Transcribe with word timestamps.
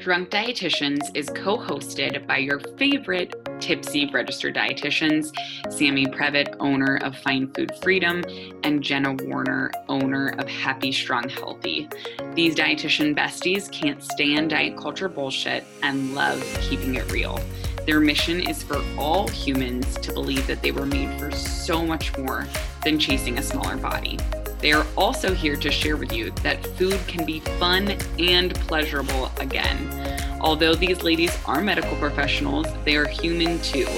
Drunk 0.00 0.30
Dietitians 0.30 1.14
is 1.14 1.28
co 1.28 1.58
hosted 1.58 2.26
by 2.26 2.38
your 2.38 2.58
favorite 2.78 3.34
tipsy 3.60 4.10
registered 4.10 4.54
dietitians 4.54 5.30
Sammy 5.70 6.06
Previte, 6.06 6.56
owner 6.58 6.96
of 7.02 7.18
Find 7.18 7.54
Food 7.54 7.70
Freedom, 7.82 8.24
and 8.64 8.82
Jenna 8.82 9.12
Werner, 9.24 9.70
owner 9.88 10.34
of 10.38 10.48
Happy 10.48 10.90
Strong 10.90 11.28
Healthy. 11.28 11.90
These 12.34 12.54
dietitian 12.54 13.14
besties 13.14 13.70
can't 13.70 14.02
stand 14.02 14.50
diet 14.50 14.78
culture 14.78 15.10
bullshit 15.10 15.64
and 15.82 16.14
love 16.14 16.42
keeping 16.62 16.94
it 16.94 17.12
real. 17.12 17.38
Their 17.84 18.00
mission 18.00 18.40
is 18.40 18.62
for 18.62 18.82
all 18.96 19.28
humans 19.28 19.96
to 19.96 20.14
believe 20.14 20.46
that 20.46 20.62
they 20.62 20.72
were 20.72 20.86
made 20.86 21.20
for 21.20 21.30
so 21.30 21.84
much 21.84 22.16
more 22.16 22.46
than 22.84 22.98
chasing 22.98 23.36
a 23.36 23.42
smaller 23.42 23.76
body. 23.76 24.18
They 24.60 24.72
are 24.72 24.86
also 24.96 25.32
here 25.32 25.56
to 25.56 25.70
share 25.70 25.96
with 25.96 26.12
you 26.12 26.30
that 26.42 26.66
food 26.76 26.98
can 27.06 27.24
be 27.24 27.40
fun 27.40 27.96
and 28.18 28.54
pleasurable 28.54 29.30
again. 29.38 30.18
Although 30.40 30.74
these 30.74 31.02
ladies 31.02 31.36
are 31.46 31.60
medical 31.60 31.96
professionals, 31.96 32.66
they 32.84 32.96
are 32.96 33.08
human 33.08 33.60
too. 33.60 33.88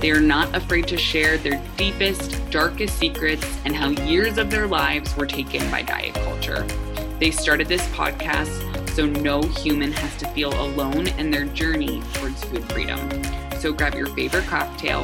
They 0.00 0.10
are 0.10 0.20
not 0.20 0.54
afraid 0.54 0.88
to 0.88 0.96
share 0.96 1.36
their 1.36 1.62
deepest, 1.76 2.38
darkest 2.50 2.98
secrets 2.98 3.46
and 3.64 3.76
how 3.76 3.90
years 3.90 4.38
of 4.38 4.50
their 4.50 4.66
lives 4.66 5.14
were 5.16 5.26
taken 5.26 5.70
by 5.70 5.82
diet 5.82 6.14
culture. 6.14 6.66
They 7.18 7.30
started 7.30 7.68
this 7.68 7.86
podcast 7.88 8.66
so 8.94 9.06
no 9.06 9.42
human 9.42 9.92
has 9.92 10.16
to 10.16 10.28
feel 10.28 10.52
alone 10.60 11.08
in 11.08 11.30
their 11.30 11.44
journey 11.46 12.02
towards 12.14 12.42
food 12.44 12.64
freedom. 12.72 12.98
So 13.60 13.74
grab 13.74 13.94
your 13.94 14.06
favorite 14.06 14.46
cocktail 14.46 15.00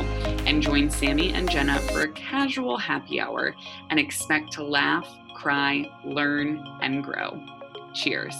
and 0.46 0.62
join 0.62 0.88
Sammy 0.88 1.34
and 1.34 1.46
Jenna 1.50 1.78
for 1.78 2.04
a 2.04 2.08
casual 2.12 2.78
happy 2.78 3.20
hour 3.20 3.54
and 3.90 4.00
expect 4.00 4.50
to 4.52 4.64
laugh, 4.64 5.06
cry, 5.34 5.84
learn, 6.06 6.66
and 6.80 7.04
grow. 7.04 7.38
Cheers. 7.92 8.34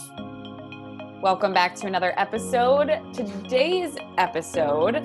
Welcome 1.21 1.53
back 1.53 1.75
to 1.75 1.85
another 1.85 2.15
episode. 2.17 2.99
Today's 3.13 3.95
episode, 4.17 5.03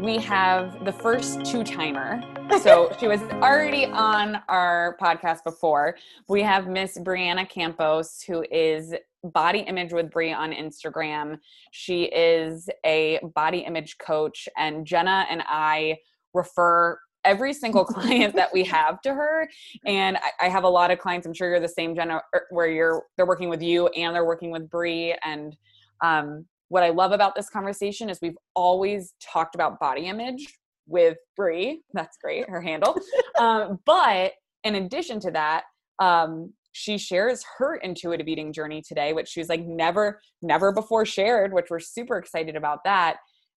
we 0.00 0.18
have 0.18 0.84
the 0.84 0.92
first 0.92 1.44
two 1.44 1.62
timer. 1.62 2.20
So 2.60 2.90
she 2.98 3.06
was 3.06 3.22
already 3.34 3.86
on 3.86 4.42
our 4.48 4.96
podcast 5.00 5.44
before. 5.44 5.96
We 6.26 6.42
have 6.42 6.66
Miss 6.66 6.98
Brianna 6.98 7.48
Campos, 7.48 8.22
who 8.22 8.44
is 8.50 8.92
body 9.24 9.60
image 9.60 9.92
with 9.92 10.10
Bri 10.10 10.32
on 10.32 10.52
Instagram. 10.52 11.38
She 11.72 12.04
is 12.04 12.68
a 12.84 13.20
body 13.34 13.58
image 13.58 13.98
coach, 13.98 14.48
and 14.56 14.86
Jenna 14.86 15.26
and 15.30 15.42
I 15.46 15.98
refer 16.34 16.98
every 17.24 17.52
single 17.52 17.84
client 17.94 18.34
that 18.34 18.52
we 18.52 18.64
have 18.64 19.00
to 19.02 19.14
her. 19.14 19.48
And 19.86 20.16
I, 20.16 20.46
I, 20.46 20.48
have 20.48 20.64
a 20.64 20.68
lot 20.68 20.90
of 20.90 20.98
clients. 20.98 21.26
I'm 21.26 21.34
sure 21.34 21.50
you're 21.50 21.60
the 21.60 21.68
same, 21.68 21.94
Jenna, 21.94 22.22
er, 22.34 22.46
where 22.50 22.68
you're 22.68 23.04
they're 23.16 23.26
working 23.26 23.48
with 23.48 23.62
you 23.62 23.88
and 23.88 24.14
they're 24.14 24.24
working 24.24 24.50
with 24.50 24.70
Bri. 24.70 25.14
And 25.24 25.56
um, 26.02 26.46
what 26.68 26.82
I 26.82 26.90
love 26.90 27.12
about 27.12 27.34
this 27.34 27.50
conversation 27.50 28.08
is 28.08 28.18
we've 28.22 28.38
always 28.54 29.14
talked 29.20 29.54
about 29.54 29.80
body 29.80 30.06
image 30.06 30.58
with 30.86 31.18
Bri. 31.36 31.82
That's 31.92 32.16
great, 32.22 32.48
her 32.48 32.60
handle. 32.60 32.98
um, 33.38 33.80
but 33.84 34.32
in 34.64 34.76
addition 34.76 35.20
to 35.20 35.30
that, 35.32 35.64
um, 35.98 36.52
she 36.78 36.96
shares 36.96 37.44
her 37.58 37.74
intuitive 37.76 38.28
eating 38.28 38.52
journey 38.52 38.80
today, 38.80 39.12
which 39.12 39.28
she's 39.28 39.48
like 39.48 39.66
never, 39.66 40.20
never 40.42 40.72
before 40.72 41.04
shared, 41.04 41.52
which 41.52 41.66
we're 41.70 41.80
super 41.80 42.18
excited 42.18 42.54
about 42.54 42.84
that. 42.84 43.16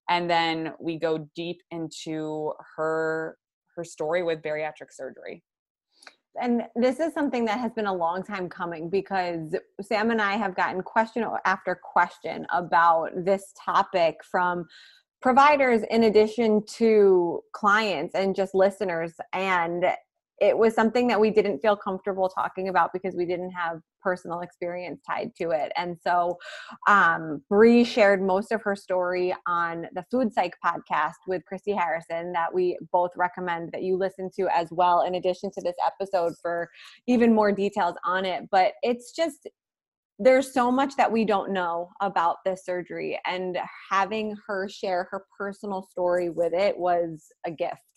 And 0.09 0.27
then 0.27 0.73
we 0.79 0.97
go 0.97 1.29
deep 1.35 1.61
into 1.69 2.53
her 2.75 3.37
her 3.75 3.83
story 3.83 4.23
with 4.23 4.41
bariatric 4.41 4.91
surgery. 4.91 5.43
And 6.41 6.63
this 6.75 6.99
is 6.99 7.13
something 7.13 7.45
that 7.45 7.59
has 7.59 7.71
been 7.73 7.85
a 7.85 7.93
long 7.93 8.23
time 8.23 8.49
coming 8.49 8.89
because 8.89 9.55
Sam 9.81 10.11
and 10.11 10.21
I 10.21 10.33
have 10.33 10.55
gotten 10.55 10.81
question 10.81 11.23
after 11.45 11.79
question 11.81 12.45
about 12.51 13.11
this 13.23 13.53
topic 13.63 14.17
from 14.29 14.65
providers 15.21 15.83
in 15.91 16.05
addition 16.05 16.65
to 16.65 17.41
clients 17.53 18.15
and 18.15 18.35
just 18.35 18.55
listeners 18.55 19.13
and 19.33 19.85
it 20.41 20.57
was 20.57 20.73
something 20.73 21.07
that 21.07 21.19
we 21.19 21.29
didn't 21.29 21.59
feel 21.59 21.75
comfortable 21.75 22.27
talking 22.27 22.67
about 22.67 22.91
because 22.91 23.15
we 23.15 23.27
didn't 23.27 23.51
have 23.51 23.79
personal 24.01 24.39
experience 24.39 24.99
tied 25.07 25.29
to 25.39 25.51
it. 25.51 25.71
And 25.77 25.95
so 26.01 26.39
um, 26.87 27.43
Bri 27.47 27.83
shared 27.83 28.23
most 28.23 28.51
of 28.51 28.59
her 28.63 28.75
story 28.75 29.35
on 29.47 29.85
the 29.93 30.03
Food 30.09 30.33
Psych 30.33 30.55
podcast 30.65 31.13
with 31.27 31.45
Christy 31.45 31.73
Harrison 31.73 32.33
that 32.33 32.51
we 32.51 32.75
both 32.91 33.11
recommend 33.15 33.71
that 33.71 33.83
you 33.83 33.95
listen 33.95 34.31
to 34.39 34.47
as 34.51 34.69
well, 34.71 35.03
in 35.03 35.13
addition 35.13 35.51
to 35.51 35.61
this 35.61 35.75
episode 35.85 36.33
for 36.41 36.67
even 37.05 37.35
more 37.35 37.51
details 37.51 37.95
on 38.03 38.25
it. 38.25 38.45
But 38.49 38.73
it's 38.81 39.11
just, 39.11 39.47
there's 40.17 40.51
so 40.51 40.71
much 40.71 40.95
that 40.95 41.11
we 41.11 41.23
don't 41.23 41.53
know 41.53 41.89
about 42.01 42.37
this 42.45 42.65
surgery, 42.65 43.19
and 43.27 43.59
having 43.91 44.35
her 44.47 44.67
share 44.67 45.07
her 45.11 45.25
personal 45.37 45.87
story 45.91 46.31
with 46.31 46.53
it 46.53 46.75
was 46.77 47.27
a 47.45 47.51
gift 47.51 47.90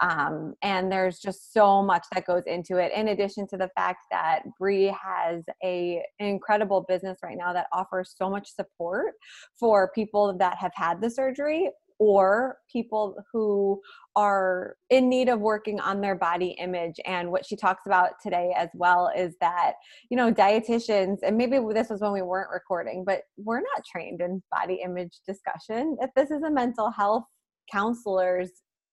um, 0.00 0.54
and 0.62 0.90
there's 0.90 1.18
just 1.18 1.52
so 1.52 1.82
much 1.82 2.04
that 2.12 2.26
goes 2.26 2.44
into 2.46 2.76
it. 2.78 2.92
In 2.92 3.08
addition 3.08 3.46
to 3.48 3.56
the 3.56 3.70
fact 3.76 4.06
that 4.10 4.42
Bri 4.58 4.86
has 4.86 5.44
a 5.64 6.02
an 6.18 6.26
incredible 6.26 6.84
business 6.88 7.18
right 7.22 7.36
now 7.36 7.52
that 7.52 7.66
offers 7.72 8.14
so 8.16 8.28
much 8.28 8.48
support 8.54 9.14
for 9.58 9.90
people 9.94 10.36
that 10.38 10.58
have 10.58 10.72
had 10.74 11.00
the 11.00 11.10
surgery 11.10 11.70
or 11.98 12.58
people 12.70 13.16
who 13.32 13.80
are 14.16 14.76
in 14.90 15.08
need 15.08 15.28
of 15.28 15.40
working 15.40 15.80
on 15.80 16.00
their 16.00 16.14
body 16.14 16.54
image 16.58 16.96
and 17.06 17.30
what 17.30 17.44
she 17.46 17.56
talks 17.56 17.86
about 17.86 18.10
today 18.22 18.52
as 18.56 18.68
well 18.74 19.10
is 19.16 19.34
that 19.40 19.72
you 20.10 20.16
know 20.16 20.32
dietitians 20.32 21.18
and 21.22 21.36
maybe 21.36 21.58
this 21.72 21.88
was 21.88 22.00
when 22.00 22.12
we 22.12 22.22
weren't 22.22 22.50
recording 22.52 23.04
but 23.04 23.22
we're 23.38 23.60
not 23.60 23.84
trained 23.90 24.20
in 24.20 24.42
body 24.50 24.80
image 24.84 25.20
discussion 25.26 25.96
if 26.00 26.10
this 26.14 26.30
is 26.30 26.42
a 26.42 26.50
mental 26.50 26.90
health 26.90 27.24
counselor's 27.70 28.50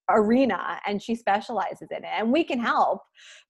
arena 0.09 0.80
and 0.86 1.02
she 1.02 1.16
specializes 1.16 1.88
in 1.91 1.97
it 1.97 2.09
and 2.18 2.31
we 2.31 2.44
can 2.44 2.59
help 2.59 3.02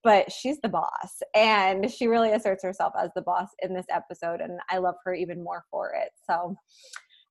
but 0.04 0.32
she's 0.32 0.60
the 0.62 0.70
boss 0.70 1.22
and 1.36 1.90
she 1.90 2.08
really 2.08 2.32
asserts 2.32 2.64
herself 2.64 2.94
as 3.02 3.10
the 3.16 3.22
boss 3.22 3.50
in 3.64 3.74
this 3.74 3.88
episode 3.90 4.40
and 4.40 4.60
i 4.70 4.78
love 4.78 4.96
her 5.04 5.14
even 5.14 5.44
more 5.44 5.64
for 5.72 5.94
it. 5.96 6.12
So 6.30 6.56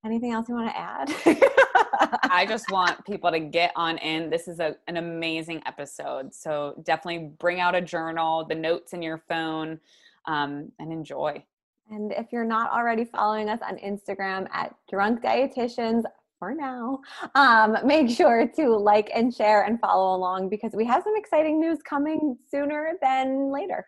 anything 0.04 0.32
else 0.32 0.48
you 0.48 0.54
want 0.54 0.68
to 0.68 0.78
add? 0.78 1.14
I 2.30 2.46
just 2.48 2.70
want 2.70 3.04
people 3.04 3.30
to 3.30 3.38
get 3.38 3.72
on 3.76 3.98
in. 3.98 4.30
This 4.30 4.48
is 4.48 4.58
a, 4.58 4.76
an 4.88 4.96
amazing 4.96 5.62
episode 5.66 6.34
so 6.34 6.74
definitely 6.84 7.30
bring 7.38 7.60
out 7.60 7.74
a 7.74 7.80
journal 7.80 8.44
the 8.44 8.54
notes 8.54 8.92
in 8.92 9.02
your 9.02 9.18
phone 9.28 9.78
um, 10.26 10.70
and 10.78 10.92
enjoy. 10.92 11.42
And 11.90 12.12
if 12.12 12.32
you're 12.32 12.44
not 12.44 12.70
already 12.70 13.04
following 13.04 13.48
us 13.48 13.60
on 13.62 13.76
instagram 13.78 14.48
at 14.52 14.74
drunk 14.90 15.22
dietitians 15.22 16.04
for 16.42 16.56
now, 16.56 16.98
um, 17.36 17.76
make 17.84 18.10
sure 18.10 18.48
to 18.56 18.70
like 18.70 19.08
and 19.14 19.32
share 19.32 19.62
and 19.62 19.78
follow 19.78 20.16
along 20.16 20.48
because 20.48 20.72
we 20.74 20.84
have 20.84 21.04
some 21.04 21.12
exciting 21.14 21.60
news 21.60 21.78
coming 21.88 22.36
sooner 22.50 22.94
than 23.00 23.52
later. 23.52 23.86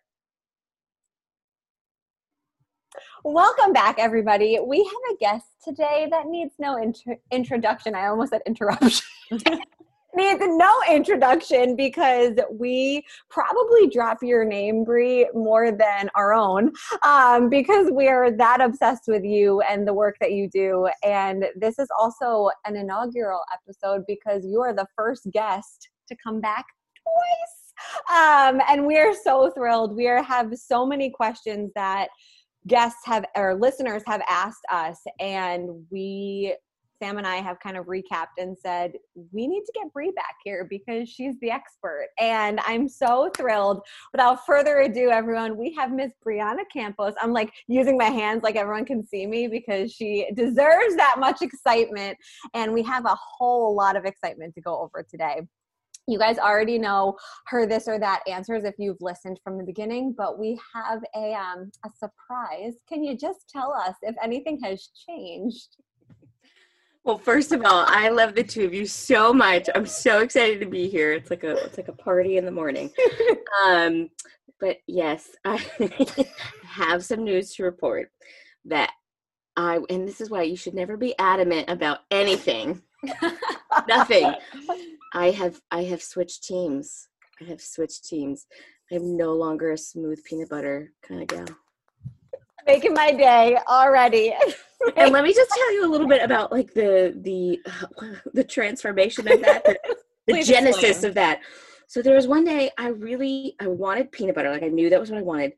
Welcome 3.25 3.73
back, 3.73 3.99
everybody. 3.99 4.61
We 4.65 4.85
have 4.85 5.17
a 5.17 5.19
guest 5.19 5.47
today 5.65 6.07
that 6.13 6.29
needs 6.29 6.55
no 6.61 6.77
int- 6.77 7.03
introduction. 7.33 7.97
I 7.97 8.07
almost 8.07 8.31
said 8.31 8.43
interruption. 8.47 9.05
needs 10.17 10.41
no 10.43 10.73
introduction 10.91 11.77
because 11.77 12.33
we 12.51 13.05
probably 13.31 13.89
drop 13.89 14.19
your 14.23 14.45
name, 14.45 14.85
Bri, 14.85 15.27
more 15.35 15.73
than 15.73 16.11
our 16.15 16.33
own 16.33 16.73
um, 17.03 17.49
because 17.49 17.89
we're 17.91 18.37
that 18.37 18.61
obsessed 18.61 19.05
with 19.07 19.25
you 19.25 19.61
and 19.63 19.87
the 19.87 19.95
work 19.95 20.17
that 20.21 20.33
you 20.33 20.49
do. 20.49 20.89
And 21.05 21.47
this 21.57 21.79
is 21.79 21.89
also 21.99 22.51
an 22.65 22.77
inaugural 22.77 23.41
episode 23.53 24.03
because 24.07 24.45
you 24.45 24.61
are 24.61 24.75
the 24.75 24.87
first 24.97 25.29
guest 25.33 25.89
to 26.09 26.17
come 26.23 26.41
back 26.41 26.65
twice. 27.03 27.65
Um, 28.09 28.61
and 28.69 28.87
we 28.87 28.99
are 28.99 29.15
so 29.15 29.51
thrilled. 29.51 29.97
We 29.97 30.09
are, 30.09 30.23
have 30.23 30.55
so 30.57 30.87
many 30.87 31.11
questions 31.11 31.71
that 31.75 32.09
guests 32.67 33.01
have 33.05 33.25
or 33.37 33.55
listeners 33.55 34.03
have 34.07 34.23
asked 34.29 34.65
us 34.73 34.99
and 35.21 35.69
we 35.91 36.57
Sam 37.03 37.19
and 37.19 37.27
I 37.27 37.37
have 37.37 37.61
kind 37.61 37.77
of 37.77 37.87
recapped 37.87 38.39
and 38.39 38.57
said, 38.57 38.93
we 39.33 39.47
need 39.47 39.65
to 39.65 39.73
get 39.75 39.93
Bri 39.93 40.11
back 40.13 40.37
here 40.45 40.67
because 40.69 41.09
she's 41.09 41.39
the 41.41 41.51
expert. 41.51 42.09
And 42.19 42.61
I'm 42.67 42.89
so 42.89 43.31
thrilled. 43.37 43.83
Without 44.13 44.47
further 44.47 44.81
ado, 44.81 45.11
everyone, 45.11 45.57
we 45.57 45.73
have 45.75 45.93
Miss 45.93 46.13
Brianna 46.25 46.65
Campos. 46.73 47.15
I'm 47.21 47.33
like 47.33 47.53
using 47.67 47.99
my 47.99 48.05
hands 48.05 48.43
like 48.43 48.57
everyone 48.57 48.85
can 48.85 49.07
see 49.07 49.27
me 49.27 49.49
because 49.49 49.93
she 49.93 50.29
deserves 50.35 50.97
that 50.97 51.17
much 51.19 51.43
excitement. 51.43 52.17
And 52.55 52.73
we 52.73 52.83
have 52.85 53.05
a 53.05 53.17
whole 53.17 53.75
lot 53.75 53.97
of 53.97 54.05
excitement 54.05 54.55
to 54.55 54.61
go 54.61 54.81
over 54.81 55.05
today. 55.09 55.43
You 56.07 56.19
guys 56.19 56.39
already 56.39 56.79
know 56.79 57.17
her 57.47 57.67
this 57.67 57.89
or 57.89 57.99
that 57.99 58.21
answers 58.29 58.65
if 58.65 58.75
you've 58.79 59.01
listened 59.01 59.41
from 59.43 59.57
the 59.57 59.65
beginning, 59.65 60.15
but 60.17 60.39
we 60.39 60.61
have 60.75 61.03
a 61.17 61.33
um, 61.33 61.71
a 61.83 61.89
surprise. 61.97 62.75
Can 62.87 63.03
you 63.03 63.17
just 63.17 63.49
tell 63.49 63.73
us 63.73 63.95
if 64.03 64.15
anything 64.23 64.61
has 64.63 64.91
changed? 65.09 65.79
Well, 67.05 67.19
first 67.19 67.53
of 67.53 67.63
all, 67.67 67.85
I 67.87 68.09
love 68.09 68.35
the 68.35 68.43
two 68.43 68.65
of 68.65 68.73
you 68.73 68.87
so 68.87 69.31
much. 69.31 69.69
I'm 69.75 69.85
so 69.85 70.21
excited 70.21 70.59
to 70.61 70.67
be 70.67 70.89
here. 70.89 71.13
It's 71.13 71.29
like 71.29 71.45
a 71.45 71.53
it's 71.65 71.77
like 71.77 71.89
a 71.89 71.93
party 71.93 72.39
in 72.39 72.47
the 72.47 72.51
morning. 72.51 72.91
um, 73.67 74.09
but 74.59 74.79
yes, 74.87 75.29
I 75.45 75.61
have 76.65 77.05
some 77.05 77.23
news 77.23 77.55
to 77.55 77.65
report 77.65 78.11
that 78.65 78.91
I 79.55 79.81
and 79.91 80.09
this 80.09 80.23
is 80.23 80.31
why 80.31 80.45
you 80.45 80.57
should 80.57 80.73
never 80.73 80.97
be 80.97 81.15
adamant 81.19 81.69
about 81.69 82.01
anything. 82.11 82.81
Nothing. 83.87 84.35
I 85.13 85.31
have 85.31 85.61
I 85.71 85.85
have 85.85 86.03
switched 86.03 86.45
teams. 86.45 87.09
I 87.39 87.45
have 87.45 87.61
switched 87.61 88.07
teams. 88.07 88.47
I'm 88.91 89.15
no 89.15 89.35
longer 89.35 89.73
a 89.73 89.79
smooth 89.79 90.25
peanut 90.25 90.49
butter 90.49 90.91
kind 91.07 91.21
of 91.21 91.29
gal. 91.29 91.57
Making 92.67 92.95
my 92.95 93.13
day 93.13 93.59
already. 93.69 94.33
and 94.97 95.13
let 95.13 95.25
me 95.25 95.33
just 95.33 95.51
tell 95.51 95.73
you 95.75 95.87
a 95.87 95.91
little 95.91 96.09
bit 96.09 96.23
about 96.23 96.53
like 96.53 96.73
the 96.75 97.15
the 97.23 97.61
the 98.35 98.45
transformation 98.45 99.27
of 99.29 99.41
that, 99.41 99.65
the, 99.65 99.79
the 100.27 100.43
genesis 100.43 100.83
explain. 100.83 101.09
of 101.09 101.15
that. 101.15 101.41
So 101.87 102.03
there 102.03 102.15
was 102.15 102.27
one 102.27 102.45
day 102.45 102.71
I 102.79 102.89
really 102.89 103.57
I 103.61 103.67
wanted 103.67 104.13
peanut 104.13 104.35
butter, 104.35 104.51
like 104.51 104.63
I 104.63 104.69
knew 104.69 104.91
that 104.91 105.01
was 105.01 105.11
what 105.11 105.19
I 105.21 105.23
wanted. 105.23 105.53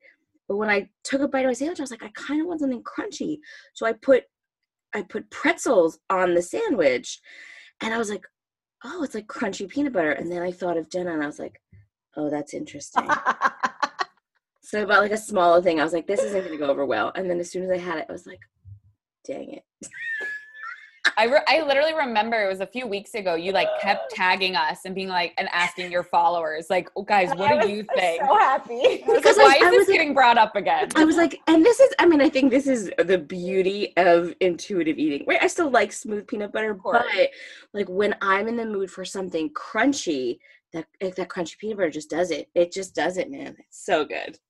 But 0.48 0.56
when 0.56 0.70
I 0.70 0.88
took 1.02 1.22
a 1.22 1.28
bite 1.28 1.40
of 1.40 1.48
my 1.48 1.52
sandwich, 1.54 1.80
I 1.80 1.82
was 1.82 1.90
like, 1.90 2.04
I 2.04 2.10
kind 2.14 2.40
of 2.40 2.46
want 2.46 2.60
something 2.60 2.82
crunchy. 2.82 3.38
So 3.74 3.86
I 3.86 3.92
put 3.92 4.24
I 4.94 5.02
put 5.02 5.30
pretzels 5.30 5.98
on 6.08 6.34
the 6.34 6.42
sandwich, 6.42 7.20
and 7.82 7.92
I 7.92 7.98
was 7.98 8.10
like, 8.10 8.24
oh, 8.84 9.02
it's 9.02 9.14
like 9.14 9.26
crunchy 9.26 9.68
peanut 9.68 9.92
butter. 9.92 10.12
And 10.12 10.30
then 10.30 10.42
I 10.42 10.52
thought 10.52 10.78
of 10.78 10.90
Jenna, 10.90 11.12
and 11.12 11.22
I 11.22 11.26
was 11.26 11.38
like, 11.38 11.60
oh, 12.16 12.30
that's 12.30 12.54
interesting. 12.54 13.08
so 14.62 14.82
about 14.82 15.02
like 15.02 15.12
a 15.12 15.18
smaller 15.18 15.60
thing, 15.60 15.80
I 15.80 15.84
was 15.84 15.92
like, 15.92 16.06
this 16.06 16.22
isn't 16.22 16.40
going 16.40 16.52
to 16.52 16.58
go 16.58 16.70
over 16.70 16.86
well. 16.86 17.12
And 17.14 17.28
then 17.28 17.40
as 17.40 17.50
soon 17.50 17.64
as 17.64 17.70
I 17.70 17.78
had 17.78 17.98
it, 17.98 18.06
I 18.08 18.12
was 18.12 18.26
like, 18.26 18.40
dang 19.26 19.54
it. 19.54 19.64
I, 21.18 21.24
re- 21.24 21.42
I 21.48 21.62
literally 21.62 21.94
remember 21.94 22.42
it 22.42 22.48
was 22.48 22.60
a 22.60 22.66
few 22.66 22.86
weeks 22.86 23.14
ago. 23.14 23.36
You 23.36 23.52
like 23.52 23.68
kept 23.80 24.14
tagging 24.14 24.54
us 24.54 24.84
and 24.84 24.94
being 24.94 25.08
like 25.08 25.32
and 25.38 25.48
asking 25.50 25.90
your 25.90 26.02
followers 26.02 26.66
like, 26.68 26.90
oh, 26.94 27.02
guys, 27.02 27.30
what 27.36 27.62
do 27.62 27.70
you 27.70 27.84
think? 27.94 28.22
So 28.22 28.36
happy 28.36 29.02
because 29.06 29.36
like, 29.38 29.60
why 29.60 29.68
is 29.68 29.86
this 29.86 29.88
getting 29.88 30.12
brought 30.12 30.36
up 30.36 30.56
again? 30.56 30.88
I 30.94 31.04
was 31.04 31.16
like, 31.16 31.40
and 31.46 31.64
this 31.64 31.80
is, 31.80 31.90
I 31.98 32.06
mean, 32.06 32.20
I 32.20 32.28
think 32.28 32.50
this 32.50 32.66
is 32.66 32.90
the 32.98 33.18
beauty 33.18 33.94
of 33.96 34.34
intuitive 34.40 34.98
eating. 34.98 35.24
Right? 35.26 35.42
I 35.42 35.46
still 35.46 35.70
like 35.70 35.92
smooth 35.92 36.26
peanut 36.26 36.52
butter, 36.52 36.74
but 36.74 37.06
like 37.72 37.88
when 37.88 38.14
I'm 38.20 38.46
in 38.48 38.56
the 38.56 38.66
mood 38.66 38.90
for 38.90 39.04
something 39.04 39.50
crunchy, 39.50 40.38
that 40.72 40.86
that 41.00 41.28
crunchy 41.28 41.56
peanut 41.56 41.78
butter 41.78 41.90
just 41.90 42.10
does 42.10 42.30
it. 42.30 42.50
It 42.54 42.72
just 42.72 42.94
does 42.94 43.16
it, 43.16 43.30
man. 43.30 43.56
It's 43.58 43.84
so 43.84 44.04
good 44.04 44.36
feel 44.36 44.45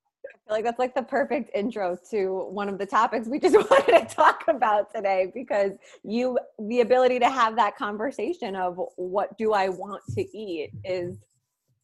like 0.48 0.64
that's 0.64 0.78
like 0.78 0.94
the 0.94 1.02
perfect 1.02 1.50
intro 1.54 1.96
to 2.10 2.46
one 2.50 2.68
of 2.68 2.78
the 2.78 2.86
topics 2.86 3.26
we 3.26 3.38
just 3.38 3.54
wanted 3.70 4.08
to 4.08 4.14
talk 4.14 4.44
about 4.48 4.94
today 4.94 5.30
because 5.34 5.72
you 6.04 6.38
the 6.68 6.80
ability 6.80 7.18
to 7.18 7.28
have 7.28 7.56
that 7.56 7.76
conversation 7.76 8.54
of 8.54 8.78
what 8.96 9.36
do 9.38 9.52
I 9.52 9.68
want 9.68 10.02
to 10.14 10.36
eat 10.36 10.70
is 10.84 11.18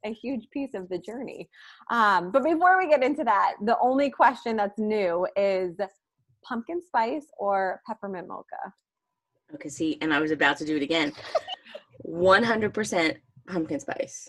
a 0.04 0.12
huge 0.12 0.48
piece 0.50 0.74
of 0.74 0.88
the 0.88 0.98
journey. 0.98 1.48
Um, 1.90 2.32
but 2.32 2.42
before 2.42 2.76
we 2.76 2.88
get 2.88 3.04
into 3.04 3.22
that, 3.24 3.54
the 3.64 3.78
only 3.80 4.10
question 4.10 4.56
that's 4.56 4.78
new 4.78 5.26
is 5.36 5.76
pumpkin 6.44 6.82
spice 6.82 7.26
or 7.38 7.80
peppermint 7.86 8.26
mocha. 8.26 8.72
Okay, 9.54 9.68
see, 9.68 9.98
and 10.00 10.12
I 10.12 10.20
was 10.20 10.32
about 10.32 10.56
to 10.58 10.64
do 10.64 10.76
it 10.76 10.82
again. 10.82 11.12
100% 12.06 13.16
pumpkin 13.46 13.80
spice. 13.80 14.28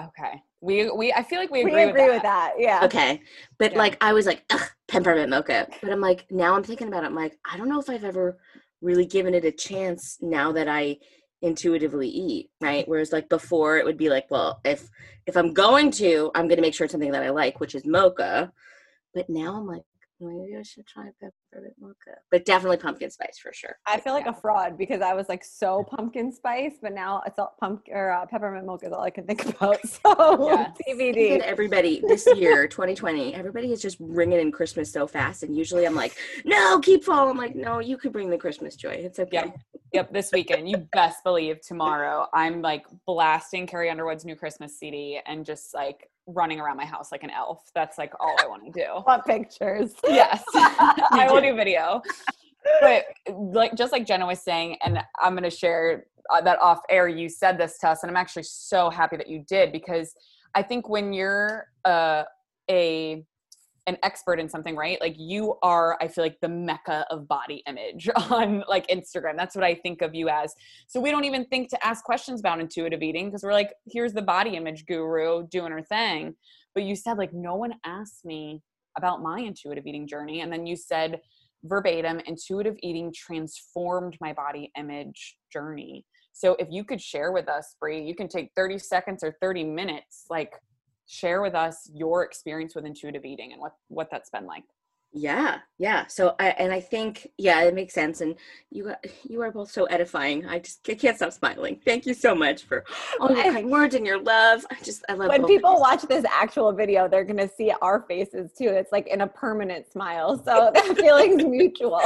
Okay. 0.00 0.42
We 0.62 0.88
we 0.90 1.12
I 1.12 1.24
feel 1.24 1.40
like 1.40 1.50
we 1.50 1.60
agree, 1.60 1.74
we 1.74 1.82
agree 1.82 2.04
with, 2.04 2.12
with, 2.12 2.22
that. 2.22 2.52
Yeah. 2.56 2.84
Okay. 2.84 3.20
But 3.58 3.72
yeah. 3.72 3.78
like 3.78 3.96
I 4.00 4.12
was 4.12 4.26
like, 4.26 4.44
Ugh, 4.50 4.60
peppermint 4.88 5.28
mocha. 5.28 5.66
But 5.82 5.90
I'm 5.90 6.00
like, 6.00 6.24
now 6.30 6.54
I'm 6.54 6.62
thinking 6.62 6.88
about 6.88 7.02
it. 7.02 7.06
I'm 7.06 7.16
like, 7.16 7.36
I 7.50 7.56
don't 7.56 7.68
know 7.68 7.80
if 7.80 7.90
I've 7.90 8.04
ever 8.04 8.38
really 8.80 9.04
given 9.04 9.34
it 9.34 9.44
a 9.44 9.52
chance 9.52 10.18
now 10.20 10.52
that 10.52 10.68
I 10.68 10.98
intuitively 11.42 12.08
eat, 12.08 12.50
right? 12.60 12.86
Whereas 12.86 13.12
like 13.12 13.28
before 13.28 13.76
it 13.76 13.84
would 13.84 13.98
be 13.98 14.08
like, 14.08 14.30
well, 14.30 14.60
if 14.64 14.88
if 15.26 15.36
I'm 15.36 15.52
going 15.52 15.90
to, 15.92 16.30
I'm 16.34 16.46
gonna 16.46 16.62
make 16.62 16.74
sure 16.74 16.84
it's 16.84 16.92
something 16.92 17.12
that 17.12 17.24
I 17.24 17.30
like, 17.30 17.58
which 17.58 17.74
is 17.74 17.84
mocha. 17.84 18.52
But 19.14 19.28
now 19.28 19.56
I'm 19.56 19.66
like, 19.66 19.82
maybe 20.22 20.56
I 20.56 20.62
should 20.62 20.86
try 20.86 21.08
peppermint 21.20 21.74
mocha. 21.80 22.18
But 22.30 22.44
definitely 22.44 22.78
pumpkin 22.78 23.10
spice 23.10 23.38
for 23.42 23.52
sure. 23.52 23.76
I 23.86 23.98
feel 24.00 24.12
like 24.12 24.26
a 24.26 24.32
fraud 24.32 24.78
because 24.78 25.02
I 25.02 25.14
was 25.14 25.28
like 25.28 25.44
so 25.44 25.84
pumpkin 25.84 26.32
spice, 26.32 26.74
but 26.80 26.92
now 26.92 27.22
it's 27.26 27.38
all 27.38 27.54
pumpkin 27.60 27.94
or 27.94 28.12
uh, 28.12 28.26
peppermint 28.26 28.66
mocha 28.66 28.86
is 28.86 28.92
all 28.92 29.02
I 29.02 29.10
can 29.10 29.26
think 29.26 29.44
about. 29.56 29.78
So 29.86 30.48
yeah. 30.48 30.72
TBD. 30.88 31.40
Everybody 31.40 32.02
this 32.06 32.26
year, 32.36 32.66
2020, 32.66 33.34
everybody 33.34 33.72
is 33.72 33.82
just 33.82 33.96
ringing 34.00 34.40
in 34.40 34.52
Christmas 34.52 34.92
so 34.92 35.06
fast, 35.06 35.42
and 35.42 35.56
usually 35.56 35.86
I'm 35.86 35.94
like, 35.94 36.16
no, 36.44 36.78
keep 36.80 37.04
fall. 37.04 37.28
I'm 37.28 37.36
like, 37.36 37.54
no, 37.54 37.80
you 37.80 37.96
could 37.96 38.12
bring 38.12 38.30
the 38.30 38.38
Christmas 38.38 38.76
joy. 38.76 38.90
It's 38.90 39.18
okay. 39.18 39.30
Yep. 39.32 39.58
Yep, 39.92 40.12
this 40.12 40.30
weekend. 40.32 40.70
You 40.70 40.78
best 40.92 41.22
believe 41.22 41.60
tomorrow 41.60 42.26
I'm 42.32 42.62
like 42.62 42.86
blasting 43.06 43.66
Carrie 43.66 43.90
Underwood's 43.90 44.24
new 44.24 44.34
Christmas 44.34 44.78
CD 44.78 45.20
and 45.26 45.44
just 45.44 45.74
like 45.74 46.08
running 46.26 46.60
around 46.60 46.76
my 46.76 46.84
house 46.84 47.10
like 47.12 47.22
an 47.22 47.30
elf. 47.30 47.62
That's 47.74 47.98
like 47.98 48.12
all 48.20 48.36
I 48.40 48.46
want 48.46 48.64
to 48.64 48.70
do. 48.70 48.86
Want 49.06 49.24
pictures? 49.24 49.94
Yes, 50.08 50.42
I 50.54 51.28
will 51.30 51.40
do 51.40 51.54
video. 51.54 52.02
But 52.80 53.04
like 53.30 53.74
just 53.74 53.92
like 53.92 54.06
Jenna 54.06 54.26
was 54.26 54.40
saying, 54.40 54.76
and 54.84 54.98
I'm 55.20 55.32
going 55.32 55.42
to 55.42 55.50
share 55.50 56.06
uh, 56.30 56.40
that 56.42 56.60
off 56.60 56.80
air. 56.88 57.08
You 57.08 57.28
said 57.28 57.58
this 57.58 57.78
to 57.78 57.88
us, 57.88 58.02
and 58.02 58.10
I'm 58.10 58.16
actually 58.16 58.44
so 58.44 58.88
happy 58.88 59.16
that 59.16 59.28
you 59.28 59.44
did 59.48 59.72
because 59.72 60.14
I 60.54 60.62
think 60.62 60.88
when 60.88 61.12
you're 61.12 61.66
uh, 61.84 62.24
a 62.70 63.24
an 63.86 63.98
expert 64.02 64.38
in 64.38 64.48
something, 64.48 64.76
right? 64.76 65.00
Like 65.00 65.16
you 65.18 65.56
are, 65.62 65.98
I 66.00 66.08
feel 66.08 66.24
like 66.24 66.38
the 66.40 66.48
mecca 66.48 67.04
of 67.10 67.26
body 67.26 67.62
image 67.66 68.08
on 68.30 68.62
like 68.68 68.86
Instagram. 68.86 69.36
That's 69.36 69.56
what 69.56 69.64
I 69.64 69.74
think 69.74 70.02
of 70.02 70.14
you 70.14 70.28
as. 70.28 70.54
So 70.86 71.00
we 71.00 71.10
don't 71.10 71.24
even 71.24 71.46
think 71.46 71.68
to 71.70 71.86
ask 71.86 72.04
questions 72.04 72.40
about 72.40 72.60
intuitive 72.60 73.02
eating 73.02 73.26
because 73.26 73.42
we're 73.42 73.52
like, 73.52 73.72
here's 73.90 74.12
the 74.12 74.22
body 74.22 74.56
image 74.56 74.86
guru 74.86 75.46
doing 75.48 75.72
her 75.72 75.82
thing. 75.82 76.34
But 76.74 76.84
you 76.84 76.94
said 76.94 77.18
like 77.18 77.32
no 77.32 77.56
one 77.56 77.74
asked 77.84 78.24
me 78.24 78.62
about 78.96 79.22
my 79.22 79.40
intuitive 79.40 79.86
eating 79.86 80.06
journey. 80.06 80.42
And 80.42 80.52
then 80.52 80.66
you 80.66 80.76
said 80.76 81.20
verbatim, 81.64 82.20
intuitive 82.26 82.76
eating 82.82 83.12
transformed 83.14 84.16
my 84.20 84.32
body 84.32 84.70
image 84.76 85.36
journey. 85.52 86.04
So 86.32 86.56
if 86.58 86.68
you 86.70 86.84
could 86.84 87.00
share 87.00 87.32
with 87.32 87.48
us, 87.48 87.76
Bri, 87.80 88.02
you 88.02 88.14
can 88.14 88.28
take 88.28 88.50
30 88.56 88.78
seconds 88.78 89.22
or 89.22 89.36
30 89.40 89.64
minutes, 89.64 90.24
like 90.30 90.52
share 91.12 91.42
with 91.42 91.54
us 91.54 91.90
your 91.92 92.22
experience 92.24 92.74
with 92.74 92.86
intuitive 92.86 93.24
eating 93.24 93.52
and 93.52 93.60
what 93.60 93.74
what 93.88 94.08
that's 94.10 94.30
been 94.30 94.46
like? 94.46 94.64
Yeah 95.12 95.58
yeah. 95.78 96.06
So 96.06 96.36
I, 96.38 96.50
and 96.50 96.72
i 96.72 96.80
think 96.80 97.26
yeah 97.36 97.60
it 97.62 97.74
makes 97.74 97.92
sense. 97.92 98.22
And 98.22 98.34
you 98.70 98.94
you 99.28 99.42
are 99.42 99.50
both 99.50 99.70
so 99.70 99.84
edifying. 99.84 100.46
I 100.46 100.60
just 100.60 100.88
I 100.88 100.94
can't 100.94 101.16
stop 101.16 101.32
smiling. 101.32 101.80
Thank 101.84 102.06
you 102.06 102.14
so 102.14 102.34
much 102.34 102.62
for 102.62 102.84
all 103.20 103.28
your 103.30 103.46
oh, 103.46 103.52
kind 103.52 103.70
words 103.70 103.94
and 103.94 104.06
your 104.06 104.22
love. 104.22 104.64
I 104.70 104.76
just 104.82 105.04
i 105.10 105.12
love 105.12 105.28
when 105.28 105.44
people 105.44 105.78
watch 105.80 106.02
this 106.02 106.24
actual 106.32 106.72
video 106.72 107.08
they're 107.08 107.24
gonna 107.24 107.48
see 107.48 107.72
our 107.82 108.00
faces 108.08 108.52
too. 108.56 108.68
It's 108.68 108.92
like 108.92 109.06
in 109.08 109.20
a 109.20 109.26
permanent 109.26 109.90
smile. 109.90 110.38
So 110.38 110.70
that 110.74 110.96
feeling's 110.96 111.44
mutual. 111.44 112.00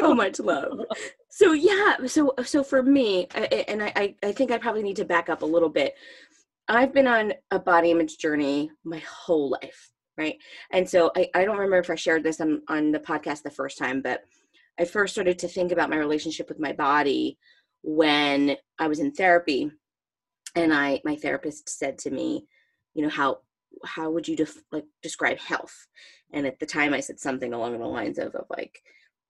So 0.00 0.14
much 0.14 0.38
love. 0.40 0.86
So 1.28 1.52
yeah. 1.52 2.06
So 2.06 2.32
so 2.44 2.62
for 2.62 2.82
me 2.82 3.26
and 3.34 3.82
I 3.82 4.14
i 4.22 4.32
think 4.32 4.52
i 4.52 4.58
probably 4.58 4.82
need 4.82 4.96
to 4.96 5.04
back 5.04 5.28
up 5.28 5.42
a 5.42 5.46
little 5.46 5.68
bit 5.68 5.96
I've 6.68 6.92
been 6.92 7.06
on 7.06 7.32
a 7.50 7.58
body 7.58 7.90
image 7.90 8.18
journey 8.18 8.70
my 8.84 8.98
whole 8.98 9.50
life, 9.50 9.90
right? 10.18 10.36
And 10.70 10.88
so 10.88 11.10
I, 11.16 11.28
I 11.34 11.44
don't 11.44 11.56
remember 11.56 11.78
if 11.78 11.90
I 11.90 11.94
shared 11.94 12.22
this 12.22 12.40
on, 12.40 12.62
on 12.68 12.92
the 12.92 13.00
podcast 13.00 13.42
the 13.42 13.50
first 13.50 13.78
time, 13.78 14.02
but 14.02 14.22
I 14.78 14.84
first 14.84 15.14
started 15.14 15.38
to 15.40 15.48
think 15.48 15.72
about 15.72 15.90
my 15.90 15.96
relationship 15.96 16.48
with 16.48 16.60
my 16.60 16.72
body 16.72 17.38
when 17.82 18.56
I 18.78 18.86
was 18.86 19.00
in 19.00 19.12
therapy. 19.12 19.70
And 20.54 20.72
I 20.72 21.00
my 21.04 21.16
therapist 21.16 21.68
said 21.68 21.98
to 21.98 22.10
me, 22.10 22.46
you 22.94 23.02
know, 23.02 23.08
how 23.08 23.38
how 23.84 24.10
would 24.10 24.26
you 24.28 24.36
def- 24.36 24.62
like 24.72 24.84
describe 25.02 25.38
health? 25.38 25.86
And 26.32 26.46
at 26.46 26.58
the 26.58 26.66
time 26.66 26.92
I 26.92 27.00
said 27.00 27.18
something 27.18 27.52
along 27.52 27.78
the 27.78 27.86
lines 27.86 28.18
of, 28.18 28.34
of 28.34 28.44
like, 28.50 28.82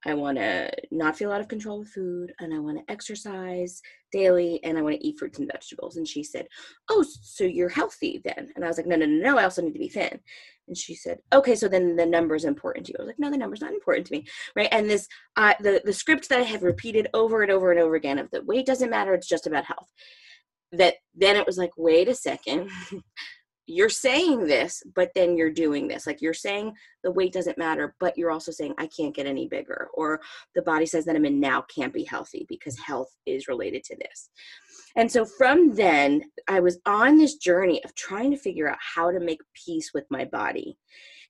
I 0.06 0.14
want 0.14 0.38
to 0.38 0.70
not 0.90 1.16
feel 1.16 1.32
out 1.32 1.40
of 1.40 1.48
control 1.48 1.80
with 1.80 1.88
food 1.88 2.32
and 2.38 2.54
I 2.54 2.58
want 2.58 2.78
to 2.78 2.92
exercise 2.92 3.82
daily 4.12 4.60
and 4.62 4.78
I 4.78 4.82
want 4.82 4.96
to 4.96 5.06
eat 5.06 5.18
fruits 5.18 5.38
and 5.38 5.50
vegetables. 5.50 5.96
And 5.96 6.06
she 6.06 6.22
said, 6.22 6.46
Oh, 6.88 7.04
so 7.22 7.44
you're 7.44 7.68
healthy 7.68 8.22
then? 8.24 8.50
And 8.54 8.64
I 8.64 8.68
was 8.68 8.76
like, 8.76 8.86
No, 8.86 8.96
no, 8.96 9.06
no, 9.06 9.32
no, 9.32 9.38
I 9.38 9.44
also 9.44 9.62
need 9.62 9.72
to 9.72 9.78
be 9.78 9.88
thin. 9.88 10.20
And 10.68 10.76
she 10.76 10.94
said, 10.94 11.18
Okay, 11.32 11.56
so 11.56 11.66
then 11.66 11.96
the 11.96 12.06
number 12.06 12.36
is 12.36 12.44
important 12.44 12.86
to 12.86 12.92
you. 12.92 12.96
I 12.98 13.02
was 13.02 13.08
like, 13.08 13.18
No, 13.18 13.30
the 13.30 13.36
number's 13.36 13.60
not 13.60 13.72
important 13.72 14.06
to 14.06 14.12
me. 14.12 14.26
Right. 14.54 14.68
And 14.70 14.88
this, 14.88 15.08
uh, 15.36 15.54
the, 15.60 15.82
the 15.84 15.92
script 15.92 16.28
that 16.28 16.40
I 16.40 16.44
have 16.44 16.62
repeated 16.62 17.08
over 17.12 17.42
and 17.42 17.50
over 17.50 17.72
and 17.72 17.80
over 17.80 17.96
again 17.96 18.18
of 18.18 18.30
the 18.30 18.42
weight 18.42 18.66
doesn't 18.66 18.90
matter, 18.90 19.14
it's 19.14 19.28
just 19.28 19.46
about 19.46 19.64
health. 19.64 19.88
That 20.70 20.94
then 21.14 21.36
it 21.36 21.46
was 21.46 21.58
like, 21.58 21.70
Wait 21.76 22.08
a 22.08 22.14
second. 22.14 22.70
you're 23.68 23.90
saying 23.90 24.46
this, 24.46 24.82
but 24.94 25.10
then 25.14 25.36
you're 25.36 25.50
doing 25.50 25.86
this. 25.86 26.06
Like 26.06 26.22
you're 26.22 26.32
saying 26.32 26.74
the 27.04 27.12
weight 27.12 27.34
doesn't 27.34 27.58
matter, 27.58 27.94
but 28.00 28.16
you're 28.16 28.30
also 28.30 28.50
saying 28.50 28.74
I 28.78 28.86
can't 28.86 29.14
get 29.14 29.26
any 29.26 29.46
bigger, 29.46 29.88
or 29.92 30.20
the 30.54 30.62
body 30.62 30.86
says 30.86 31.04
that 31.04 31.14
I'm 31.14 31.26
in 31.26 31.38
now 31.38 31.62
can't 31.74 31.92
be 31.92 32.04
healthy 32.04 32.46
because 32.48 32.78
health 32.78 33.14
is 33.26 33.46
related 33.46 33.84
to 33.84 33.96
this. 33.96 34.30
And 34.96 35.12
so 35.12 35.26
from 35.26 35.74
then, 35.74 36.22
I 36.48 36.60
was 36.60 36.78
on 36.86 37.18
this 37.18 37.36
journey 37.36 37.84
of 37.84 37.94
trying 37.94 38.30
to 38.30 38.38
figure 38.38 38.70
out 38.70 38.78
how 38.80 39.10
to 39.10 39.20
make 39.20 39.40
peace 39.54 39.90
with 39.92 40.04
my 40.10 40.24
body. 40.24 40.78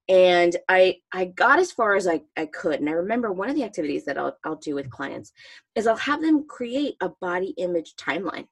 And 0.09 0.57
I 0.69 0.99
I 1.13 1.27
got 1.27 1.59
as 1.59 1.73
far 1.73 1.97
as 1.97 2.07
I, 2.07 2.23
I 2.37 2.47
could. 2.47 2.79
And 2.81 2.89
I 2.89 2.93
remember 2.93 3.33
one 3.33 3.51
of 3.51 3.57
the 3.57 3.65
activities 3.65 4.05
that 4.05 4.17
I'll, 4.17 4.39
I'll 4.45 4.57
do 4.57 4.77
with 4.77 4.91
clients 4.91 5.33
is 5.75 5.89
I'll 5.89 5.97
have 5.97 6.23
them 6.23 6.47
create 6.49 6.95
a 7.01 7.11
body 7.21 7.53
image 7.59 7.95
timeline 7.97 8.47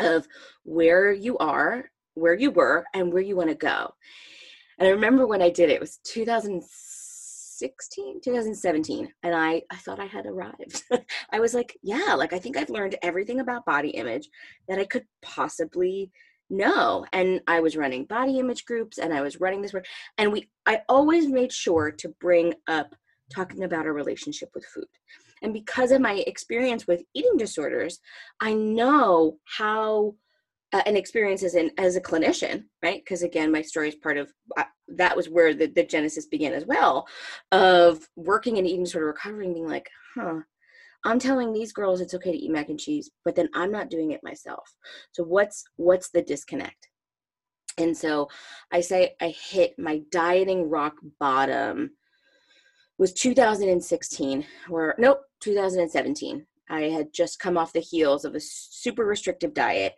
of 0.00 0.26
where 0.64 1.12
you 1.12 1.38
are 1.38 1.90
where 2.16 2.34
you 2.34 2.50
were 2.50 2.84
and 2.94 3.12
where 3.12 3.22
you 3.22 3.36
want 3.36 3.50
to 3.50 3.54
go. 3.54 3.94
And 4.78 4.88
I 4.88 4.90
remember 4.90 5.26
when 5.26 5.42
I 5.42 5.50
did 5.50 5.70
it, 5.70 5.74
it 5.74 5.80
was 5.80 5.98
2016 6.04 8.20
2017 8.22 9.08
and 9.22 9.34
i 9.34 9.62
i 9.70 9.76
thought 9.76 10.00
i 10.00 10.04
had 10.04 10.26
arrived. 10.26 10.82
I 11.32 11.40
was 11.40 11.54
like 11.54 11.78
yeah 11.82 12.14
like 12.14 12.34
i 12.34 12.38
think 12.38 12.56
i've 12.56 12.70
learned 12.70 12.96
everything 13.02 13.40
about 13.40 13.64
body 13.64 13.88
image 13.90 14.28
that 14.68 14.78
i 14.78 14.84
could 14.84 15.04
possibly 15.22 16.10
know. 16.50 17.06
And 17.12 17.40
i 17.46 17.60
was 17.60 17.76
running 17.76 18.04
body 18.04 18.38
image 18.38 18.66
groups 18.66 18.98
and 18.98 19.14
i 19.14 19.22
was 19.22 19.40
running 19.40 19.62
this 19.62 19.72
work 19.72 19.86
and 20.18 20.32
we 20.32 20.50
i 20.66 20.82
always 20.88 21.28
made 21.28 21.52
sure 21.52 21.90
to 21.92 22.08
bring 22.20 22.54
up 22.68 22.94
talking 23.34 23.64
about 23.64 23.86
our 23.86 23.92
relationship 23.92 24.50
with 24.54 24.64
food. 24.66 24.86
And 25.42 25.52
because 25.52 25.90
of 25.90 26.00
my 26.00 26.22
experience 26.26 26.86
with 26.86 27.02
eating 27.14 27.36
disorders 27.38 27.98
i 28.40 28.52
know 28.52 29.38
how 29.58 30.14
uh, 30.72 30.82
an 30.86 30.96
experience 30.96 31.42
as 31.42 31.54
an 31.54 31.70
as 31.78 31.96
a 31.96 32.00
clinician 32.00 32.64
right? 32.82 33.02
Because 33.04 33.22
again 33.22 33.52
my 33.52 33.62
story 33.62 33.88
is 33.88 33.94
part 33.94 34.16
of 34.16 34.32
uh, 34.56 34.64
that 34.88 35.16
was 35.16 35.28
where 35.28 35.54
the, 35.54 35.66
the 35.66 35.84
genesis 35.84 36.26
began 36.26 36.52
as 36.52 36.66
well 36.66 37.06
of 37.52 38.08
working 38.16 38.58
and 38.58 38.66
eating 38.66 38.84
disorder 38.84 39.06
recovery 39.06 39.46
and 39.46 39.54
being 39.54 39.68
like 39.68 39.88
huh 40.14 40.40
i'm 41.04 41.18
telling 41.18 41.52
these 41.52 41.72
girls 41.72 42.00
it's 42.00 42.14
okay 42.14 42.32
to 42.32 42.38
eat 42.38 42.50
mac 42.50 42.68
and 42.68 42.80
cheese 42.80 43.10
but 43.24 43.34
then 43.34 43.48
i'm 43.54 43.72
not 43.72 43.90
doing 43.90 44.12
it 44.12 44.20
myself. 44.22 44.74
So 45.12 45.24
what's 45.24 45.64
what's 45.76 46.10
the 46.10 46.22
disconnect? 46.22 46.88
And 47.78 47.96
so 47.96 48.28
i 48.72 48.80
say 48.80 49.14
i 49.20 49.28
hit 49.28 49.74
my 49.78 50.02
dieting 50.10 50.68
rock 50.68 50.94
bottom 51.20 51.90
was 52.98 53.12
2016 53.12 54.46
or 54.70 54.94
nope 54.98 55.20
2017 55.40 56.46
i 56.70 56.82
had 56.82 57.12
just 57.12 57.38
come 57.38 57.58
off 57.58 57.72
the 57.72 57.80
heels 57.80 58.24
of 58.24 58.34
a 58.34 58.40
super 58.40 59.04
restrictive 59.04 59.52
diet 59.52 59.94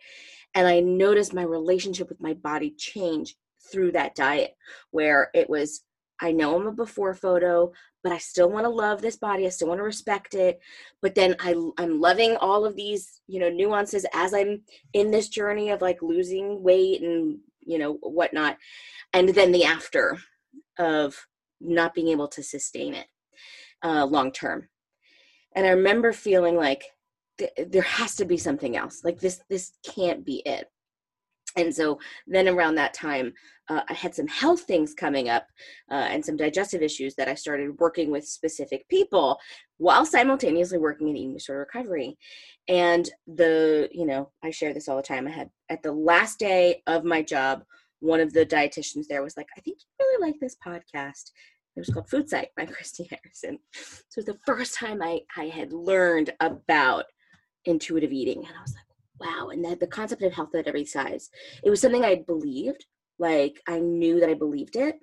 and 0.55 0.67
I 0.67 0.79
noticed 0.79 1.33
my 1.33 1.43
relationship 1.43 2.09
with 2.09 2.21
my 2.21 2.33
body 2.33 2.73
change 2.77 3.35
through 3.71 3.91
that 3.91 4.15
diet, 4.15 4.55
where 4.91 5.29
it 5.33 5.49
was, 5.49 5.83
I 6.21 6.31
know 6.31 6.55
I'm 6.55 6.67
a 6.67 6.71
before 6.71 7.13
photo, 7.13 7.71
but 8.03 8.11
I 8.11 8.17
still 8.17 8.49
want 8.49 8.65
to 8.65 8.69
love 8.69 9.01
this 9.01 9.17
body. 9.17 9.45
I 9.45 9.49
still 9.49 9.67
want 9.67 9.79
to 9.79 9.83
respect 9.83 10.33
it. 10.33 10.59
But 11.01 11.15
then 11.15 11.35
I, 11.39 11.53
I'm 11.77 11.99
loving 11.99 12.35
all 12.37 12.65
of 12.65 12.75
these, 12.75 13.21
you 13.27 13.39
know, 13.39 13.49
nuances 13.49 14.05
as 14.13 14.33
I'm 14.33 14.61
in 14.93 15.11
this 15.11 15.29
journey 15.29 15.69
of 15.69 15.81
like 15.81 16.01
losing 16.01 16.63
weight 16.63 17.01
and, 17.01 17.39
you 17.61 17.77
know, 17.77 17.93
whatnot. 18.01 18.57
And 19.13 19.29
then 19.29 19.51
the 19.51 19.65
after 19.65 20.17
of 20.77 21.27
not 21.61 21.93
being 21.93 22.07
able 22.07 22.29
to 22.29 22.41
sustain 22.41 22.93
it 22.93 23.07
uh, 23.83 24.05
long 24.05 24.31
term. 24.31 24.69
And 25.55 25.65
I 25.65 25.71
remember 25.71 26.13
feeling 26.13 26.55
like, 26.55 26.85
there 27.67 27.81
has 27.81 28.15
to 28.15 28.25
be 28.25 28.37
something 28.37 28.75
else 28.75 29.03
like 29.03 29.19
this 29.19 29.41
this 29.49 29.73
can't 29.83 30.25
be 30.25 30.41
it. 30.45 30.69
And 31.55 31.73
so 31.73 31.99
then 32.27 32.47
around 32.47 32.75
that 32.75 32.93
time 32.93 33.33
uh, 33.69 33.81
i 33.89 33.93
had 33.93 34.13
some 34.13 34.27
health 34.27 34.61
things 34.61 34.93
coming 34.93 35.29
up 35.29 35.47
uh, 35.91 36.07
and 36.09 36.23
some 36.23 36.37
digestive 36.37 36.81
issues 36.81 37.15
that 37.15 37.27
i 37.27 37.33
started 37.33 37.79
working 37.79 38.11
with 38.11 38.27
specific 38.27 38.87
people 38.89 39.39
while 39.77 40.05
simultaneously 40.05 40.77
working 40.77 41.07
in 41.09 41.17
eating 41.17 41.33
disorder 41.33 41.67
recovery. 41.71 42.17
And 42.67 43.09
the 43.27 43.89
you 43.91 44.05
know 44.05 44.31
i 44.43 44.51
share 44.51 44.73
this 44.73 44.87
all 44.87 44.97
the 44.97 45.03
time 45.03 45.27
i 45.27 45.31
had 45.31 45.49
at 45.69 45.83
the 45.83 45.91
last 45.91 46.39
day 46.39 46.83
of 46.87 47.03
my 47.03 47.21
job 47.21 47.63
one 47.99 48.19
of 48.19 48.31
the 48.33 48.45
dietitians 48.45 49.07
there 49.07 49.23
was 49.23 49.35
like 49.37 49.47
i 49.57 49.61
think 49.61 49.77
you 49.79 50.05
really 50.05 50.31
like 50.31 50.39
this 50.39 50.55
podcast. 50.65 51.31
It 51.75 51.79
was 51.79 51.89
called 51.89 52.09
Food 52.09 52.29
Psych 52.29 52.51
by 52.57 52.65
christy 52.75 53.09
harrison. 53.09 53.59
So 54.09 54.21
the 54.21 54.37
first 54.45 54.75
time 54.75 55.01
i 55.01 55.21
i 55.37 55.45
had 55.45 55.73
learned 55.73 56.31
about 56.39 57.05
intuitive 57.69 58.11
eating. 58.11 58.39
And 58.39 58.55
I 58.57 58.61
was 58.61 58.75
like, 58.75 59.29
wow. 59.29 59.49
And 59.49 59.63
that 59.65 59.79
the 59.79 59.87
concept 59.87 60.21
of 60.23 60.33
health 60.33 60.55
at 60.55 60.67
every 60.67 60.85
size, 60.85 61.29
it 61.63 61.69
was 61.69 61.81
something 61.81 62.03
I 62.03 62.23
believed. 62.27 62.85
Like 63.17 63.61
I 63.67 63.79
knew 63.79 64.19
that 64.19 64.29
I 64.29 64.33
believed 64.33 64.75
it, 64.75 64.95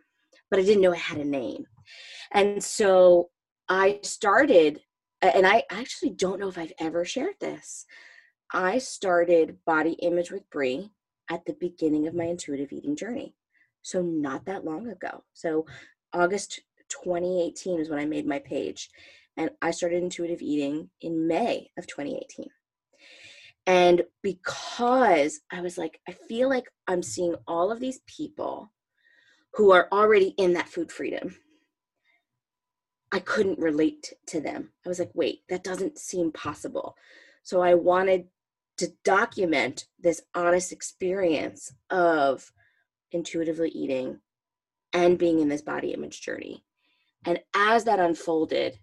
but 0.50 0.58
I 0.58 0.62
didn't 0.62 0.82
know 0.82 0.92
it 0.92 0.98
had 0.98 1.18
a 1.18 1.24
name. 1.24 1.66
And 2.32 2.62
so 2.62 3.30
I 3.68 4.00
started, 4.02 4.80
and 5.22 5.46
I 5.46 5.64
actually 5.70 6.10
don't 6.10 6.40
know 6.40 6.48
if 6.48 6.58
I've 6.58 6.72
ever 6.78 7.04
shared 7.04 7.34
this. 7.40 7.84
I 8.52 8.78
started 8.78 9.58
Body 9.66 9.92
Image 10.02 10.30
with 10.30 10.48
Bri 10.50 10.90
at 11.30 11.44
the 11.44 11.56
beginning 11.60 12.06
of 12.06 12.14
my 12.14 12.24
intuitive 12.24 12.72
eating 12.72 12.96
journey. 12.96 13.34
So 13.82 14.02
not 14.02 14.46
that 14.46 14.64
long 14.64 14.88
ago. 14.88 15.24
So 15.34 15.66
August 16.12 16.60
2018 16.88 17.80
is 17.80 17.90
when 17.90 17.98
I 17.98 18.06
made 18.06 18.26
my 18.26 18.38
page. 18.38 18.88
And 19.36 19.50
I 19.60 19.70
started 19.70 20.02
intuitive 20.02 20.40
eating 20.40 20.90
in 21.00 21.26
May 21.26 21.70
of 21.76 21.86
2018. 21.86 22.48
And 23.66 24.02
because 24.22 25.40
I 25.52 25.60
was 25.60 25.76
like, 25.76 26.00
I 26.08 26.12
feel 26.12 26.48
like 26.48 26.66
I'm 26.86 27.02
seeing 27.02 27.34
all 27.46 27.72
of 27.72 27.80
these 27.80 28.00
people 28.06 28.72
who 29.54 29.72
are 29.72 29.88
already 29.90 30.34
in 30.38 30.52
that 30.52 30.68
food 30.68 30.92
freedom. 30.92 31.36
I 33.12 33.18
couldn't 33.20 33.58
relate 33.58 34.12
to 34.28 34.40
them. 34.40 34.72
I 34.84 34.88
was 34.88 34.98
like, 34.98 35.10
wait, 35.14 35.40
that 35.48 35.64
doesn't 35.64 35.98
seem 35.98 36.32
possible. 36.32 36.96
So 37.42 37.60
I 37.60 37.74
wanted 37.74 38.26
to 38.78 38.92
document 39.04 39.86
this 39.98 40.22
honest 40.34 40.72
experience 40.72 41.72
of 41.90 42.52
intuitively 43.12 43.70
eating 43.70 44.20
and 44.92 45.18
being 45.18 45.40
in 45.40 45.48
this 45.48 45.62
body 45.62 45.92
image 45.92 46.20
journey. 46.20 46.64
And 47.24 47.40
as 47.54 47.84
that 47.84 47.98
unfolded, 47.98 48.78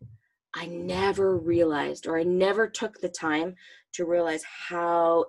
I 0.55 0.67
never 0.67 1.37
realized 1.37 2.07
or 2.07 2.17
I 2.17 2.23
never 2.23 2.67
took 2.67 2.99
the 2.99 3.09
time 3.09 3.55
to 3.93 4.05
realize 4.05 4.43
how 4.43 5.25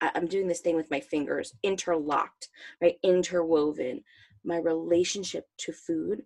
I'm 0.00 0.26
doing 0.26 0.48
this 0.48 0.60
thing 0.60 0.76
with 0.76 0.90
my 0.90 1.00
fingers 1.00 1.54
interlocked, 1.62 2.48
right? 2.80 2.96
Interwoven. 3.02 4.02
My 4.44 4.58
relationship 4.58 5.46
to 5.58 5.72
food 5.72 6.24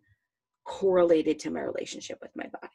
correlated 0.65 1.39
to 1.41 1.51
my 1.51 1.61
relationship 1.61 2.19
with 2.21 2.33
my 2.35 2.47
body. 2.47 2.69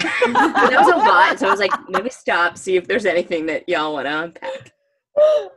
that 0.00 0.84
was 0.84 0.92
a 0.92 0.96
lot. 0.96 1.38
So 1.38 1.46
I 1.46 1.50
was 1.50 1.60
like, 1.60 1.72
maybe 1.88 2.10
stop, 2.10 2.58
see 2.58 2.76
if 2.76 2.86
there's 2.86 3.06
anything 3.06 3.46
that 3.46 3.68
y'all 3.68 3.94
want 3.94 4.06
to 4.06 4.22
unpack. 4.22 4.72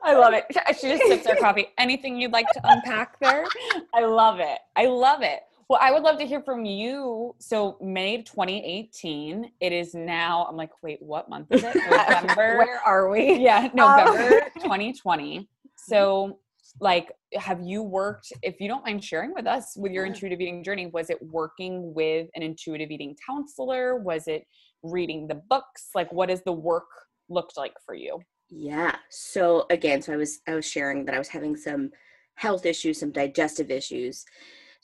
I 0.04 0.14
love 0.16 0.34
it. 0.34 0.46
She 0.80 0.88
just 0.90 1.04
sips 1.08 1.28
her 1.28 1.36
coffee. 1.36 1.68
Anything 1.78 2.20
you'd 2.20 2.32
like 2.32 2.50
to 2.52 2.62
unpack 2.64 3.20
there? 3.20 3.46
I 3.94 4.06
love 4.06 4.40
it. 4.40 4.60
I 4.76 4.86
love 4.86 5.22
it. 5.22 5.42
Well, 5.68 5.80
I 5.82 5.92
would 5.92 6.04
love 6.04 6.20
to 6.20 6.28
hear 6.28 6.42
from 6.42 6.64
you. 6.64 7.36
So 7.40 7.78
May 7.82 8.22
2018. 8.22 9.52
It 9.60 9.74
is 9.74 9.96
now. 9.96 10.46
I'm 10.48 10.56
like, 10.56 10.70
wait, 10.84 11.02
what 11.02 11.30
month 11.30 11.48
is 11.52 11.64
it? 11.64 11.76
November. 11.90 12.58
Where 12.58 12.80
are 12.86 13.10
we? 13.10 13.38
Yeah, 13.40 13.70
November 13.74 14.44
um. 14.44 14.62
2020. 14.62 15.48
So, 15.76 16.40
like, 16.80 17.12
have 17.34 17.62
you 17.62 17.82
worked? 17.82 18.32
If 18.44 18.60
you 18.60 18.68
don't 18.68 18.86
mind 18.86 19.04
sharing 19.04 19.34
with 19.34 19.48
us 19.48 19.76
with 19.76 19.92
your 19.92 20.06
intuitive 20.06 20.40
eating 20.40 20.64
journey, 20.64 20.88
was 20.88 21.10
it 21.10 21.18
working 21.22 21.94
with 21.96 22.30
an 22.36 22.44
intuitive 22.44 22.92
eating 22.92 23.16
counselor? 23.26 23.98
Was 23.98 24.28
it 24.28 24.46
reading 24.84 25.28
the 25.28 25.42
books? 25.50 25.90
Like, 25.96 26.12
what 26.14 26.30
does 26.30 26.44
the 26.44 26.54
work 26.54 26.86
looked 27.28 27.58
like 27.58 27.74
for 27.84 27.96
you? 27.96 28.20
Yeah. 28.50 28.96
So 29.10 29.66
again, 29.72 30.04
so 30.04 30.14
I 30.14 30.18
was 30.18 30.42
I 30.48 30.54
was 30.54 30.70
sharing 30.70 31.06
that 31.06 31.16
I 31.16 31.18
was 31.18 31.30
having 31.30 31.56
some 31.56 31.90
health 32.36 32.68
issues, 32.68 33.00
some 33.00 33.12
digestive 33.12 33.72
issues 33.72 34.26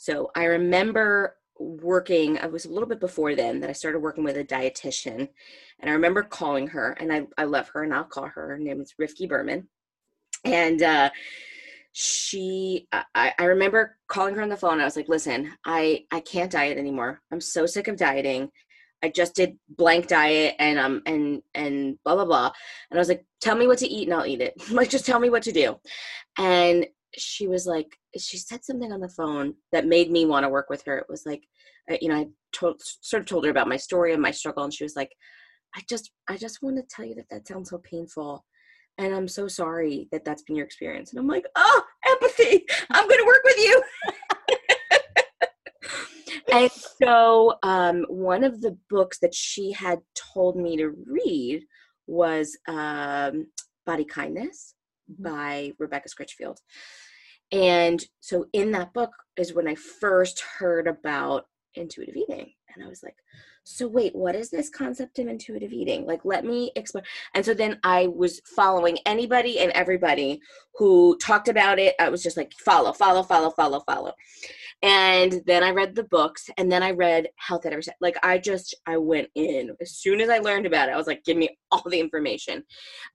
so 0.02 0.32
I 0.36 0.46
remember 0.46 1.36
working, 1.60 2.40
I 2.40 2.48
was 2.48 2.66
a 2.66 2.72
little 2.72 2.90
bit 2.90 3.00
before 3.00 3.36
then 3.36 3.60
that 3.60 3.70
I 3.70 3.74
started 3.74 4.00
working 4.00 4.24
with 4.24 4.36
a 4.36 4.44
dietitian. 4.44 5.30
And 5.80 5.92
I 5.92 5.94
remember 5.94 6.24
calling 6.24 6.66
her, 6.70 6.94
and 6.94 7.14
I, 7.14 7.28
I 7.38 7.44
love 7.44 7.70
her, 7.70 7.84
and 7.84 7.94
I'll 7.94 8.06
call 8.06 8.26
her. 8.26 8.48
Her 8.48 8.58
name 8.58 8.82
is 8.82 8.96
Rifki 9.00 9.30
Berman. 9.30 9.68
And 10.44 10.82
uh, 10.82 11.12
she, 11.92 12.88
I, 12.92 13.34
I 13.38 13.44
remember 13.44 13.96
calling 14.08 14.34
her 14.34 14.42
on 14.42 14.50
the 14.50 14.58
phone. 14.58 14.82
I 14.82 14.86
was 14.86 14.96
like, 14.96 15.08
listen, 15.08 15.54
I, 15.68 16.06
I 16.12 16.22
can't 16.22 16.52
diet 16.52 16.80
anymore. 16.80 17.22
I'm 17.32 17.40
so 17.40 17.68
sick 17.68 17.88
of 17.88 17.96
dieting. 17.96 18.50
I 19.04 19.10
just 19.10 19.36
did 19.36 19.60
blank 19.70 20.08
diet 20.08 20.56
and 20.60 20.78
um 20.78 21.02
and 21.08 21.42
and 21.56 21.98
blah 22.04 22.14
blah 22.14 22.26
blah. 22.26 22.52
And 22.90 23.00
I 23.00 23.02
was 23.02 23.08
like, 23.08 23.26
tell 23.40 23.56
me 23.56 23.66
what 23.66 23.80
to 23.80 23.88
eat 23.88 24.08
and 24.08 24.14
I'll 24.14 24.28
eat 24.28 24.42
it. 24.42 24.54
like 24.72 24.92
just 24.92 25.08
tell 25.08 25.20
me 25.20 25.32
what 25.32 25.42
to 25.44 25.52
do. 25.52 25.80
And 26.38 26.86
she 27.18 27.48
was 27.48 27.66
like 27.66 27.98
she 28.18 28.38
said 28.38 28.64
something 28.64 28.92
on 28.92 29.02
the 29.02 29.10
phone 29.10 29.54
that 29.72 29.86
made 29.86 30.12
me 30.12 30.26
want 30.26 30.44
to 30.44 30.50
work 30.50 30.70
with 30.70 30.84
her. 30.86 30.98
It 30.98 31.08
was 31.10 31.26
like 31.26 31.44
you 32.00 32.10
know 32.10 32.16
i 32.16 32.28
told, 32.54 32.82
sort 32.82 33.22
of 33.22 33.28
told 33.28 33.44
her 33.46 33.52
about 33.52 33.68
my 33.68 33.78
story 33.78 34.14
and 34.14 34.22
my 34.22 34.32
struggle 34.32 34.64
and 34.64 34.74
she 34.74 34.84
was 34.84 34.96
like 34.96 35.12
i 35.76 35.82
just 35.90 36.12
i 36.30 36.38
just 36.38 36.62
want 36.62 36.78
to 36.78 36.84
tell 36.90 37.06
you 37.06 37.16
that 37.16 37.26
that 37.30 37.48
sounds 37.48 37.70
so 37.70 37.80
painful 37.80 38.46
and 38.98 39.14
i'm 39.14 39.28
so 39.28 39.48
sorry 39.48 40.08
that 40.12 40.24
that's 40.24 40.44
been 40.44 40.56
your 40.56 40.66
experience. 40.66 41.12
And 41.12 41.20
i'm 41.20 41.28
like 41.28 41.46
oh 41.56 41.84
empathy! 42.08 42.66
I'm 42.92 43.08
going 43.08 43.20
to 43.20 43.26
work 43.26 43.42
with 43.44 43.58
you. 43.58 43.84
And 46.54 46.70
so 46.70 47.56
um, 47.64 48.06
one 48.10 48.44
of 48.44 48.60
the 48.60 48.78
books 48.90 49.20
that 49.20 49.34
she 49.34 49.72
had 49.72 50.00
told 50.34 50.58
me 50.58 50.76
to 50.78 50.92
read 51.08 51.64
was 52.08 52.58
um, 52.68 53.48
body 53.86 54.04
kindness. 54.04 54.76
By 55.20 55.72
rebecca 55.80 56.10
scritchfield 56.10 56.58
and 57.52 58.04
so 58.22 58.46
in 58.54 58.72
that 58.72 58.94
book 58.94 59.12
is 59.38 59.54
when 59.54 59.68
I 59.68 59.76
first 59.76 60.42
heard 60.58 60.88
about 60.88 61.48
intuitive 61.76 62.16
eating. 62.16 62.52
And 62.74 62.86
I 62.86 62.88
was 62.88 63.04
like, 63.04 63.16
so 63.64 63.88
wait, 63.88 64.16
what 64.16 64.36
is 64.36 64.50
this 64.50 64.70
concept 64.70 65.20
of 65.20 65.28
intuitive 65.28 65.72
eating? 65.72 66.06
Like, 66.06 66.22
let 66.24 66.46
me 66.46 66.72
explain. 66.76 67.04
And 67.36 67.46
so 67.46 67.54
then 67.54 67.80
I 67.84 68.08
was 68.08 68.42
following 68.56 68.98
anybody 69.06 69.60
and 69.60 69.72
everybody 69.74 70.42
who 70.76 71.18
talked 71.18 71.48
about 71.48 71.78
it. 71.78 71.94
I 72.00 72.10
was 72.10 72.24
just 72.24 72.38
like, 72.38 72.54
follow, 72.54 72.94
follow, 72.94 73.22
follow, 73.22 73.52
follow, 73.52 73.82
follow. 73.82 74.14
And 74.84 75.44
then 75.46 75.64
I 75.64 75.70
read 75.70 75.94
the 75.94 76.06
books 76.06 76.50
and 76.58 76.72
then 76.72 76.82
I 76.82 76.92
read 76.92 77.28
Health 77.36 77.66
at 77.68 77.72
Every 77.72 77.84
Step. 77.84 77.98
Like, 78.02 78.18
I 78.24 78.40
just, 78.40 78.76
I 78.88 78.98
went 78.98 79.28
in. 79.36 79.76
As 79.80 79.92
soon 79.98 80.20
as 80.20 80.30
I 80.30 80.40
learned 80.40 80.66
about 80.66 80.90
it, 80.90 80.94
I 80.94 80.98
was 80.98 81.06
like, 81.06 81.24
give 81.24 81.38
me 81.38 81.56
all 81.72 81.84
the 81.88 82.00
information. 82.00 82.64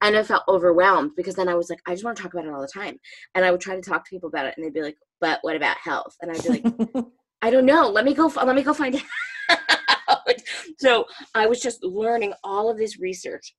And 0.01 0.17
I 0.17 0.23
felt 0.23 0.45
overwhelmed 0.49 1.13
because 1.17 1.35
then 1.35 1.49
I 1.49 1.55
was 1.55 1.69
like, 1.69 1.81
I 1.87 1.93
just 1.93 2.05
want 2.05 2.17
to 2.17 2.23
talk 2.23 2.35
about 2.35 2.47
it 2.47 2.53
all 2.53 2.61
the 2.61 2.69
time. 2.69 2.99
And 3.35 3.45
I 3.45 3.51
would 3.51 3.61
try 3.61 3.75
to 3.75 3.83
talk 3.83 4.05
to 4.05 4.11
people 4.11 4.29
about 4.29 4.47
it 4.47 4.55
and 4.57 4.65
they'd 4.65 4.73
be 4.73 4.83
like, 4.83 4.97
but 5.21 5.41
what 5.43 5.57
about 5.57 5.77
health? 5.79 6.15
And 6.23 6.31
I'd 6.31 6.43
be 6.43 6.49
like, 6.49 7.07
I 7.43 7.51
don't 7.51 7.67
know. 7.67 7.89
Let 7.89 8.05
me 8.05 8.15
go. 8.15 8.27
Let 8.27 8.55
me 8.55 8.63
go 8.63 8.73
find 8.73 9.03
out. 10.09 10.19
so 10.79 11.05
I 11.35 11.47
was 11.47 11.61
just 11.61 11.83
learning 11.83 12.33
all 12.45 12.71
of 12.71 12.79
this 12.79 13.01
research 13.01 13.55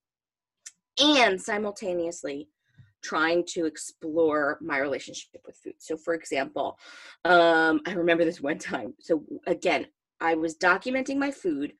and 0.99 1.39
simultaneously 1.41 2.49
trying 3.07 3.45
to 3.45 3.65
explore 3.65 4.57
my 4.61 4.77
relationship 4.79 5.41
with 5.45 5.57
food. 5.57 5.75
So, 5.79 5.95
for 5.95 6.13
example, 6.13 6.77
um, 7.25 7.81
I 7.85 7.93
remember 7.93 8.25
this 8.25 8.41
one 8.41 8.57
time. 8.73 8.93
So, 8.99 9.23
again, 9.45 9.87
I 10.19 10.35
was 10.35 10.57
documenting 10.57 11.17
my 11.17 11.31
food 11.31 11.73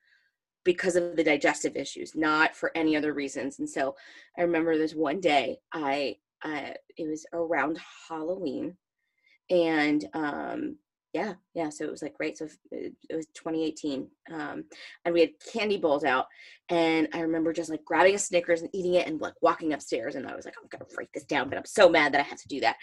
because 0.64 0.96
of 0.96 1.16
the 1.16 1.24
digestive 1.24 1.76
issues, 1.76 2.14
not 2.14 2.54
for 2.54 2.70
any 2.74 2.96
other 2.96 3.12
reasons. 3.12 3.58
And 3.58 3.68
so, 3.68 3.94
I 4.38 4.42
remember 4.42 4.78
this 4.78 4.94
one 4.94 5.20
day. 5.20 5.58
I 5.72 6.16
uh, 6.42 6.72
it 6.96 7.08
was 7.08 7.26
around 7.32 7.78
Halloween, 8.08 8.76
and 9.50 10.08
um, 10.14 10.76
yeah 11.18 11.34
yeah 11.54 11.68
so 11.68 11.84
it 11.84 11.90
was 11.90 12.02
like 12.02 12.14
great 12.14 12.38
so 12.38 12.46
it 12.70 12.94
was 13.14 13.26
2018 13.34 14.08
um, 14.32 14.64
and 15.04 15.12
we 15.12 15.20
had 15.20 15.30
candy 15.52 15.76
bowls 15.76 16.04
out 16.04 16.26
and 16.68 17.08
i 17.12 17.20
remember 17.20 17.52
just 17.52 17.70
like 17.70 17.84
grabbing 17.84 18.14
a 18.14 18.18
snickers 18.18 18.62
and 18.62 18.70
eating 18.72 18.94
it 18.94 19.06
and 19.06 19.20
like 19.20 19.34
walking 19.42 19.72
upstairs 19.72 20.14
and 20.14 20.26
i 20.26 20.34
was 20.34 20.44
like 20.44 20.54
i'm 20.60 20.68
gonna 20.70 20.84
break 20.94 21.10
this 21.12 21.24
down 21.24 21.48
but 21.48 21.58
i'm 21.58 21.64
so 21.64 21.88
mad 21.88 22.12
that 22.12 22.20
i 22.20 22.24
have 22.24 22.40
to 22.40 22.48
do 22.48 22.60
that. 22.60 22.76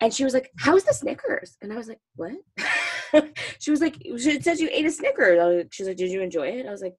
And 0.00 0.12
she 0.12 0.24
was 0.24 0.34
like 0.34 0.50
how's 0.58 0.84
the 0.84 0.92
snickers? 0.92 1.56
And 1.62 1.72
i 1.72 1.76
was 1.76 1.88
like 1.88 2.00
what? 2.16 2.32
She 3.60 3.70
was 3.70 3.80
like 3.80 3.96
it 4.00 4.42
says 4.42 4.60
you 4.60 4.68
ate 4.72 4.86
a 4.86 4.90
snickers. 4.90 5.66
She's 5.70 5.86
like 5.86 5.96
did 5.96 6.10
you 6.10 6.20
enjoy 6.20 6.48
it? 6.48 6.66
I 6.66 6.70
was 6.70 6.82
like 6.82 6.96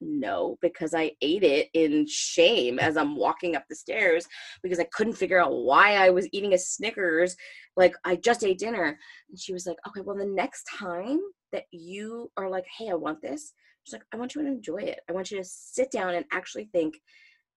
no 0.00 0.56
because 0.60 0.94
i 0.94 1.10
ate 1.22 1.42
it 1.42 1.68
in 1.74 2.06
shame 2.08 2.78
as 2.78 2.96
i'm 2.96 3.16
walking 3.16 3.56
up 3.56 3.64
the 3.68 3.74
stairs 3.74 4.26
because 4.62 4.78
i 4.78 4.86
couldn't 4.92 5.12
figure 5.12 5.40
out 5.40 5.52
why 5.52 5.94
i 5.94 6.10
was 6.10 6.28
eating 6.32 6.54
a 6.54 6.58
snickers. 6.58 7.36
Like 7.76 7.94
i 8.04 8.16
just 8.16 8.44
ate 8.44 8.58
dinner. 8.58 8.98
And 9.28 9.38
she 9.38 9.52
was 9.52 9.66
like 9.66 9.78
okay 9.86 10.00
well 10.00 10.16
the 10.16 10.24
next 10.24 10.64
time 10.64 11.20
that 11.52 11.64
you 11.70 12.30
are 12.36 12.48
like 12.48 12.66
hey 12.78 12.90
i 12.90 12.94
want 12.94 13.22
this 13.22 13.52
she's 13.84 13.92
like 13.92 14.04
i 14.12 14.16
want 14.16 14.34
you 14.34 14.42
to 14.42 14.48
enjoy 14.48 14.78
it. 14.78 15.00
I 15.08 15.12
want 15.12 15.30
you 15.30 15.38
to 15.38 15.44
sit 15.44 15.90
down 15.90 16.14
and 16.14 16.24
actually 16.32 16.68
think 16.72 17.00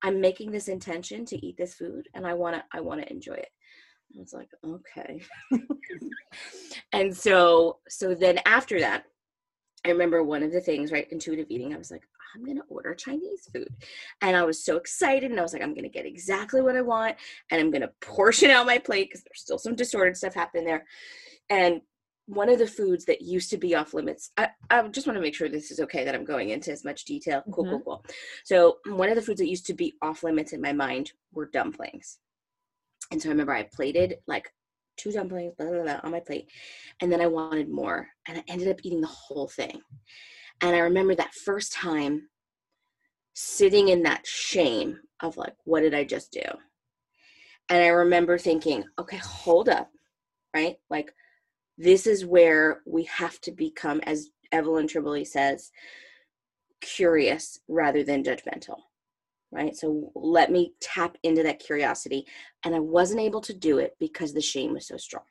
i'm 0.04 0.20
making 0.20 0.52
this 0.52 0.68
intention 0.68 1.26
to 1.26 1.46
eat 1.46 1.58
this 1.58 1.76
food 1.76 2.08
and 2.14 2.26
i 2.26 2.34
want 2.34 2.56
to 2.56 2.64
i 2.74 2.80
want 2.80 3.02
to 3.02 3.12
enjoy 3.12 3.34
it 3.36 3.50
I 4.16 4.20
was 4.20 4.34
like, 4.34 4.50
okay. 4.66 5.22
and 6.94 7.16
so 7.16 7.80
so 7.88 8.14
then 8.14 8.40
after 8.46 8.80
that, 8.80 9.06
I 9.86 9.90
remember 9.90 10.24
one 10.24 10.44
of 10.44 10.52
the 10.52 10.62
things, 10.62 10.92
right, 10.92 11.08
intuitive 11.12 11.48
eating, 11.50 11.74
I 11.74 11.78
was 11.78 11.92
like, 11.92 12.04
I'm 12.36 12.44
going 12.44 12.58
to 12.58 12.64
order 12.70 12.94
Chinese 12.94 13.50
food. 13.54 13.68
And 14.22 14.36
I 14.36 14.44
was 14.44 14.64
so 14.64 14.78
excited. 14.78 15.32
And 15.32 15.40
I 15.40 15.44
was 15.44 15.54
like, 15.54 15.62
I'm 15.62 15.74
going 15.74 15.84
to 15.84 15.90
get 15.90 16.06
exactly 16.06 16.62
what 16.62 16.76
I 16.76 16.82
want. 16.82 17.16
And 17.50 17.60
I'm 17.60 17.72
going 17.72 17.82
to 17.82 17.92
portion 18.02 18.52
out 18.52 18.66
my 18.66 18.78
plate 18.78 19.10
because 19.10 19.24
there's 19.24 19.42
still 19.42 19.58
some 19.58 19.76
distorted 19.76 20.18
stuff 20.18 20.34
happening 20.34 20.66
there. 20.66 20.86
And 21.50 21.82
one 22.28 22.50
of 22.50 22.60
the 22.60 22.68
foods 22.68 23.06
that 23.06 23.22
used 23.22 23.50
to 23.50 23.58
be 23.58 23.76
off 23.76 23.94
limits, 23.94 24.32
I, 24.38 24.50
I 24.70 24.88
just 24.88 25.06
want 25.06 25.18
to 25.18 25.22
make 25.22 25.36
sure 25.36 25.50
this 25.50 25.72
is 25.72 25.80
okay 25.82 26.06
that 26.06 26.16
I'm 26.16 26.24
going 26.24 26.50
into 26.50 26.72
as 26.72 26.86
much 26.86 27.06
detail. 27.06 27.44
Cool, 27.52 27.66
mm-hmm. 27.66 27.74
cool, 27.74 27.82
cool. 27.84 28.06
So, 28.46 28.78
one 28.86 29.10
of 29.10 29.16
the 29.16 29.22
foods 29.22 29.42
that 29.42 29.50
used 29.50 29.66
to 29.66 29.74
be 29.74 29.96
off 30.02 30.24
limits 30.24 30.54
in 30.54 30.62
my 30.62 30.72
mind 30.72 31.12
were 31.34 31.50
dumplings. 31.52 32.20
And 33.12 33.22
so 33.22 33.30
I 33.30 33.32
remember 33.32 33.54
I 33.54 33.64
plated 33.64 34.20
like 34.28 34.52
two 34.98 35.12
dumplings 35.12 35.54
blah, 35.58 35.68
blah, 35.68 35.84
blah, 35.84 36.00
on 36.04 36.12
my 36.12 36.20
plate. 36.20 36.50
And 37.02 37.12
then 37.12 37.22
I 37.22 37.28
wanted 37.28 37.70
more. 37.70 38.08
And 38.28 38.38
I 38.38 38.44
ended 38.48 38.70
up 38.70 38.80
eating 38.84 39.02
the 39.02 39.08
whole 39.08 39.48
thing. 39.48 39.82
And 40.62 40.76
I 40.76 40.80
remember 40.80 41.16
that 41.16 41.34
first 41.34 41.74
time 41.74 42.30
sitting 43.34 43.88
in 43.88 44.04
that 44.04 44.26
shame 44.28 45.00
of 45.22 45.38
like, 45.38 45.56
what 45.64 45.82
did 45.82 45.94
I 45.94 46.04
just 46.04 46.32
do? 46.32 46.44
And 47.70 47.84
I 47.84 47.88
remember 47.88 48.38
thinking, 48.38 48.84
okay, 49.00 49.18
hold 49.18 49.70
up, 49.70 49.90
right? 50.54 50.76
Like, 50.90 51.14
this 51.78 52.06
is 52.06 52.26
where 52.26 52.82
we 52.86 53.06
have 53.06 53.40
to 53.42 53.52
become, 53.52 54.02
as 54.04 54.30
Evelyn 54.52 54.88
Tribole 54.88 55.26
says, 55.26 55.72
curious 56.82 57.60
rather 57.68 58.04
than 58.04 58.24
judgmental, 58.24 58.78
right? 59.52 59.76
So 59.76 60.12
let 60.16 60.52
me 60.52 60.74
tap 60.82 61.18
into 61.24 61.44
that 61.44 61.60
curiosity. 61.60 62.26
And 62.64 62.76
I 62.76 62.80
wasn't 62.80 63.22
able 63.22 63.42
to 63.42 63.54
do 63.54 63.78
it 63.78 63.96
because 64.00 64.34
the 64.34 64.42
shame 64.42 64.74
was 64.74 64.88
so 64.88 64.98
strong. 64.98 65.24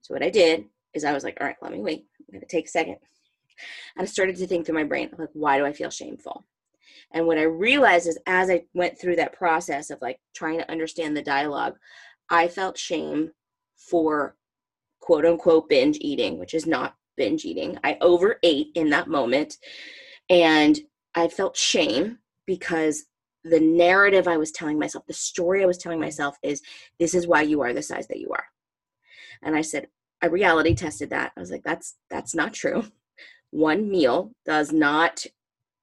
So 0.00 0.14
what 0.14 0.22
I 0.22 0.30
did 0.30 0.64
is 0.94 1.04
I 1.04 1.12
was 1.12 1.24
like, 1.24 1.36
all 1.40 1.46
right, 1.46 1.56
let 1.60 1.72
me 1.72 1.80
wait. 1.80 2.06
I'm 2.20 2.32
going 2.32 2.40
to 2.40 2.46
take 2.46 2.66
a 2.66 2.70
second. 2.70 2.96
And 3.96 4.02
I 4.02 4.06
started 4.06 4.36
to 4.36 4.46
think 4.46 4.66
through 4.66 4.76
my 4.76 4.84
brain, 4.84 5.10
like, 5.18 5.30
why 5.32 5.58
do 5.58 5.66
I 5.66 5.72
feel 5.72 5.90
shameful? 5.90 6.44
And 7.12 7.26
what 7.26 7.38
I 7.38 7.42
realized 7.42 8.06
is 8.06 8.18
as 8.26 8.50
I 8.50 8.64
went 8.74 8.98
through 8.98 9.16
that 9.16 9.32
process 9.32 9.90
of 9.90 10.00
like 10.02 10.20
trying 10.34 10.58
to 10.58 10.70
understand 10.70 11.16
the 11.16 11.22
dialogue, 11.22 11.74
I 12.30 12.48
felt 12.48 12.76
shame 12.76 13.30
for 13.76 14.36
quote 15.00 15.24
unquote 15.24 15.68
binge 15.68 15.98
eating, 16.00 16.38
which 16.38 16.54
is 16.54 16.66
not 16.66 16.96
binge 17.16 17.44
eating. 17.44 17.78
I 17.82 17.96
overate 18.00 18.68
in 18.74 18.90
that 18.90 19.08
moment. 19.08 19.56
And 20.28 20.78
I 21.14 21.28
felt 21.28 21.56
shame 21.56 22.18
because 22.46 23.04
the 23.44 23.60
narrative 23.60 24.28
I 24.28 24.36
was 24.36 24.52
telling 24.52 24.78
myself, 24.78 25.06
the 25.06 25.14
story 25.14 25.62
I 25.62 25.66
was 25.66 25.78
telling 25.78 26.00
myself 26.00 26.36
is 26.42 26.60
this 26.98 27.14
is 27.14 27.26
why 27.26 27.42
you 27.42 27.62
are 27.62 27.72
the 27.72 27.82
size 27.82 28.06
that 28.08 28.20
you 28.20 28.30
are. 28.30 28.44
And 29.42 29.56
I 29.56 29.62
said, 29.62 29.88
I 30.20 30.26
reality 30.26 30.74
tested 30.74 31.10
that. 31.10 31.32
I 31.36 31.40
was 31.40 31.50
like, 31.50 31.62
that's 31.62 31.94
that's 32.10 32.34
not 32.34 32.52
true 32.52 32.84
one 33.50 33.88
meal 33.90 34.32
does 34.44 34.72
not 34.72 35.24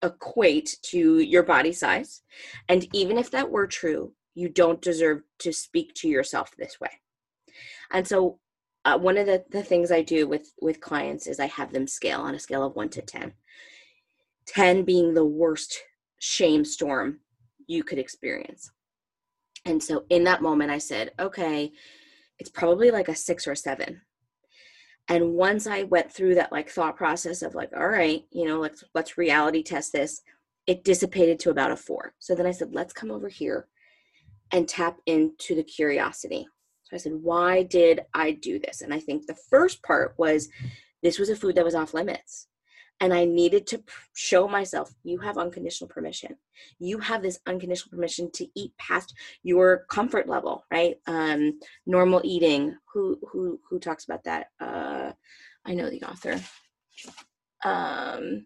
equate 0.03 0.77
to 0.83 1.19
your 1.19 1.43
body 1.43 1.71
size. 1.71 2.21
And 2.69 2.87
even 2.93 3.17
if 3.17 3.31
that 3.31 3.49
were 3.49 3.67
true, 3.67 4.13
you 4.35 4.49
don't 4.49 4.81
deserve 4.81 5.21
to 5.39 5.51
speak 5.51 5.93
to 5.95 6.07
yourself 6.07 6.51
this 6.57 6.79
way. 6.79 6.89
And 7.91 8.07
so, 8.07 8.39
uh, 8.83 8.99
one 8.99 9.17
of 9.17 9.25
the, 9.25 9.43
the 9.49 9.63
things 9.63 9.91
I 9.91 10.03
do 10.03 10.27
with, 10.27 10.51
with 10.61 10.79
clients 10.79 11.25
is 11.25 11.39
I 11.39 11.47
have 11.47 11.73
them 11.73 11.87
scale 11.87 12.21
on 12.21 12.35
a 12.35 12.39
scale 12.39 12.63
of 12.63 12.75
one 12.75 12.89
to 12.89 13.01
10. 13.01 13.33
10 14.45 14.83
being 14.83 15.13
the 15.13 15.25
worst 15.25 15.79
shame 16.19 16.63
storm 16.63 17.19
you 17.65 17.83
could 17.83 17.97
experience. 17.97 18.69
And 19.65 19.81
so, 19.81 20.05
in 20.09 20.23
that 20.25 20.43
moment, 20.43 20.69
I 20.69 20.77
said, 20.77 21.11
okay, 21.19 21.71
it's 22.37 22.49
probably 22.49 22.91
like 22.91 23.07
a 23.07 23.15
six 23.15 23.47
or 23.47 23.55
seven 23.55 24.01
and 25.07 25.33
once 25.33 25.67
i 25.67 25.83
went 25.83 26.11
through 26.11 26.35
that 26.35 26.51
like 26.51 26.69
thought 26.69 26.95
process 26.95 27.41
of 27.41 27.55
like 27.55 27.69
all 27.75 27.87
right 27.87 28.25
you 28.31 28.45
know 28.45 28.59
let's 28.59 28.83
let's 28.93 29.17
reality 29.17 29.61
test 29.63 29.91
this 29.93 30.21
it 30.67 30.83
dissipated 30.83 31.39
to 31.39 31.51
about 31.51 31.71
a 31.71 31.75
four. 31.75 32.13
So 32.19 32.35
then 32.35 32.45
i 32.45 32.51
said 32.51 32.73
let's 32.73 32.93
come 32.93 33.11
over 33.11 33.29
here 33.29 33.67
and 34.51 34.67
tap 34.67 34.97
into 35.05 35.55
the 35.55 35.63
curiosity. 35.63 36.47
So 36.83 36.95
i 36.95 36.97
said 36.97 37.13
why 37.13 37.63
did 37.63 38.01
i 38.13 38.31
do 38.31 38.59
this? 38.59 38.81
And 38.81 38.93
i 38.93 38.99
think 38.99 39.25
the 39.25 39.37
first 39.49 39.83
part 39.83 40.15
was 40.17 40.49
this 41.03 41.19
was 41.19 41.29
a 41.29 41.35
food 41.35 41.55
that 41.55 41.65
was 41.65 41.75
off 41.75 41.93
limits 41.93 42.47
and 43.01 43.13
I 43.13 43.25
needed 43.25 43.67
to 43.67 43.83
show 44.13 44.47
myself 44.47 44.93
you 45.03 45.19
have 45.19 45.37
unconditional 45.37 45.89
permission. 45.89 46.35
You 46.79 46.99
have 46.99 47.21
this 47.21 47.39
unconditional 47.45 47.91
permission 47.91 48.31
to 48.35 48.47
eat 48.55 48.73
past 48.77 49.13
your 49.43 49.85
comfort 49.89 50.29
level, 50.29 50.65
right? 50.71 50.95
Um, 51.07 51.59
normal 51.85 52.21
eating. 52.23 52.75
Who 52.93 53.19
who 53.31 53.59
who 53.69 53.79
talks 53.79 54.05
about 54.05 54.23
that? 54.23 54.47
Uh, 54.59 55.11
I 55.65 55.73
know 55.73 55.89
the 55.89 56.03
author. 56.03 56.39
Um, 57.63 58.45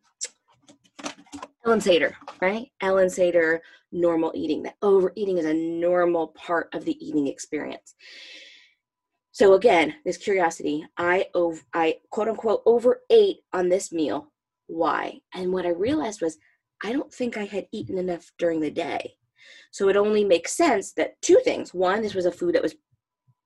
Ellyn 1.65 1.81
Satter, 1.81 2.13
right? 2.41 2.67
Ellyn 2.81 3.07
Satter, 3.07 3.59
normal 3.91 4.31
eating. 4.33 4.63
That 4.63 4.75
overeating 4.81 5.38
is 5.38 5.45
a 5.45 5.53
normal 5.53 6.29
part 6.29 6.69
of 6.73 6.85
the 6.85 6.97
eating 7.05 7.27
experience. 7.27 7.95
So 9.31 9.53
again, 9.53 9.95
this 10.05 10.17
curiosity, 10.17 10.85
I 10.97 11.27
over, 11.33 11.62
I 11.73 11.97
quote 12.09 12.27
unquote 12.27 12.63
overate 12.65 13.38
on 13.53 13.69
this 13.69 13.91
meal 13.91 14.31
why. 14.69 15.19
And 15.34 15.51
what 15.51 15.65
I 15.65 15.69
realized 15.69 16.21
was 16.21 16.38
I 16.84 16.93
don't 16.93 17.13
think 17.13 17.36
I 17.38 17.45
had 17.45 17.67
eaten 17.71 17.97
enough 17.97 18.32
during 18.38 18.62
the 18.62 18.71
day. 18.71 19.15
So 19.71 19.89
it 19.89 19.97
only 19.97 20.23
makes 20.23 20.55
sense 20.55 20.93
that 20.93 21.21
two 21.21 21.39
things. 21.43 21.73
One, 21.73 22.01
this 22.01 22.13
was 22.13 22.25
a 22.25 22.32
food 22.32 22.55
that 22.55 22.63
was 22.63 22.75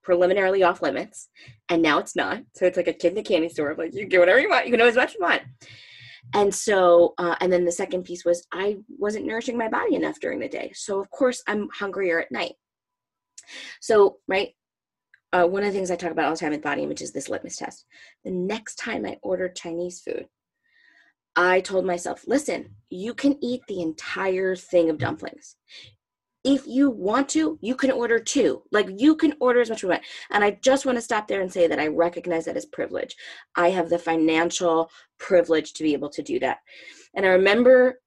preliminarily 0.04 0.64
off 0.64 0.82
limits, 0.82 1.30
and 1.70 1.82
now 1.82 1.98
it's 1.98 2.16
not. 2.16 2.44
So 2.56 2.66
it's 2.66 2.78
like 2.78 2.88
a 2.88 2.94
kid 2.94 3.10
in 3.10 3.16
the 3.16 3.24
candy 3.24 3.50
store. 3.50 3.74
Like 3.78 3.94
you 3.94 4.06
get 4.06 4.20
whatever 4.20 4.40
you 4.40 4.50
want, 4.50 4.66
you 4.66 4.72
can 4.72 4.80
know 4.80 4.88
as 4.88 4.96
much 4.96 5.10
as 5.10 5.16
you 5.16 5.22
want. 5.22 5.42
And 6.34 6.54
so, 6.54 7.14
uh, 7.18 7.36
and 7.42 7.52
then 7.52 7.66
the 7.66 7.72
second 7.72 8.04
piece 8.04 8.24
was 8.26 8.48
I 8.52 8.78
wasn't 8.98 9.26
nourishing 9.26 9.58
my 9.58 9.68
body 9.70 9.96
enough 9.96 10.20
during 10.20 10.40
the 10.40 10.48
day. 10.48 10.72
So 10.74 11.00
of 11.00 11.10
course 11.10 11.44
I'm 11.48 11.70
hungrier 11.74 12.20
at 12.20 12.32
night. 12.32 12.54
So 13.82 14.18
right, 14.28 14.50
uh, 15.34 15.46
one 15.46 15.64
of 15.64 15.72
the 15.72 15.78
things 15.78 15.92
I 15.92 15.96
talk 15.96 16.12
about 16.12 16.26
all 16.26 16.32
the 16.32 16.38
time 16.38 16.52
with 16.52 16.62
body 16.62 16.84
image 16.84 17.02
is 17.02 17.12
this 17.12 17.30
litmus 17.30 17.58
test. 17.58 17.86
The 18.24 18.32
next 18.32 18.76
time 18.76 19.06
I 19.06 19.18
order 19.22 19.50
Chinese 19.50 20.00
food, 20.02 20.28
I 21.36 21.62
told 21.62 21.86
myself, 21.86 22.24
listen, 22.28 22.76
you 22.90 23.14
can 23.14 23.38
eat 23.44 23.62
the 23.68 23.82
entire 23.82 24.56
thing 24.56 24.90
of 24.90 24.98
dumplings. 24.98 25.56
If 26.44 26.68
you 26.68 26.90
want 26.90 27.30
to, 27.30 27.58
you 27.62 27.74
can 27.74 27.90
order 27.90 28.20
two. 28.20 28.64
Like 28.72 28.88
you 28.98 29.16
can 29.16 29.34
order 29.40 29.62
as 29.62 29.70
much 29.70 29.78
as 29.78 29.84
you 29.84 29.90
want. 29.90 30.04
And 30.30 30.44
I 30.44 30.60
just 30.62 30.86
want 30.86 30.98
to 30.98 31.02
stop 31.02 31.28
there 31.28 31.42
and 31.42 31.52
say 31.52 31.68
that 31.68 31.80
I 31.80 31.88
recognize 31.88 32.46
that 32.46 32.58
as 32.58 32.66
privilege. 32.66 33.16
I 33.56 33.70
have 33.70 33.90
the 33.90 33.98
financial 33.98 34.92
privilege 35.20 35.74
to 35.74 35.84
be 35.84 35.94
able 35.94 36.10
to 36.10 36.22
do 36.22 36.40
that. 36.40 36.58
And 37.16 37.26
I 37.26 37.30
remember 37.30 38.00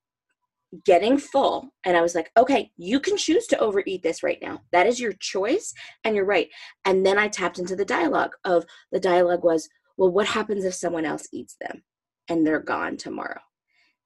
getting 0.84 1.16
full 1.16 1.70
and 1.84 1.96
i 1.96 2.02
was 2.02 2.14
like 2.14 2.30
okay 2.36 2.70
you 2.76 2.98
can 2.98 3.16
choose 3.16 3.46
to 3.46 3.58
overeat 3.58 4.02
this 4.02 4.22
right 4.22 4.38
now 4.42 4.60
that 4.72 4.86
is 4.86 5.00
your 5.00 5.12
choice 5.20 5.72
and 6.04 6.16
you're 6.16 6.24
right 6.24 6.48
and 6.84 7.06
then 7.06 7.18
i 7.18 7.28
tapped 7.28 7.58
into 7.58 7.76
the 7.76 7.84
dialogue 7.84 8.32
of 8.44 8.64
the 8.90 9.00
dialogue 9.00 9.44
was 9.44 9.68
well 9.96 10.10
what 10.10 10.26
happens 10.26 10.64
if 10.64 10.74
someone 10.74 11.04
else 11.04 11.28
eats 11.32 11.56
them 11.60 11.82
and 12.28 12.46
they're 12.46 12.60
gone 12.60 12.96
tomorrow. 12.96 13.40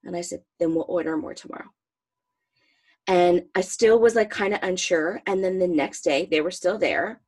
And 0.04 0.16
I 0.16 0.20
said, 0.20 0.42
then 0.58 0.74
we'll 0.74 0.86
order 0.88 1.16
more 1.16 1.34
tomorrow. 1.34 1.68
And 3.06 3.44
I 3.54 3.60
still 3.60 3.98
was 3.98 4.14
like 4.14 4.30
kind 4.30 4.54
of 4.54 4.60
unsure. 4.62 5.20
And 5.26 5.42
then 5.42 5.58
the 5.58 5.68
next 5.68 6.02
day 6.02 6.28
they 6.30 6.40
were 6.40 6.50
still 6.50 6.78
there 6.78 7.20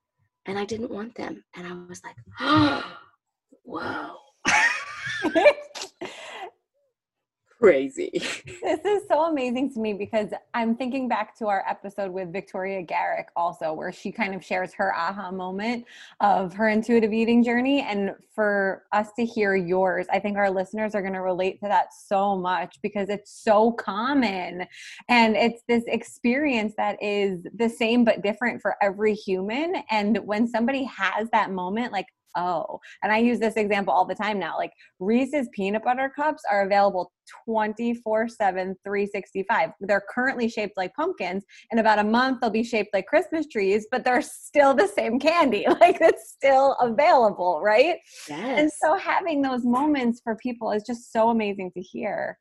and 0.47 0.59
I 0.59 0.65
didn't 0.65 0.91
want 0.91 1.15
them. 1.15 1.45
And 1.55 1.67
I 1.67 1.73
was 1.89 2.03
like, 2.05 2.17
oh, 2.41 2.85
whoa. 3.63 4.17
crazy. 7.63 8.11
this 8.63 8.85
is 8.85 9.03
so 9.07 9.27
amazing 9.27 9.73
to 9.73 9.79
me 9.79 9.93
because 9.93 10.31
I'm 10.53 10.75
thinking 10.75 11.09
back 11.09 11.39
to 11.39 11.47
our 11.47 11.65
episode 11.69 12.11
with 12.11 12.33
Victoria 12.33 12.83
Garrick 12.83 13.29
also, 13.37 13.73
where 13.73 13.93
she 13.93 14.11
kind 14.11 14.35
of 14.35 14.45
shares 14.45 14.75
her 14.75 14.93
aha 14.95 15.31
moment 15.31 15.85
of 16.21 16.53
her 16.55 16.69
intuitive 16.69 17.13
eating 17.13 17.45
journey. 17.45 17.83
And 17.83 18.15
for 18.35 18.85
us 18.93 19.11
to 19.17 19.25
hear 19.25 19.55
yours, 19.55 20.07
I 20.13 20.19
think 20.19 20.37
our 20.37 20.51
listeners 20.51 20.97
are 20.97 21.03
going 21.03 21.15
to 21.15 21.21
relate 21.21 21.61
to 21.61 21.69
that 21.69 21.95
so 21.95 22.37
much 22.37 22.79
because 22.83 23.09
it's 23.09 23.31
so 23.45 23.71
common. 23.73 24.67
And 25.09 25.37
it's 25.37 25.63
this 25.69 25.85
experience 25.87 26.75
that 26.79 27.01
is 27.01 27.47
the 27.55 27.69
same 27.69 28.05
but 28.05 28.23
different 28.23 28.61
for 28.61 28.75
every 28.83 29.15
human. 29.15 29.77
And 29.91 30.19
when 30.25 30.49
somebody 30.49 30.83
has 30.85 31.29
that 31.31 31.53
moment, 31.53 31.93
like, 31.93 32.07
oh. 32.37 32.81
And 33.03 33.13
I 33.13 33.19
use 33.19 33.39
this 33.39 33.57
example 33.57 33.93
all 33.93 34.05
the 34.05 34.15
time 34.15 34.39
now. 34.39 34.57
Like 34.57 34.73
Reese's 34.99 35.49
peanut 35.53 35.85
butter 35.85 36.13
cups 36.15 36.43
are 36.51 36.63
available 36.63 37.13
24 37.45 38.29
7, 38.29 38.77
365. 38.85 39.71
They're 39.81 40.03
currently 40.13 40.49
shaped 40.49 40.77
like 40.77 40.95
pumpkins. 40.95 41.45
In 41.71 41.79
about 41.79 41.99
a 41.99 42.05
month, 42.05 42.41
they'll 42.41 42.51
be 42.51 42.65
shaped 42.65 42.91
like 42.93 43.07
Christmas 43.07 43.47
trees, 43.47 43.87
but 43.91 44.05
they're 44.05 44.23
still 44.23 44.75
the 44.75 44.89
same 44.89 45.19
candy. 45.19 45.67
Like 45.83 46.01
it's 46.01 46.31
still 46.31 46.77
available, 46.81 47.61
right? 47.61 47.97
Yes. 48.29 48.61
And 48.61 48.71
so 48.71 48.97
having 48.97 49.43
those 49.43 49.65
moments 49.65 50.21
for 50.23 50.37
people 50.37 50.71
is 50.71 50.85
just 50.85 51.13
so 51.13 51.31
amazing 51.31 51.73
to 51.73 51.81
hear. 51.81 52.39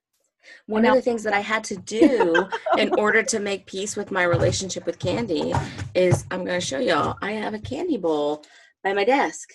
One 0.67 0.85
of 0.85 0.95
the 0.95 1.01
things 1.01 1.23
that 1.23 1.33
I 1.33 1.39
had 1.39 1.63
to 1.65 1.77
do 1.77 2.47
in 2.77 2.93
order 2.99 3.23
to 3.23 3.39
make 3.39 3.65
peace 3.65 3.95
with 3.95 4.11
my 4.11 4.23
relationship 4.23 4.85
with 4.85 4.99
candy 4.99 5.53
is 5.95 6.25
I'm 6.31 6.45
going 6.45 6.59
to 6.59 6.65
show 6.65 6.79
y'all. 6.79 7.17
I 7.21 7.33
have 7.33 7.53
a 7.53 7.59
candy 7.59 7.97
bowl 7.97 8.43
by 8.83 8.93
my 8.93 9.03
desk 9.03 9.49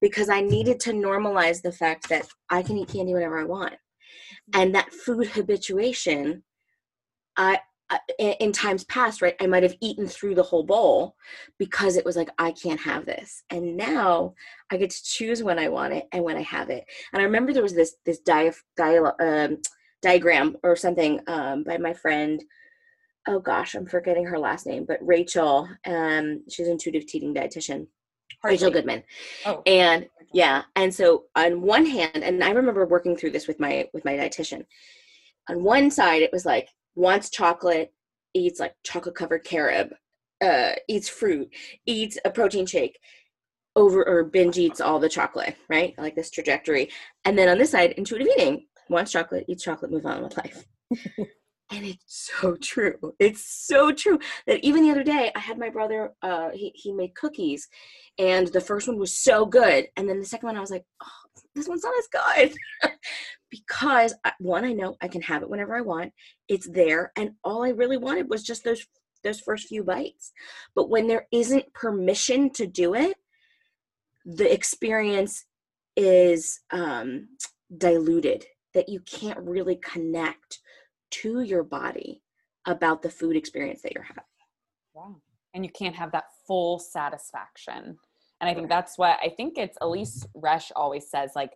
because 0.00 0.28
I 0.28 0.40
needed 0.40 0.80
to 0.80 0.92
normalize 0.92 1.62
the 1.62 1.72
fact 1.72 2.08
that 2.08 2.28
I 2.50 2.62
can 2.62 2.78
eat 2.78 2.88
candy 2.88 3.14
whenever 3.14 3.38
I 3.38 3.44
want. 3.44 3.74
And 4.54 4.74
that 4.74 4.92
food 4.92 5.28
habituation, 5.28 6.42
I, 7.36 7.60
in 8.18 8.52
times 8.52 8.84
past, 8.84 9.22
right, 9.22 9.34
I 9.40 9.46
might 9.46 9.62
have 9.62 9.76
eaten 9.80 10.06
through 10.06 10.34
the 10.34 10.42
whole 10.42 10.62
bowl 10.62 11.16
because 11.58 11.96
it 11.96 12.04
was 12.04 12.16
like, 12.16 12.28
I 12.38 12.52
can't 12.52 12.80
have 12.80 13.06
this. 13.06 13.42
And 13.50 13.76
now 13.76 14.34
I 14.70 14.76
get 14.76 14.90
to 14.90 15.04
choose 15.04 15.42
when 15.42 15.58
I 15.58 15.68
want 15.68 15.94
it 15.94 16.06
and 16.12 16.22
when 16.22 16.36
I 16.36 16.42
have 16.42 16.70
it. 16.70 16.84
And 17.12 17.20
I 17.20 17.24
remember 17.24 17.52
there 17.52 17.62
was 17.62 17.74
this, 17.74 17.96
this 18.04 18.20
dia, 18.20 18.52
dia, 18.76 19.14
um, 19.20 19.58
diagram 20.02 20.56
or 20.62 20.76
something 20.76 21.20
um, 21.26 21.64
by 21.64 21.78
my 21.78 21.94
friend. 21.94 22.42
Oh 23.26 23.40
gosh, 23.40 23.74
I'm 23.74 23.86
forgetting 23.86 24.24
her 24.26 24.38
last 24.38 24.66
name, 24.66 24.84
but 24.86 24.98
Rachel, 25.00 25.68
um, 25.86 26.42
she's 26.48 26.66
an 26.66 26.72
intuitive 26.72 27.04
eating 27.12 27.34
dietitian 27.34 27.86
Rachel 28.42 28.70
Goodman. 28.70 29.02
Oh. 29.46 29.62
And 29.66 30.08
yeah, 30.32 30.62
and 30.76 30.94
so 30.94 31.24
on 31.34 31.62
one 31.62 31.86
hand, 31.86 32.22
and 32.22 32.42
I 32.44 32.50
remember 32.50 32.86
working 32.86 33.16
through 33.16 33.30
this 33.30 33.48
with 33.48 33.58
my 33.60 33.88
with 33.92 34.04
my 34.04 34.12
dietitian. 34.12 34.64
On 35.48 35.62
one 35.64 35.90
side, 35.90 36.22
it 36.22 36.32
was 36.32 36.44
like 36.44 36.68
wants 36.94 37.30
chocolate, 37.30 37.92
eats 38.34 38.60
like 38.60 38.74
chocolate 38.84 39.14
covered 39.14 39.44
carob, 39.44 39.90
uh, 40.42 40.72
eats 40.88 41.08
fruit, 41.08 41.48
eats 41.86 42.18
a 42.24 42.30
protein 42.30 42.66
shake, 42.66 42.98
over 43.76 44.06
or 44.06 44.24
binge 44.24 44.58
eats 44.58 44.80
all 44.80 44.98
the 44.98 45.08
chocolate, 45.08 45.56
right? 45.68 45.94
Like 45.96 46.14
this 46.14 46.30
trajectory. 46.30 46.90
And 47.24 47.38
then 47.38 47.48
on 47.48 47.58
this 47.58 47.70
side, 47.70 47.92
intuitive 47.92 48.26
eating 48.26 48.66
wants 48.90 49.12
chocolate, 49.12 49.46
eats 49.48 49.64
chocolate, 49.64 49.90
move 49.90 50.06
on 50.06 50.22
with 50.22 50.36
life. 50.36 50.64
and 51.70 51.84
it's 51.84 52.30
so 52.40 52.56
true. 52.56 53.14
It's 53.18 53.44
so 53.44 53.92
true 53.92 54.18
that 54.46 54.64
even 54.64 54.82
the 54.82 54.90
other 54.90 55.04
day 55.04 55.30
i 55.34 55.38
had 55.38 55.58
my 55.58 55.68
brother 55.68 56.12
uh 56.22 56.50
he, 56.52 56.72
he 56.74 56.92
made 56.92 57.14
cookies 57.14 57.68
and 58.18 58.48
the 58.48 58.60
first 58.60 58.88
one 58.88 58.98
was 58.98 59.16
so 59.16 59.44
good 59.44 59.88
and 59.96 60.08
then 60.08 60.18
the 60.18 60.26
second 60.26 60.46
one 60.46 60.56
i 60.56 60.60
was 60.60 60.70
like 60.70 60.84
oh, 61.02 61.40
this 61.54 61.68
one's 61.68 61.84
not 61.84 61.94
as 61.98 62.50
good. 62.50 62.92
Because 63.50 64.14
one 64.40 64.64
i 64.66 64.74
know 64.74 64.96
i 65.00 65.08
can 65.08 65.22
have 65.22 65.42
it 65.42 65.48
whenever 65.48 65.74
i 65.74 65.80
want 65.80 66.12
it's 66.48 66.68
there 66.68 67.12
and 67.16 67.30
all 67.42 67.64
i 67.64 67.70
really 67.70 67.96
wanted 67.96 68.28
was 68.28 68.42
just 68.42 68.62
those 68.62 68.86
those 69.24 69.40
first 69.40 69.66
few 69.66 69.82
bites. 69.82 70.32
But 70.76 70.90
when 70.90 71.08
there 71.08 71.26
isn't 71.32 71.72
permission 71.72 72.50
to 72.50 72.66
do 72.66 72.94
it 72.94 73.16
the 74.24 74.52
experience 74.52 75.44
is 75.96 76.60
um 76.70 77.28
diluted 77.76 78.44
that 78.74 78.88
you 78.88 79.00
can't 79.00 79.38
really 79.40 79.76
connect 79.76 80.60
to 81.10 81.42
your 81.42 81.62
body 81.62 82.22
about 82.66 83.02
the 83.02 83.10
food 83.10 83.36
experience 83.36 83.82
that 83.82 83.92
you're 83.92 84.02
having. 84.02 84.24
Yeah. 84.94 85.14
And 85.54 85.64
you 85.64 85.70
can't 85.70 85.96
have 85.96 86.12
that 86.12 86.24
full 86.46 86.78
satisfaction. 86.78 87.98
And 88.40 88.48
I 88.48 88.54
think 88.54 88.68
that's 88.68 88.98
what 88.98 89.18
I 89.22 89.30
think 89.30 89.58
it's 89.58 89.78
Elyse 89.78 90.26
Resch 90.36 90.70
always 90.76 91.10
says 91.10 91.32
like 91.34 91.52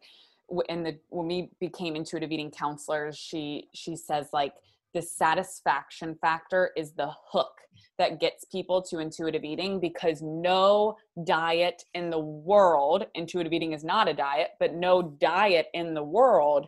in 0.68 0.82
the 0.82 0.98
when 1.10 1.28
we 1.28 1.50
became 1.60 1.94
intuitive 1.96 2.32
eating 2.32 2.50
counselors, 2.50 3.16
she 3.16 3.68
she 3.74 3.94
says 3.94 4.28
like 4.32 4.54
the 4.94 5.02
satisfaction 5.02 6.16
factor 6.20 6.70
is 6.76 6.92
the 6.92 7.10
hook 7.30 7.60
that 7.98 8.20
gets 8.20 8.44
people 8.44 8.82
to 8.82 8.98
intuitive 8.98 9.44
eating 9.44 9.80
because 9.80 10.20
no 10.22 10.96
diet 11.24 11.84
in 11.94 12.10
the 12.10 12.18
world, 12.18 13.06
intuitive 13.14 13.52
eating 13.52 13.72
is 13.72 13.84
not 13.84 14.08
a 14.08 14.14
diet, 14.14 14.50
but 14.58 14.74
no 14.74 15.02
diet 15.02 15.68
in 15.72 15.94
the 15.94 16.02
world 16.02 16.66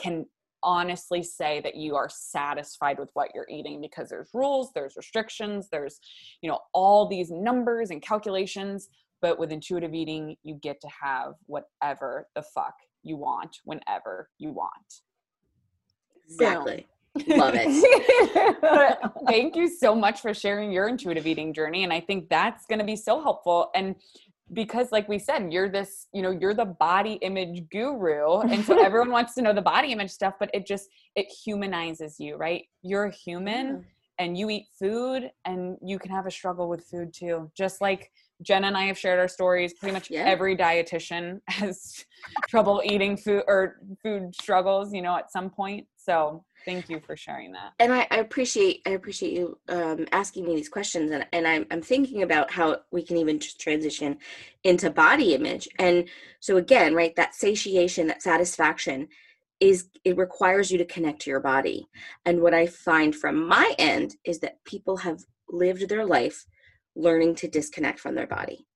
can 0.00 0.26
honestly 0.66 1.22
say 1.22 1.60
that 1.60 1.76
you 1.76 1.94
are 1.94 2.10
satisfied 2.10 2.98
with 2.98 3.08
what 3.14 3.30
you're 3.34 3.46
eating 3.48 3.80
because 3.80 4.10
there's 4.10 4.28
rules, 4.34 4.72
there's 4.74 4.96
restrictions, 4.96 5.68
there's, 5.70 6.00
you 6.42 6.50
know, 6.50 6.58
all 6.74 7.08
these 7.08 7.30
numbers 7.30 7.90
and 7.90 8.02
calculations. 8.02 8.88
But 9.22 9.38
with 9.38 9.52
intuitive 9.52 9.94
eating, 9.94 10.36
you 10.42 10.56
get 10.56 10.80
to 10.82 10.88
have 11.02 11.34
whatever 11.46 12.26
the 12.34 12.42
fuck 12.42 12.74
you 13.02 13.16
want 13.16 13.56
whenever 13.64 14.28
you 14.38 14.50
want. 14.50 15.00
Exactly. 16.28 16.86
Love 17.28 17.54
it. 17.54 19.12
thank 19.26 19.56
you 19.56 19.68
so 19.68 19.94
much 19.94 20.20
for 20.20 20.34
sharing 20.34 20.72
your 20.72 20.88
intuitive 20.88 21.26
eating 21.26 21.54
journey. 21.54 21.84
And 21.84 21.92
I 21.92 22.00
think 22.00 22.28
that's 22.28 22.66
going 22.66 22.80
to 22.80 22.84
be 22.84 22.96
so 22.96 23.22
helpful. 23.22 23.70
And 23.74 23.94
because 24.52 24.92
like 24.92 25.08
we 25.08 25.18
said 25.18 25.52
you're 25.52 25.68
this 25.68 26.06
you 26.12 26.22
know 26.22 26.30
you're 26.30 26.54
the 26.54 26.64
body 26.64 27.14
image 27.14 27.68
guru 27.70 28.40
and 28.40 28.64
so 28.64 28.80
everyone 28.84 29.10
wants 29.10 29.34
to 29.34 29.42
know 29.42 29.52
the 29.52 29.62
body 29.62 29.90
image 29.90 30.10
stuff 30.10 30.34
but 30.38 30.48
it 30.54 30.66
just 30.66 30.88
it 31.16 31.26
humanizes 31.26 32.20
you 32.20 32.36
right 32.36 32.64
you're 32.82 33.06
a 33.06 33.12
human 33.12 33.66
yeah. 33.66 34.24
and 34.24 34.38
you 34.38 34.48
eat 34.48 34.66
food 34.78 35.30
and 35.44 35.76
you 35.84 35.98
can 35.98 36.10
have 36.10 36.26
a 36.26 36.30
struggle 36.30 36.68
with 36.68 36.84
food 36.84 37.12
too 37.12 37.50
just 37.56 37.80
like 37.80 38.12
jen 38.42 38.64
and 38.64 38.76
i 38.76 38.84
have 38.84 38.96
shared 38.96 39.18
our 39.18 39.28
stories 39.28 39.74
pretty 39.74 39.92
much 39.92 40.10
yeah. 40.10 40.24
every 40.24 40.56
dietitian 40.56 41.40
has 41.48 42.04
trouble 42.48 42.80
eating 42.84 43.16
food 43.16 43.42
or 43.48 43.80
food 44.00 44.32
struggles 44.34 44.92
you 44.92 45.02
know 45.02 45.16
at 45.16 45.32
some 45.32 45.50
point 45.50 45.86
so 46.06 46.44
thank 46.64 46.88
you 46.88 47.00
for 47.00 47.16
sharing 47.16 47.52
that. 47.52 47.72
And 47.80 47.92
i, 47.92 48.06
I 48.10 48.18
appreciate 48.18 48.82
i 48.86 48.90
appreciate 48.90 49.32
you 49.32 49.58
um, 49.68 50.06
asking 50.12 50.46
me 50.46 50.54
these 50.54 50.68
questions 50.68 51.10
and, 51.10 51.26
and 51.32 51.46
I'm, 51.46 51.66
I'm 51.70 51.82
thinking 51.82 52.22
about 52.22 52.50
how 52.50 52.78
we 52.92 53.02
can 53.02 53.16
even 53.16 53.40
just 53.40 53.60
transition 53.60 54.18
into 54.62 54.90
body 54.90 55.34
image. 55.34 55.68
And 55.78 56.08
so 56.40 56.56
again 56.56 56.94
right 56.94 57.14
that 57.16 57.34
satiation 57.34 58.06
that 58.06 58.22
satisfaction 58.22 59.08
is 59.58 59.88
it 60.04 60.16
requires 60.16 60.70
you 60.70 60.78
to 60.78 60.84
connect 60.84 61.22
to 61.22 61.30
your 61.30 61.40
body. 61.40 61.88
And 62.24 62.40
what 62.40 62.54
i 62.54 62.66
find 62.66 63.14
from 63.14 63.46
my 63.46 63.74
end 63.78 64.14
is 64.24 64.38
that 64.40 64.64
people 64.64 64.96
have 64.98 65.18
lived 65.48 65.88
their 65.88 66.06
life 66.06 66.44
learning 66.94 67.34
to 67.36 67.48
disconnect 67.48 67.98
from 68.00 68.14
their 68.14 68.26
body 68.26 68.66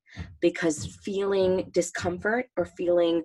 because 0.40 0.99
feeling 1.05 1.71
discomfort 1.73 2.47
or 2.57 2.64
feeling 2.64 3.23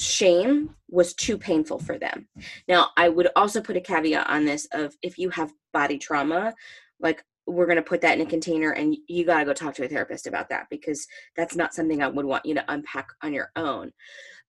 shame 0.00 0.74
was 0.88 1.14
too 1.14 1.36
painful 1.36 1.78
for 1.78 1.98
them. 1.98 2.26
Now, 2.68 2.88
I 2.96 3.08
would 3.08 3.28
also 3.36 3.60
put 3.60 3.76
a 3.76 3.80
caveat 3.80 4.28
on 4.28 4.44
this 4.44 4.66
of 4.72 4.96
if 5.02 5.18
you 5.18 5.30
have 5.30 5.52
body 5.72 5.98
trauma, 5.98 6.54
like 7.00 7.22
we're 7.46 7.66
going 7.66 7.76
to 7.76 7.82
put 7.82 8.00
that 8.00 8.18
in 8.18 8.26
a 8.26 8.30
container 8.30 8.72
and 8.72 8.96
you 9.08 9.24
got 9.24 9.40
to 9.40 9.44
go 9.44 9.52
talk 9.52 9.74
to 9.74 9.84
a 9.84 9.88
therapist 9.88 10.26
about 10.26 10.48
that 10.48 10.66
because 10.70 11.06
that's 11.36 11.56
not 11.56 11.74
something 11.74 12.02
I 12.02 12.08
would 12.08 12.24
want 12.24 12.46
you 12.46 12.54
to 12.54 12.72
unpack 12.72 13.08
on 13.22 13.32
your 13.32 13.50
own. 13.56 13.92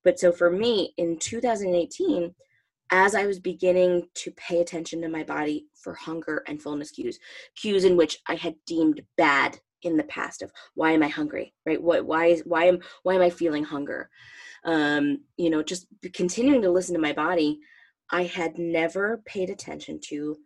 But 0.04 0.20
so 0.20 0.32
for 0.32 0.50
me 0.50 0.94
in 0.98 1.18
2018, 1.20 2.34
as 2.92 3.16
I 3.16 3.26
was 3.26 3.40
beginning 3.40 4.08
to 4.16 4.32
pay 4.32 4.60
attention 4.60 5.02
to 5.02 5.10
my 5.10 5.24
body 5.24 5.68
for 5.76 5.94
hunger 5.94 6.44
and 6.48 6.62
fullness 6.62 6.92
cues, 6.92 7.20
cues 7.56 7.86
in 7.86 7.96
which 7.98 8.20
I 8.28 8.36
had 8.36 8.56
deemed 8.66 9.02
bad 9.18 9.60
in 9.84 9.98
the 9.98 10.04
past 10.04 10.42
of 10.42 10.52
why 10.76 10.92
am 10.92 11.04
I 11.04 11.08
hungry, 11.08 11.54
right? 11.66 11.82
What, 11.82 12.06
why 12.06 12.28
is, 12.28 12.42
why 12.46 12.66
am, 12.66 12.80
why 13.04 13.16
am 13.16 13.22
I 13.22 13.30
feeling 13.30 13.64
hunger? 13.64 14.10
Um, 14.64 15.22
you 15.38 15.50
know, 15.50 15.64
just 15.64 15.88
continuing 16.14 16.62
to 16.62 16.72
listen 16.72 16.94
to 16.96 17.02
my 17.02 17.14
body, 17.14 17.60
I 18.12 18.24
had 18.24 18.58
never 18.58 19.22
paid 19.26 19.50
attention 19.50 20.00
to 20.10 20.38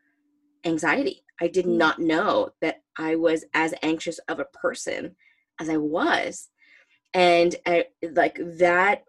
anxiety. 0.66 1.24
I 1.42 1.48
did 1.48 1.66
mm. 1.66 1.78
not 1.78 2.00
know 2.00 2.50
that 2.62 2.82
I 2.98 3.16
was 3.16 3.46
as 3.54 3.74
anxious 3.82 4.20
of 4.28 4.40
a 4.40 4.46
person 4.46 5.16
as 5.60 5.70
I 5.70 5.78
was. 5.78 6.50
And 7.14 7.56
I, 7.66 7.86
like 8.14 8.40
that 8.58 9.04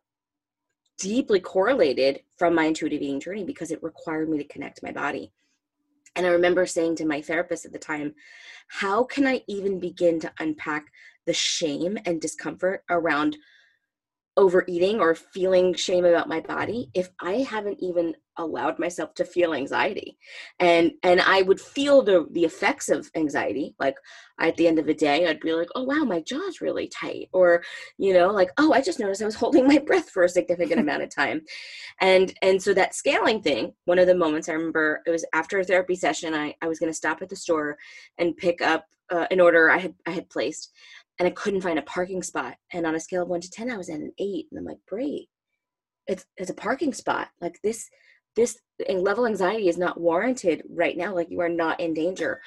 deeply 0.98 1.40
correlated 1.40 2.20
from 2.36 2.54
my 2.54 2.64
intuitive 2.66 3.02
eating 3.02 3.20
journey 3.20 3.44
because 3.44 3.70
it 3.70 3.82
required 3.82 4.28
me 4.28 4.38
to 4.38 4.44
connect 4.44 4.82
my 4.82 4.92
body. 4.92 5.32
And 6.14 6.24
I 6.24 6.30
remember 6.30 6.64
saying 6.64 6.96
to 6.96 7.04
my 7.04 7.20
therapist 7.20 7.66
at 7.66 7.72
the 7.72 7.78
time, 7.78 8.14
how 8.68 9.04
can 9.04 9.26
I 9.26 9.42
even 9.48 9.78
begin 9.78 10.18
to 10.20 10.32
unpack 10.38 10.86
the 11.26 11.34
shame 11.34 11.98
and 12.06 12.20
discomfort 12.20 12.84
around 12.88 13.36
overeating 14.36 15.00
or 15.00 15.14
feeling 15.14 15.74
shame 15.74 16.04
about 16.04 16.28
my 16.28 16.40
body 16.40 16.90
if 16.94 17.08
i 17.20 17.34
haven't 17.36 17.78
even 17.80 18.14
allowed 18.38 18.78
myself 18.78 19.14
to 19.14 19.24
feel 19.24 19.54
anxiety. 19.54 20.18
And 20.60 20.92
and 21.02 21.20
i 21.20 21.42
would 21.42 21.60
feel 21.60 22.02
the 22.02 22.26
the 22.32 22.44
effects 22.44 22.88
of 22.88 23.10
anxiety 23.14 23.74
like 23.78 23.96
at 24.40 24.56
the 24.56 24.66
end 24.66 24.78
of 24.78 24.86
the 24.86 24.94
day 24.94 25.26
i'd 25.26 25.40
be 25.40 25.54
like 25.54 25.68
oh 25.74 25.84
wow 25.84 26.04
my 26.04 26.20
jaw's 26.20 26.60
really 26.60 26.88
tight 26.88 27.28
or 27.32 27.62
you 27.96 28.12
know 28.12 28.28
like 28.28 28.50
oh 28.58 28.72
i 28.72 28.80
just 28.82 29.00
noticed 29.00 29.22
i 29.22 29.24
was 29.24 29.34
holding 29.42 29.66
my 29.66 29.78
breath 29.78 30.10
for 30.10 30.24
a 30.24 30.28
significant 30.28 30.80
amount 30.80 31.02
of 31.02 31.14
time. 31.14 31.40
And 32.00 32.34
and 32.42 32.62
so 32.62 32.74
that 32.74 32.94
scaling 32.94 33.40
thing 33.42 33.72
one 33.84 33.98
of 33.98 34.06
the 34.06 34.14
moments 34.14 34.48
i 34.48 34.52
remember 34.52 35.02
it 35.06 35.10
was 35.10 35.24
after 35.32 35.58
a 35.58 35.64
therapy 35.64 35.96
session 35.96 36.34
i 36.34 36.54
i 36.62 36.68
was 36.68 36.78
going 36.78 36.90
to 36.90 36.96
stop 36.96 37.22
at 37.22 37.28
the 37.28 37.36
store 37.36 37.78
and 38.18 38.36
pick 38.36 38.60
up 38.60 38.84
uh, 39.10 39.26
an 39.30 39.40
order 39.40 39.70
i 39.70 39.78
had 39.78 39.94
i 40.06 40.10
had 40.10 40.28
placed 40.28 40.72
and 41.18 41.26
I 41.26 41.30
couldn't 41.30 41.62
find 41.62 41.78
a 41.78 41.82
parking 41.82 42.22
spot. 42.22 42.56
And 42.72 42.86
on 42.86 42.94
a 42.94 43.00
scale 43.00 43.22
of 43.22 43.28
one 43.28 43.40
to 43.40 43.50
10, 43.50 43.70
I 43.70 43.76
was 43.76 43.88
at 43.88 44.00
an 44.00 44.12
eight. 44.18 44.46
And 44.50 44.58
I'm 44.58 44.66
like, 44.66 44.78
great. 44.86 45.28
It's, 46.06 46.26
it's 46.36 46.50
a 46.50 46.54
parking 46.54 46.92
spot. 46.92 47.28
Like 47.40 47.58
this, 47.62 47.88
this 48.36 48.58
level 48.88 49.26
anxiety 49.26 49.68
is 49.68 49.78
not 49.78 50.00
warranted 50.00 50.62
right 50.68 50.96
now. 50.96 51.14
Like 51.14 51.30
you 51.30 51.40
are 51.40 51.48
not 51.48 51.80
in 51.80 51.94
danger. 51.94 52.40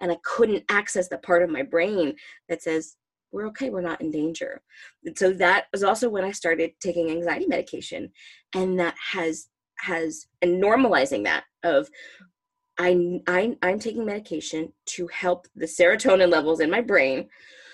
And 0.00 0.10
I 0.10 0.18
couldn't 0.24 0.64
access 0.68 1.08
the 1.08 1.18
part 1.18 1.42
of 1.42 1.50
my 1.50 1.62
brain 1.62 2.16
that 2.48 2.62
says, 2.62 2.96
we're 3.32 3.46
okay, 3.48 3.70
we're 3.70 3.80
not 3.80 4.00
in 4.00 4.10
danger. 4.10 4.60
And 5.04 5.16
so 5.16 5.32
that 5.34 5.66
was 5.72 5.84
also 5.84 6.08
when 6.08 6.24
I 6.24 6.32
started 6.32 6.72
taking 6.80 7.10
anxiety 7.10 7.46
medication. 7.46 8.10
And 8.54 8.78
that 8.80 8.94
has, 9.12 9.48
has, 9.78 10.26
and 10.42 10.62
normalizing 10.62 11.24
that 11.24 11.44
of, 11.62 11.88
I, 12.78 13.20
I, 13.26 13.56
I'm 13.62 13.78
taking 13.78 14.04
medication 14.04 14.72
to 14.86 15.06
help 15.08 15.46
the 15.54 15.66
serotonin 15.66 16.30
levels 16.30 16.60
in 16.60 16.70
my 16.70 16.82
brain 16.82 17.28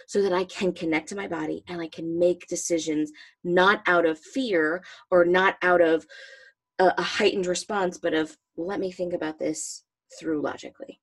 so 0.06 0.22
that 0.22 0.32
I 0.32 0.44
can 0.44 0.72
connect 0.72 1.08
to 1.08 1.16
my 1.16 1.28
body 1.28 1.64
and 1.68 1.80
I 1.80 1.88
can 1.88 2.18
make 2.18 2.46
decisions 2.46 3.10
not 3.44 3.82
out 3.86 4.06
of 4.06 4.18
fear 4.18 4.82
or 5.10 5.24
not 5.24 5.56
out 5.62 5.80
of 5.80 6.06
a, 6.78 6.92
a 6.98 7.02
heightened 7.02 7.46
response, 7.46 7.98
but 7.98 8.14
of 8.14 8.36
let 8.56 8.80
me 8.80 8.92
think 8.92 9.12
about 9.12 9.38
this 9.38 9.84
through 10.18 10.42
logically. 10.42 11.00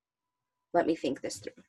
Let 0.73 0.85
me 0.85 0.95
think 0.95 1.21
this 1.21 1.37
through. 1.37 1.63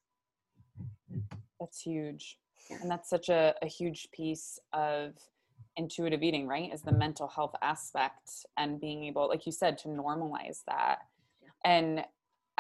That's 1.59 1.81
huge. 1.81 2.39
Yeah. 2.71 2.79
And 2.83 2.91
that's 2.91 3.09
such 3.11 3.29
a, 3.29 3.55
a 3.63 3.67
huge 3.67 4.09
piece 4.13 4.59
of 4.73 5.15
intuitive 5.77 6.23
eating, 6.23 6.47
right? 6.47 6.73
Is 6.73 6.83
the 6.83 6.93
mental 6.93 7.29
health 7.29 7.55
aspect 7.63 8.31
and 8.57 8.81
being 8.81 9.05
able, 9.05 9.29
like 9.29 9.47
you 9.47 9.53
said, 9.53 9.79
to 9.79 9.89
normalize 9.89 10.61
that. 10.67 10.99
Yeah. 11.43 11.49
And 11.65 12.05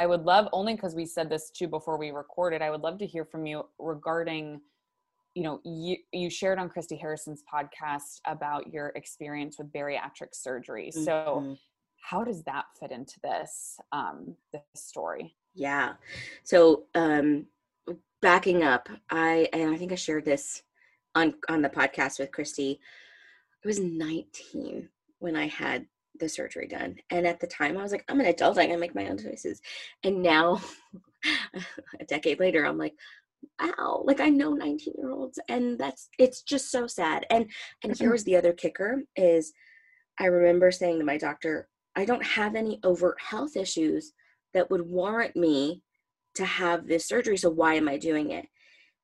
I 0.00 0.06
would 0.06 0.24
love, 0.24 0.48
only 0.54 0.74
because 0.74 0.94
we 0.94 1.04
said 1.04 1.28
this 1.28 1.50
too 1.50 1.68
before 1.68 1.98
we 1.98 2.10
recorded, 2.10 2.62
I 2.62 2.70
would 2.70 2.80
love 2.80 2.98
to 2.98 3.06
hear 3.06 3.26
from 3.26 3.44
you 3.46 3.66
regarding 3.78 4.62
you 5.34 5.44
know 5.44 5.60
you 5.64 5.96
you 6.12 6.28
shared 6.28 6.58
on 6.58 6.68
christy 6.68 6.96
harrison's 6.96 7.44
podcast 7.52 8.18
about 8.26 8.72
your 8.72 8.88
experience 8.96 9.58
with 9.58 9.72
bariatric 9.72 10.32
surgery. 10.32 10.90
Mm-hmm. 10.92 11.04
so 11.04 11.56
how 12.02 12.24
does 12.24 12.42
that 12.44 12.64
fit 12.78 12.90
into 12.90 13.20
this 13.22 13.78
um 13.92 14.34
this 14.52 14.62
story? 14.74 15.36
Yeah. 15.54 15.92
So 16.42 16.84
um 16.94 17.46
backing 18.20 18.64
up 18.64 18.88
i 19.10 19.48
and 19.52 19.70
i 19.70 19.76
think 19.76 19.92
i 19.92 19.96
shared 19.96 20.24
this 20.24 20.62
on 21.14 21.34
on 21.48 21.62
the 21.62 21.70
podcast 21.70 22.18
with 22.18 22.32
christy 22.32 22.80
i 23.64 23.68
was 23.68 23.78
19 23.80 24.88
when 25.20 25.36
i 25.36 25.46
had 25.46 25.86
the 26.18 26.28
surgery 26.28 26.66
done. 26.66 26.96
And 27.10 27.26
at 27.26 27.40
the 27.40 27.46
time 27.46 27.76
i 27.76 27.82
was 27.82 27.92
like 27.92 28.04
i'm 28.08 28.20
an 28.20 28.26
adult 28.26 28.58
i 28.58 28.66
can 28.66 28.80
make 28.80 28.94
my 28.94 29.08
own 29.08 29.18
choices. 29.18 29.60
And 30.04 30.22
now 30.22 30.60
a 32.00 32.04
decade 32.06 32.40
later 32.40 32.64
i'm 32.64 32.78
like 32.78 32.94
wow 33.60 34.02
like 34.04 34.20
i 34.20 34.28
know 34.28 34.52
19 34.52 34.94
year 34.98 35.12
olds 35.12 35.38
and 35.48 35.78
that's 35.78 36.08
it's 36.18 36.42
just 36.42 36.70
so 36.70 36.86
sad. 36.86 37.26
And 37.30 37.50
and 37.82 37.92
mm-hmm. 37.92 38.04
here's 38.04 38.24
the 38.24 38.36
other 38.36 38.52
kicker 38.52 39.02
is 39.16 39.52
i 40.18 40.26
remember 40.26 40.70
saying 40.70 40.98
to 40.98 41.04
my 41.04 41.18
doctor 41.18 41.68
i 41.96 42.04
don't 42.04 42.24
have 42.24 42.54
any 42.54 42.80
overt 42.84 43.20
health 43.20 43.56
issues 43.56 44.12
that 44.52 44.70
would 44.70 44.82
warrant 44.82 45.36
me 45.36 45.82
to 46.34 46.44
have 46.44 46.86
this 46.86 47.06
surgery 47.06 47.36
so 47.36 47.50
why 47.50 47.74
am 47.74 47.88
i 47.88 47.96
doing 47.96 48.30
it? 48.30 48.46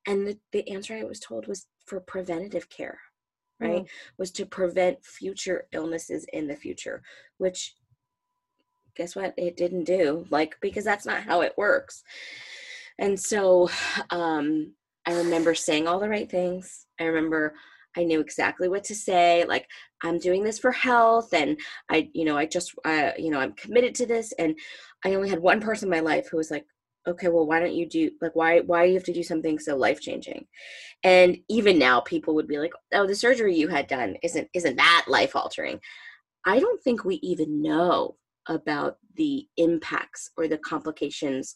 And 0.05 0.25
the, 0.25 0.37
the 0.51 0.69
answer 0.71 0.95
i 0.95 1.03
was 1.03 1.19
told 1.19 1.47
was 1.47 1.67
for 1.85 1.99
preventative 1.99 2.69
care 2.69 2.99
right 3.59 3.83
mm. 3.83 3.87
was 4.17 4.31
to 4.31 4.45
prevent 4.45 5.03
future 5.03 5.67
illnesses 5.71 6.25
in 6.33 6.47
the 6.47 6.55
future 6.55 7.01
which 7.37 7.75
guess 8.95 9.15
what 9.15 9.33
it 9.37 9.57
didn't 9.57 9.83
do 9.83 10.25
like 10.29 10.55
because 10.61 10.83
that's 10.83 11.05
not 11.05 11.23
how 11.23 11.41
it 11.41 11.53
works 11.57 12.03
and 12.99 13.19
so 13.19 13.69
um, 14.09 14.73
I 15.05 15.13
remember 15.13 15.55
saying 15.55 15.87
all 15.87 15.99
the 15.99 16.09
right 16.09 16.29
things. 16.29 16.85
I 16.99 17.05
remember 17.05 17.53
I 17.95 18.03
knew 18.03 18.19
exactly 18.19 18.67
what 18.67 18.83
to 18.85 18.95
say. 18.95 19.45
Like, 19.45 19.67
I'm 20.03 20.19
doing 20.19 20.43
this 20.43 20.59
for 20.59 20.71
health. 20.71 21.33
And 21.33 21.57
I, 21.89 22.09
you 22.13 22.25
know, 22.25 22.37
I 22.37 22.45
just, 22.45 22.73
uh, 22.85 23.11
you 23.17 23.31
know, 23.31 23.39
I'm 23.39 23.53
committed 23.53 23.95
to 23.95 24.05
this. 24.05 24.33
And 24.33 24.57
I 25.05 25.15
only 25.15 25.29
had 25.29 25.39
one 25.39 25.61
person 25.61 25.87
in 25.87 25.91
my 25.91 26.01
life 26.01 26.27
who 26.29 26.37
was 26.37 26.51
like, 26.51 26.65
okay, 27.07 27.29
well, 27.29 27.47
why 27.47 27.59
don't 27.59 27.73
you 27.73 27.87
do, 27.87 28.11
like, 28.21 28.35
why, 28.35 28.59
why 28.59 28.83
do 28.83 28.89
you 28.89 28.95
have 28.95 29.03
to 29.05 29.13
do 29.13 29.23
something 29.23 29.57
so 29.59 29.75
life 29.75 30.01
changing? 30.01 30.45
And 31.03 31.37
even 31.49 31.79
now 31.79 32.01
people 32.01 32.35
would 32.35 32.47
be 32.47 32.59
like, 32.59 32.73
oh, 32.93 33.07
the 33.07 33.15
surgery 33.15 33.55
you 33.55 33.67
had 33.67 33.87
done 33.87 34.17
isn't, 34.23 34.49
isn't 34.53 34.75
that 34.75 35.05
life 35.07 35.35
altering? 35.35 35.79
I 36.45 36.59
don't 36.59 36.81
think 36.83 37.03
we 37.03 37.15
even 37.15 37.61
know 37.61 38.15
about 38.47 38.97
the 39.15 39.47
impacts 39.57 40.29
or 40.37 40.47
the 40.47 40.57
complications 40.57 41.55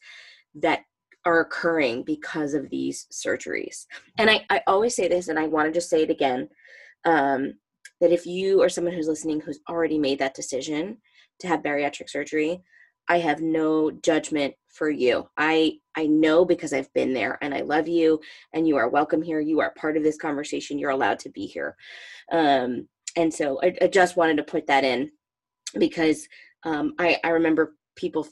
that 0.56 0.82
are 1.26 1.42
occurring 1.42 2.04
because 2.04 2.54
of 2.54 2.70
these 2.70 3.08
surgeries. 3.12 3.86
And 4.18 4.30
I, 4.30 4.46
I 4.50 4.62
always 4.68 4.96
say 4.96 5.08
this, 5.08 5.28
and 5.28 5.38
I 5.38 5.48
want 5.48 5.68
to 5.68 5.72
just 5.72 5.90
say 5.90 6.04
it 6.04 6.10
again 6.10 6.50
um, 7.06 7.54
that 8.00 8.12
if 8.12 8.26
you 8.26 8.62
or 8.62 8.70
someone 8.70 8.94
who's 8.94 9.08
listening 9.08 9.40
who's 9.40 9.60
already 9.70 10.00
made 10.00 10.20
that 10.20 10.34
decision 10.34 10.98
to 11.40 11.48
have 11.48 11.62
bariatric 11.62 12.10
surgery, 12.10 12.62
I 13.12 13.20
have 13.20 13.42
no 13.42 13.92
judgment 13.92 14.54
for 14.70 14.90
you. 14.90 15.28
I 15.36 15.80
I 15.98 16.08
know 16.08 16.46
because 16.46 16.72
I've 16.72 16.92
been 16.94 17.14
there 17.14 17.38
and 17.42 17.54
I 17.54 17.60
love 17.60 17.90
you 17.90 18.22
and 18.54 18.66
you 18.66 18.78
are 18.78 18.88
welcome 18.88 19.22
here. 19.22 19.42
You 19.42 19.60
are 19.60 19.74
part 19.74 19.98
of 19.98 20.04
this 20.04 20.16
conversation. 20.16 20.80
You're 20.80 20.92
allowed 20.92 21.20
to 21.20 21.30
be 21.30 21.46
here. 21.46 21.76
Um, 22.32 22.88
and 23.18 23.34
so 23.34 23.60
I, 23.62 23.76
I 23.82 23.88
just 23.88 24.16
wanted 24.16 24.38
to 24.38 24.44
put 24.44 24.66
that 24.68 24.86
in 24.86 25.12
because 25.78 26.26
um, 26.64 26.94
I, 27.00 27.20
I 27.26 27.32
remember 27.32 27.76
people 27.98 28.26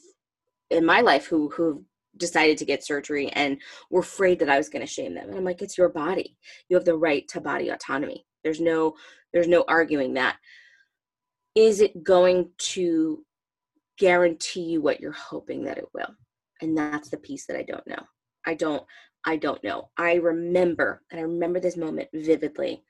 in 0.70 0.86
my 0.86 1.02
life 1.02 1.26
who 1.26 1.50
who 1.50 1.84
decided 2.16 2.56
to 2.56 2.64
get 2.64 2.82
surgery 2.82 3.28
and 3.32 3.58
were 3.90 4.00
afraid 4.00 4.38
that 4.38 4.48
I 4.48 4.56
was 4.56 4.70
going 4.70 4.80
to 4.80 4.90
shame 4.90 5.14
them. 5.14 5.28
And 5.28 5.36
I'm 5.36 5.44
like, 5.44 5.60
it's 5.60 5.76
your 5.76 5.90
body. 5.90 6.38
You 6.70 6.76
have 6.76 6.86
the 6.86 6.96
right 6.96 7.28
to 7.28 7.40
body 7.42 7.68
autonomy. 7.68 8.24
There's 8.44 8.62
no 8.62 8.94
there's 9.34 9.46
no 9.46 9.62
arguing 9.68 10.14
that. 10.14 10.38
Is 11.54 11.82
it 11.82 12.02
going 12.02 12.48
to 12.72 13.22
guarantee 14.00 14.62
you 14.62 14.82
what 14.82 15.00
you're 15.00 15.12
hoping 15.12 15.64
that 15.64 15.78
it 15.78 15.86
will? 15.94 16.08
And 16.60 16.76
that's 16.76 17.10
the 17.10 17.18
piece 17.18 17.46
that 17.46 17.56
I 17.56 17.62
don't 17.62 17.86
know. 17.86 18.02
I 18.44 18.54
don't 18.54 18.84
I 19.24 19.36
don't 19.36 19.62
know. 19.62 19.90
I 19.98 20.14
remember, 20.14 21.02
and 21.10 21.20
I 21.20 21.24
remember 21.24 21.60
this 21.60 21.76
moment 21.76 22.08
vividly, 22.14 22.82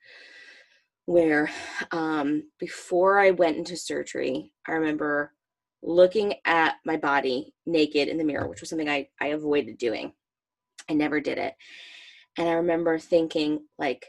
where 1.05 1.49
um, 1.91 2.43
before 2.57 3.19
I 3.19 3.31
went 3.31 3.57
into 3.57 3.75
surgery, 3.75 4.53
I 4.65 4.73
remember 4.73 5.33
looking 5.83 6.35
at 6.45 6.75
my 6.85 6.95
body 6.95 7.53
naked 7.65 8.07
in 8.07 8.17
the 8.17 8.23
mirror, 8.23 8.47
which 8.47 8.61
was 8.61 8.69
something 8.69 8.89
I, 8.89 9.09
I 9.19 9.27
avoided 9.27 9.77
doing. 9.77 10.13
I 10.89 10.93
never 10.93 11.19
did 11.19 11.37
it. 11.37 11.53
And 12.37 12.47
I 12.47 12.53
remember 12.53 12.97
thinking, 12.97 13.65
like, 13.77 14.05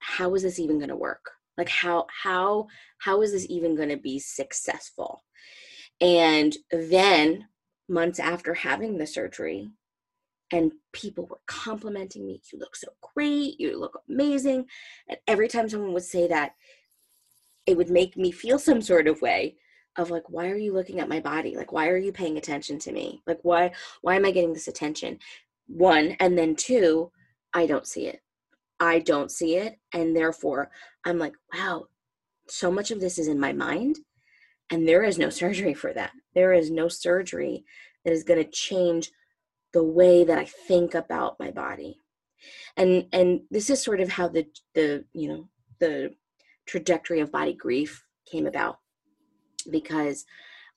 how 0.00 0.34
is 0.34 0.42
this 0.42 0.58
even 0.58 0.78
going 0.78 0.90
to 0.90 0.96
work? 0.96 1.30
Like, 1.56 1.68
how, 1.68 2.06
how, 2.22 2.66
how 2.98 3.22
is 3.22 3.32
this 3.32 3.46
even 3.48 3.74
going 3.74 3.88
to 3.88 3.96
be 3.96 4.18
successful? 4.18 5.24
And 6.00 6.56
then 6.70 7.48
months 7.88 8.18
after 8.18 8.54
having 8.54 8.96
the 8.96 9.06
surgery, 9.06 9.70
and 10.52 10.72
people 10.92 11.26
were 11.26 11.40
complimenting 11.46 12.26
me, 12.26 12.40
you 12.52 12.58
look 12.58 12.74
so 12.74 12.88
great, 13.14 13.60
you 13.60 13.78
look 13.78 14.00
amazing. 14.08 14.66
And 15.08 15.18
every 15.28 15.48
time 15.48 15.68
someone 15.68 15.92
would 15.92 16.02
say 16.02 16.26
that, 16.28 16.54
it 17.66 17.76
would 17.76 17.90
make 17.90 18.16
me 18.16 18.32
feel 18.32 18.58
some 18.58 18.82
sort 18.82 19.06
of 19.06 19.22
way 19.22 19.56
of 19.96 20.10
like 20.10 20.28
why 20.28 20.48
are 20.48 20.56
you 20.56 20.72
looking 20.72 21.00
at 21.00 21.08
my 21.08 21.20
body? 21.20 21.56
Like 21.56 21.72
why 21.72 21.88
are 21.88 21.96
you 21.96 22.12
paying 22.12 22.36
attention 22.36 22.78
to 22.80 22.92
me? 22.92 23.22
Like 23.26 23.38
why 23.42 23.72
why 24.02 24.16
am 24.16 24.24
i 24.24 24.30
getting 24.30 24.52
this 24.52 24.68
attention? 24.68 25.18
One 25.66 26.16
and 26.20 26.36
then 26.36 26.56
two 26.56 27.12
i 27.54 27.66
don't 27.66 27.86
see 27.86 28.06
it. 28.06 28.20
I 28.80 29.00
don't 29.00 29.30
see 29.30 29.56
it 29.56 29.78
and 29.92 30.16
therefore 30.16 30.70
i'm 31.04 31.18
like 31.18 31.34
wow 31.52 31.86
so 32.48 32.70
much 32.70 32.90
of 32.90 33.00
this 33.00 33.18
is 33.18 33.28
in 33.28 33.38
my 33.38 33.52
mind 33.52 33.98
and 34.70 34.86
there 34.86 35.02
is 35.02 35.18
no 35.18 35.30
surgery 35.30 35.74
for 35.74 35.92
that 35.92 36.12
there 36.34 36.52
is 36.52 36.70
no 36.70 36.88
surgery 36.88 37.64
that 38.04 38.12
is 38.12 38.24
going 38.24 38.42
to 38.42 38.50
change 38.50 39.10
the 39.72 39.82
way 39.82 40.24
that 40.24 40.38
i 40.38 40.44
think 40.44 40.94
about 40.94 41.38
my 41.38 41.50
body 41.50 41.98
and 42.76 43.06
and 43.12 43.40
this 43.50 43.70
is 43.70 43.82
sort 43.82 44.00
of 44.00 44.08
how 44.08 44.28
the 44.28 44.46
the 44.74 45.04
you 45.12 45.28
know 45.28 45.48
the 45.80 46.10
trajectory 46.66 47.20
of 47.20 47.32
body 47.32 47.52
grief 47.52 48.04
came 48.30 48.46
about 48.46 48.78
because 49.70 50.24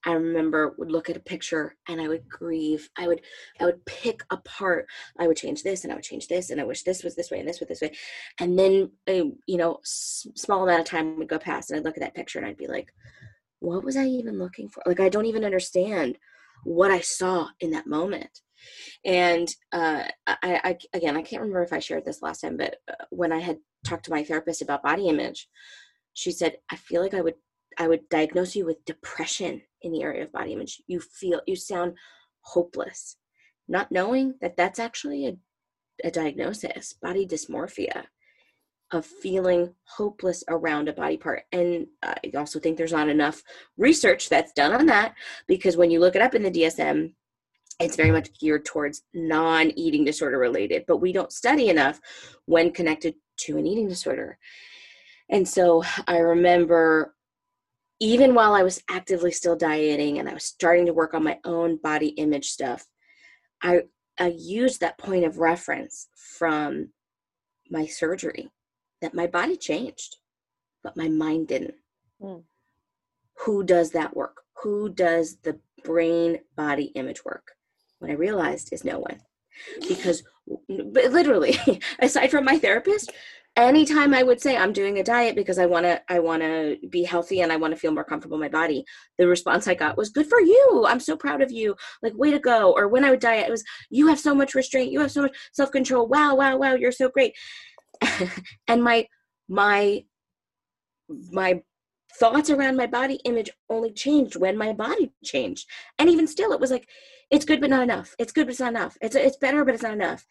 I 0.05 0.13
remember 0.13 0.75
would 0.77 0.91
look 0.91 1.09
at 1.09 1.15
a 1.15 1.21
picture 1.21 1.75
and 1.87 2.01
I 2.01 2.07
would 2.07 2.27
grieve. 2.27 2.89
I 2.97 3.07
would 3.07 3.21
I 3.59 3.65
would 3.65 3.85
pick 3.85 4.23
apart. 4.29 4.87
I 5.17 5.27
would 5.27 5.37
change 5.37 5.63
this 5.63 5.83
and 5.83 5.93
I 5.93 5.95
would 5.95 6.03
change 6.03 6.27
this 6.27 6.49
and 6.49 6.59
I 6.59 6.65
wish 6.65 6.83
this 6.83 7.03
was 7.03 7.15
this 7.15 7.31
way 7.31 7.39
and 7.39 7.47
this 7.47 7.59
was 7.59 7.69
this 7.69 7.81
way. 7.81 7.93
And 8.39 8.57
then 8.59 8.91
a 9.07 9.31
you 9.47 9.57
know 9.57 9.75
s- 9.83 10.27
small 10.35 10.63
amount 10.63 10.81
of 10.81 10.85
time 10.85 11.17
would 11.17 11.29
go 11.29 11.39
past 11.39 11.71
and 11.71 11.79
I'd 11.79 11.85
look 11.85 11.97
at 11.97 12.03
that 12.03 12.15
picture 12.15 12.39
and 12.39 12.47
I'd 12.47 12.57
be 12.57 12.67
like, 12.67 12.93
what 13.63 13.83
was 13.83 13.95
I 13.95 14.05
even 14.05 14.37
looking 14.37 14.67
for? 14.67 14.83
Like 14.85 14.99
I 14.99 15.09
don't 15.09 15.25
even 15.25 15.45
understand 15.45 16.17
what 16.65 16.91
I 16.91 16.99
saw 16.99 17.47
in 17.61 17.71
that 17.71 17.87
moment. 17.87 18.41
And 19.05 19.47
uh, 19.71 20.03
I, 20.27 20.37
I 20.43 20.77
again 20.93 21.17
I 21.17 21.21
can't 21.21 21.41
remember 21.41 21.63
if 21.63 21.73
I 21.73 21.79
shared 21.79 22.05
this 22.05 22.21
last 22.21 22.41
time, 22.41 22.57
but 22.57 22.75
uh, 22.89 23.05
when 23.09 23.31
I 23.31 23.39
had 23.39 23.57
talked 23.85 24.05
to 24.05 24.11
my 24.11 24.23
therapist 24.23 24.61
about 24.61 24.83
body 24.83 25.07
image, 25.07 25.47
she 26.13 26.31
said 26.31 26.57
I 26.71 26.75
feel 26.75 27.01
like 27.01 27.13
I 27.13 27.21
would 27.21 27.35
I 27.77 27.87
would 27.87 28.09
diagnose 28.09 28.55
you 28.55 28.65
with 28.65 28.85
depression 28.85 29.61
in 29.81 29.91
the 29.91 30.03
area 30.03 30.23
of 30.23 30.31
body 30.31 30.53
image. 30.53 30.81
You 30.87 30.99
feel, 30.99 31.41
you 31.47 31.55
sound 31.55 31.93
hopeless, 32.41 33.17
not 33.67 33.91
knowing 33.91 34.35
that 34.41 34.57
that's 34.57 34.79
actually 34.79 35.25
a, 35.25 35.37
a 36.03 36.11
diagnosis, 36.11 36.93
body 37.01 37.25
dysmorphia, 37.25 38.05
of 38.93 39.05
feeling 39.05 39.73
hopeless 39.85 40.43
around 40.47 40.87
a 40.87 40.93
body 40.93 41.17
part. 41.17 41.43
And 41.51 41.87
I 42.03 42.15
also 42.37 42.59
think 42.59 42.77
there's 42.77 42.91
not 42.91 43.09
enough 43.09 43.41
research 43.77 44.29
that's 44.29 44.53
done 44.53 44.71
on 44.71 44.85
that 44.85 45.15
because 45.47 45.75
when 45.75 45.89
you 45.89 45.99
look 45.99 46.15
it 46.15 46.21
up 46.21 46.35
in 46.35 46.43
the 46.43 46.51
DSM, 46.51 47.13
it's 47.79 47.95
very 47.95 48.11
much 48.11 48.29
geared 48.39 48.65
towards 48.65 49.01
non 49.13 49.71
eating 49.71 50.05
disorder 50.05 50.37
related, 50.37 50.85
but 50.87 50.97
we 50.97 51.11
don't 51.11 51.31
study 51.31 51.69
enough 51.69 51.99
when 52.45 52.71
connected 52.71 53.15
to 53.37 53.57
an 53.57 53.65
eating 53.65 53.87
disorder. 53.87 54.37
And 55.29 55.47
so 55.47 55.83
I 56.07 56.19
remember 56.19 57.15
even 57.99 58.35
while 58.35 58.53
I 58.53 58.63
was 58.63 58.83
actively 58.89 59.31
still 59.31 59.55
dieting 59.55 60.19
and 60.19 60.29
I 60.29 60.33
was 60.33 60.43
starting 60.43 60.85
to 60.85 60.93
work 60.93 61.15
on 61.15 61.23
my 61.23 61.39
own 61.45 61.77
body 61.77 62.09
image 62.09 62.49
stuff, 62.49 62.85
I 63.63 63.83
I 64.19 64.35
used 64.37 64.81
that 64.81 64.99
point 64.99 65.25
of 65.25 65.39
reference 65.39 66.07
from 66.37 66.89
my 67.71 67.87
surgery 67.87 68.51
that 69.03 69.13
my 69.13 69.27
body 69.27 69.57
changed, 69.57 70.15
but 70.81 70.95
my 70.95 71.09
mind 71.09 71.49
didn't. 71.49 71.75
Mm. 72.21 72.43
Who 73.45 73.63
does 73.63 73.91
that 73.91 74.15
work? 74.15 74.43
Who 74.63 74.89
does 74.89 75.37
the 75.43 75.59
brain 75.83 76.39
body 76.55 76.85
image 76.95 77.25
work? 77.25 77.51
What 77.99 78.09
I 78.09 78.13
realized 78.13 78.71
is 78.71 78.85
no 78.85 78.99
one. 78.99 79.19
Because 79.87 80.23
but 80.67 81.11
literally, 81.11 81.59
aside 81.99 82.31
from 82.31 82.45
my 82.45 82.57
therapist, 82.57 83.11
anytime 83.55 84.15
i 84.15 84.23
would 84.23 84.41
say 84.41 84.57
i'm 84.57 84.73
doing 84.73 84.97
a 84.97 85.03
diet 85.03 85.35
because 85.35 85.59
i 85.59 85.65
want 85.65 85.85
to 85.85 86.01
i 86.09 86.17
want 86.17 86.41
to 86.41 86.75
be 86.89 87.03
healthy 87.03 87.41
and 87.41 87.51
i 87.51 87.55
want 87.55 87.71
to 87.71 87.79
feel 87.79 87.91
more 87.91 88.03
comfortable 88.03 88.35
in 88.35 88.41
my 88.41 88.49
body 88.49 88.83
the 89.19 89.27
response 89.27 89.67
i 89.67 89.75
got 89.75 89.95
was 89.95 90.09
good 90.09 90.25
for 90.25 90.41
you 90.41 90.85
i'm 90.87 90.99
so 90.99 91.15
proud 91.15 91.39
of 91.39 91.51
you 91.51 91.75
like 92.01 92.17
way 92.17 92.31
to 92.31 92.39
go 92.39 92.73
or 92.73 92.87
when 92.87 93.05
i 93.05 93.11
would 93.11 93.19
diet 93.19 93.47
it 93.47 93.51
was 93.51 93.63
you 93.91 94.07
have 94.07 94.19
so 94.19 94.33
much 94.33 94.55
restraint 94.55 94.91
you 94.91 94.99
have 94.99 95.11
so 95.11 95.21
much 95.21 95.35
self-control 95.51 96.07
wow 96.07 96.33
wow 96.33 96.57
wow 96.57 96.73
you're 96.73 96.91
so 96.91 97.09
great 97.09 97.35
and 98.67 98.83
my 98.83 99.07
my 99.47 100.03
my 101.31 101.61
thoughts 102.19 102.49
around 102.49 102.77
my 102.77 102.85
body 102.87 103.19
image 103.25 103.49
only 103.69 103.91
changed 103.91 104.35
when 104.35 104.57
my 104.57 104.71
body 104.71 105.11
changed 105.23 105.67
and 105.97 106.09
even 106.09 106.27
still 106.27 106.51
it 106.51 106.59
was 106.59 106.69
like 106.69 106.87
it's 107.31 107.45
good 107.45 107.59
but 107.59 107.69
not 107.69 107.81
enough 107.81 108.15
it's 108.19 108.31
good 108.31 108.45
but 108.45 108.51
it's 108.51 108.59
not 108.59 108.69
enough 108.69 108.95
it's 109.01 109.15
it's 109.15 109.37
better 109.37 109.65
but 109.65 109.73
it's 109.73 109.83
not 109.83 109.93
enough 109.93 110.25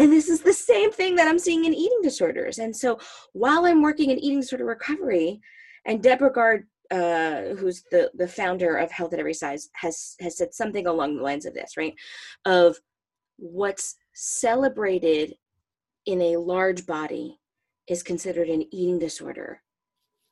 and 0.00 0.10
this 0.10 0.30
is 0.30 0.40
the 0.40 0.52
same 0.54 0.90
thing 0.90 1.14
that 1.16 1.28
I'm 1.28 1.38
seeing 1.38 1.66
in 1.66 1.74
eating 1.74 2.00
disorders. 2.02 2.58
And 2.58 2.74
so 2.74 2.98
while 3.34 3.66
I'm 3.66 3.82
working 3.82 4.08
in 4.08 4.18
eating 4.18 4.40
disorder 4.40 4.64
recovery, 4.64 5.42
and 5.84 6.02
Deb 6.02 6.20
Burgard, 6.20 6.66
uh, 6.90 7.54
who's 7.58 7.84
the, 7.90 8.10
the 8.14 8.26
founder 8.26 8.78
of 8.78 8.90
Health 8.90 9.12
at 9.12 9.18
Every 9.18 9.34
Size, 9.34 9.68
has, 9.74 10.16
has 10.20 10.38
said 10.38 10.54
something 10.54 10.86
along 10.86 11.16
the 11.16 11.22
lines 11.22 11.44
of 11.44 11.52
this, 11.52 11.76
right? 11.76 11.94
Of 12.46 12.78
what's 13.36 13.96
celebrated 14.14 15.34
in 16.10 16.20
a 16.20 16.36
large 16.36 16.86
body 16.86 17.38
is 17.86 18.02
considered 18.02 18.48
an 18.48 18.64
eating 18.72 18.98
disorder 18.98 19.62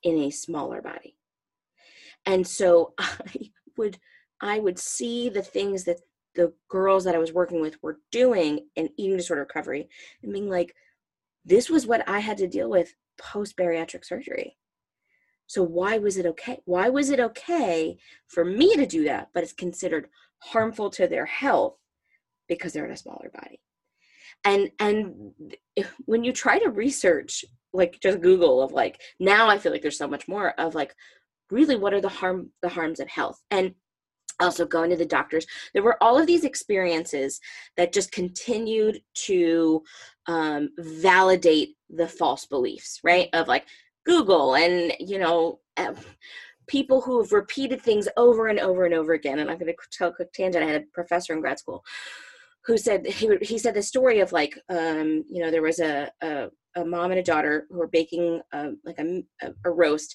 in 0.03 0.19
a 0.19 0.31
smaller 0.31 0.83
body. 0.83 1.17
And 2.27 2.47
so 2.47 2.95
I 2.99 3.53
would 3.77 3.99
I 4.41 4.59
would 4.59 4.79
see 4.79 5.29
the 5.29 5.43
things 5.43 5.85
that 5.85 6.01
the 6.35 6.53
girls 6.69 7.05
that 7.05 7.15
I 7.15 7.19
was 7.19 7.33
working 7.33 7.61
with 7.61 7.77
were 7.83 7.99
doing 8.13 8.67
in 8.77 8.91
eating 8.97 9.17
disorder 9.17 9.43
recovery 9.43 9.89
and 10.23 10.33
being 10.33 10.49
like, 10.49 10.75
this 11.45 11.69
was 11.69 11.87
what 11.87 12.09
I 12.09 12.21
had 12.21 12.39
to 12.39 12.49
deal 12.49 12.71
with 12.71 12.95
post 13.21 13.57
bariatric 13.57 14.05
surgery. 14.05 14.57
So 15.47 15.63
why 15.63 15.99
was 15.99 16.17
it 16.17 16.27
okay? 16.27 16.61
Why 16.67 16.89
was 16.89 17.11
it 17.11 17.21
okay 17.21 17.99
for 18.27 18.45
me 18.45 18.77
to 18.77 18.87
do 18.87 19.05
that, 19.05 19.31
but 19.33 19.43
it's 19.43 19.53
considered 19.53 20.09
harmful 20.39 20.91
to 20.91 21.09
their 21.09 21.27
health 21.27 21.77
because 22.49 22.73
they're 22.73 22.87
in 22.87 22.93
a 22.93 22.97
smaller 22.97 23.31
body? 23.33 23.61
And 24.45 24.71
and 24.79 25.33
when 26.05 26.25
you 26.25 26.33
try 26.33 26.59
to 26.59 26.71
research, 26.71 27.45
like 27.73 27.99
just 28.01 28.21
Google 28.21 28.63
of 28.63 28.73
like 28.73 29.01
now 29.21 29.49
I 29.49 29.59
feel 29.59 29.73
like 29.73 29.83
there's 29.83 29.99
so 29.99 30.09
much 30.09 30.29
more 30.29 30.51
of 30.59 30.75
like 30.75 30.95
really 31.51 31.77
what 31.77 31.95
are 31.95 32.01
the 32.01 32.09
harm 32.09 32.51
the 32.63 32.69
harms 32.69 33.01
of 33.01 33.09
health? 33.09 33.41
And 33.51 33.75
also 34.41 34.65
going 34.65 34.91
to 34.91 34.97
the 34.97 35.05
doctors. 35.05 35.47
There 35.75 35.83
were 35.83 36.01
all 36.03 36.17
of 36.17 36.27
these 36.27 36.45
experiences 36.45 37.41
that 37.77 37.93
just 37.93 38.13
continued 38.13 39.01
to 39.27 39.83
um, 40.27 40.71
validate 40.79 41.71
the 41.91 42.07
false 42.07 42.47
beliefs 42.47 43.01
right? 43.03 43.29
Of 43.33 43.49
like 43.49 43.67
google 44.07 44.55
and 44.55 44.95
you 45.01 45.19
know 45.19 45.61
uh, 45.77 45.93
people 46.67 47.01
who 47.01 47.21
have 47.21 47.33
repeated 47.33 47.83
things 47.83 48.09
over 48.17 48.47
and 48.47 48.59
over 48.59 48.85
and 48.85 48.95
over 48.95 49.13
again. 49.13 49.39
And 49.39 49.51
i'm 49.51 49.59
going 49.59 49.73
to 49.73 49.77
tell 49.91 50.09
a 50.09 50.15
quick 50.15 50.33
tangent. 50.33 50.65
I 50.65 50.69
had 50.69 50.83
a 50.83 50.87
professor 50.95 51.33
in 51.33 51.41
grad 51.41 51.59
school 51.59 51.85
who 52.69 52.77
said 52.77 53.07
he, 53.07 53.35
he 53.41 53.59
said 53.59 53.75
the 53.75 53.83
story 53.83 54.21
of 54.21 54.31
like 54.31 54.57
um, 54.69 55.25
you 55.29 55.43
know 55.43 55.51
there 55.51 55.63
was 55.63 55.81
a, 55.81 56.11
a, 56.23 56.49
a 56.77 56.85
mom 56.85 57.11
and 57.11 57.19
a 57.19 57.23
daughter 57.23 57.67
who 57.71 57.79
were 57.79 57.89
baking 57.89 58.43
um, 58.53 58.79
like 58.85 58.99
a, 58.99 59.23
a 59.65 59.71
roast 59.71 60.15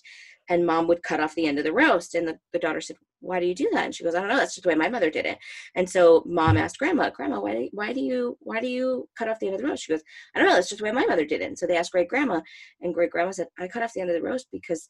and 0.49 0.65
mom 0.65 0.87
would 0.87 1.01
cut 1.01 1.19
off 1.19 1.33
the 1.33 1.47
end 1.47 1.57
of 1.57 1.63
the 1.63 1.73
roast 1.73 2.13
and 2.13 2.27
the, 2.27 2.37
the 2.53 2.59
daughter 2.59 2.79
said 2.79 2.95
why 3.21 3.39
do 3.39 3.45
you 3.45 3.55
do 3.55 3.69
that? 3.71 3.85
And 3.85 3.95
she 3.95 4.03
goes 4.03 4.15
i 4.15 4.19
don't 4.19 4.27
know. 4.27 4.35
That's 4.35 4.53
just 4.53 4.63
the 4.63 4.69
way 4.69 4.75
my 4.75 4.89
mother 4.89 5.09
did 5.09 5.25
it. 5.25 5.39
And 5.75 5.89
so 5.89 6.23
mom 6.27 6.57
asked 6.57 6.77
grandma 6.77 7.09
grandma 7.09 7.39
why 7.41 7.53
do, 7.53 7.69
why 7.71 7.91
do 7.91 8.01
you 8.01 8.37
why 8.41 8.59
do 8.59 8.67
you 8.67 9.09
cut 9.17 9.27
off 9.27 9.39
the 9.39 9.47
end 9.47 9.55
of 9.55 9.61
the 9.61 9.67
roast? 9.67 9.83
She 9.83 9.91
goes 9.91 10.03
i 10.35 10.39
don't 10.39 10.47
know. 10.47 10.55
That's 10.55 10.69
just 10.69 10.79
the 10.79 10.85
way 10.85 10.91
my 10.91 11.05
mother 11.07 11.25
did 11.25 11.41
it. 11.41 11.47
And 11.47 11.57
so 11.57 11.65
they 11.65 11.77
asked 11.77 11.91
great 11.91 12.07
grandma 12.07 12.41
and 12.81 12.93
great 12.93 13.09
grandma 13.09 13.31
said 13.31 13.47
i 13.59 13.67
cut 13.67 13.81
off 13.81 13.93
the 13.93 14.01
end 14.01 14.11
of 14.11 14.15
the 14.15 14.21
roast 14.21 14.47
because 14.51 14.89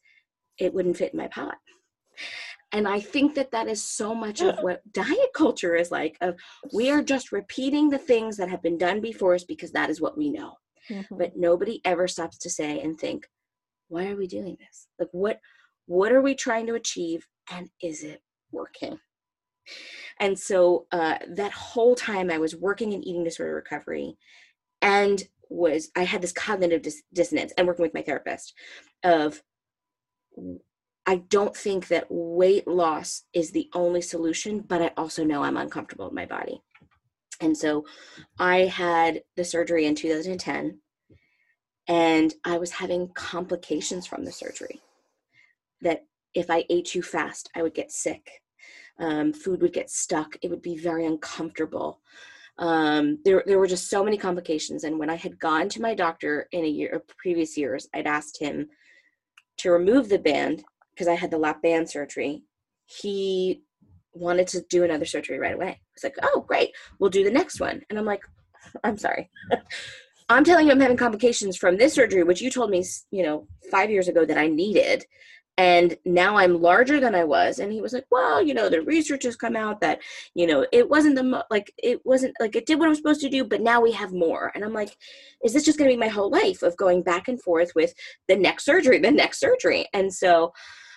it 0.58 0.74
wouldn't 0.74 0.98
fit 0.98 1.14
in 1.14 1.18
my 1.18 1.28
pot 1.28 1.56
and 2.74 2.86
i 2.86 3.00
think 3.00 3.34
that 3.34 3.50
that 3.52 3.68
is 3.68 3.82
so 3.82 4.14
much 4.14 4.42
of 4.42 4.58
what 4.58 4.82
diet 4.92 5.32
culture 5.34 5.74
is 5.74 5.90
like 5.90 6.18
of 6.20 6.34
we 6.72 6.90
are 6.90 7.02
just 7.02 7.32
repeating 7.32 7.88
the 7.88 7.98
things 7.98 8.36
that 8.36 8.50
have 8.50 8.62
been 8.62 8.76
done 8.76 9.00
before 9.00 9.34
us 9.34 9.44
because 9.44 9.72
that 9.72 9.90
is 9.90 10.00
what 10.00 10.18
we 10.18 10.30
know. 10.30 10.52
Mm-hmm. 10.90 11.16
but 11.16 11.32
nobody 11.34 11.80
ever 11.86 12.06
stops 12.06 12.36
to 12.36 12.50
say 12.50 12.78
and 12.78 13.00
think 13.00 13.26
why 13.88 14.08
are 14.08 14.16
we 14.16 14.26
doing 14.26 14.56
this? 14.60 14.88
Like 14.98 15.08
what 15.12 15.40
what 15.86 16.12
are 16.12 16.20
we 16.20 16.34
trying 16.34 16.66
to 16.66 16.74
achieve? 16.74 17.26
And 17.50 17.68
is 17.82 18.02
it 18.02 18.22
working? 18.50 18.98
And 20.20 20.38
so 20.38 20.86
uh, 20.92 21.18
that 21.28 21.52
whole 21.52 21.94
time 21.94 22.30
i 22.30 22.38
was 22.38 22.54
working 22.54 22.92
in 22.92 23.02
eating 23.02 23.24
disorder 23.24 23.54
recovery 23.54 24.16
and 24.82 25.22
was 25.48 25.90
i 25.96 26.02
had 26.02 26.20
this 26.20 26.32
cognitive 26.32 26.82
dis- 26.82 27.02
dissonance 27.12 27.52
and 27.56 27.66
working 27.66 27.82
with 27.82 27.94
my 27.94 28.02
therapist 28.02 28.54
of 29.02 29.42
i 31.06 31.16
don't 31.16 31.56
think 31.56 31.88
that 31.88 32.06
weight 32.08 32.66
loss 32.66 33.24
is 33.32 33.50
the 33.50 33.68
only 33.74 34.00
solution 34.00 34.60
but 34.60 34.82
i 34.82 34.90
also 34.96 35.24
know 35.24 35.42
i'm 35.42 35.56
uncomfortable 35.56 36.08
in 36.08 36.14
my 36.14 36.26
body 36.26 36.60
and 37.40 37.56
so 37.56 37.84
i 38.38 38.58
had 38.58 39.22
the 39.36 39.44
surgery 39.44 39.86
in 39.86 39.94
2010 39.94 40.78
and 41.88 42.34
I 42.44 42.58
was 42.58 42.70
having 42.70 43.08
complications 43.08 44.06
from 44.06 44.24
the 44.24 44.32
surgery. 44.32 44.80
That 45.82 46.04
if 46.34 46.50
I 46.50 46.64
ate 46.70 46.86
too 46.86 47.02
fast, 47.02 47.50
I 47.54 47.62
would 47.62 47.74
get 47.74 47.92
sick. 47.92 48.40
Um, 48.98 49.32
food 49.32 49.60
would 49.60 49.72
get 49.72 49.90
stuck. 49.90 50.36
It 50.42 50.50
would 50.50 50.62
be 50.62 50.76
very 50.76 51.04
uncomfortable. 51.04 52.00
Um, 52.58 53.18
there, 53.24 53.42
there 53.46 53.58
were 53.58 53.66
just 53.66 53.90
so 53.90 54.04
many 54.04 54.16
complications. 54.16 54.84
And 54.84 54.98
when 54.98 55.10
I 55.10 55.16
had 55.16 55.38
gone 55.38 55.68
to 55.70 55.82
my 55.82 55.94
doctor 55.94 56.48
in 56.52 56.64
a 56.64 56.68
year, 56.68 57.02
previous 57.18 57.56
years, 57.56 57.88
I'd 57.92 58.06
asked 58.06 58.38
him 58.38 58.68
to 59.58 59.70
remove 59.70 60.08
the 60.08 60.18
band 60.18 60.64
because 60.94 61.08
I 61.08 61.14
had 61.14 61.30
the 61.30 61.38
lap 61.38 61.62
band 61.62 61.90
surgery 61.90 62.44
he 62.86 63.62
wanted 64.12 64.46
to 64.48 64.62
do 64.70 64.84
another 64.84 65.04
surgery 65.04 65.38
right 65.38 65.54
away. 65.54 65.80
It's 65.94 66.04
like, 66.04 66.16
oh, 66.22 66.44
great, 66.46 66.70
we'll 66.98 67.10
do 67.10 67.24
the 67.24 67.30
next 67.30 67.60
one. 67.60 67.82
And 67.90 67.98
I'm 67.98 68.04
like, 68.04 68.22
I'm 68.84 68.98
sorry. 68.98 69.30
I'm 70.28 70.44
telling 70.44 70.66
you, 70.66 70.72
I'm 70.72 70.80
having 70.80 70.96
complications 70.96 71.56
from 71.56 71.76
this 71.76 71.92
surgery, 71.92 72.22
which 72.22 72.40
you 72.40 72.50
told 72.50 72.70
me, 72.70 72.82
you 73.10 73.22
know, 73.22 73.46
five 73.70 73.90
years 73.90 74.08
ago 74.08 74.24
that 74.24 74.38
I 74.38 74.48
needed. 74.48 75.04
And 75.58 75.96
now 76.04 76.36
I'm 76.36 76.62
larger 76.62 76.98
than 76.98 77.14
I 77.14 77.24
was. 77.24 77.58
And 77.58 77.70
he 77.70 77.80
was 77.80 77.92
like, 77.92 78.06
well, 78.10 78.42
you 78.42 78.54
know, 78.54 78.68
the 78.68 78.80
research 78.82 79.22
has 79.24 79.36
come 79.36 79.54
out 79.54 79.80
that, 79.82 80.00
you 80.34 80.46
know, 80.46 80.66
it 80.72 80.88
wasn't 80.88 81.14
the, 81.14 81.22
mo- 81.22 81.44
like, 81.50 81.72
it 81.76 82.04
wasn't 82.04 82.34
like 82.40 82.56
it 82.56 82.66
did 82.66 82.78
what 82.78 82.88
I'm 82.88 82.94
supposed 82.94 83.20
to 83.20 83.28
do, 83.28 83.44
but 83.44 83.60
now 83.60 83.80
we 83.80 83.92
have 83.92 84.12
more. 84.12 84.50
And 84.54 84.64
I'm 84.64 84.72
like, 84.72 84.96
is 85.44 85.52
this 85.52 85.64
just 85.64 85.78
going 85.78 85.90
to 85.90 85.94
be 85.94 86.00
my 86.00 86.08
whole 86.08 86.30
life 86.30 86.62
of 86.62 86.76
going 86.76 87.02
back 87.02 87.28
and 87.28 87.40
forth 87.40 87.72
with 87.76 87.92
the 88.26 88.34
next 88.34 88.64
surgery, 88.64 88.98
the 88.98 89.10
next 89.10 89.38
surgery? 89.38 89.86
And 89.92 90.12
so, 90.12 90.54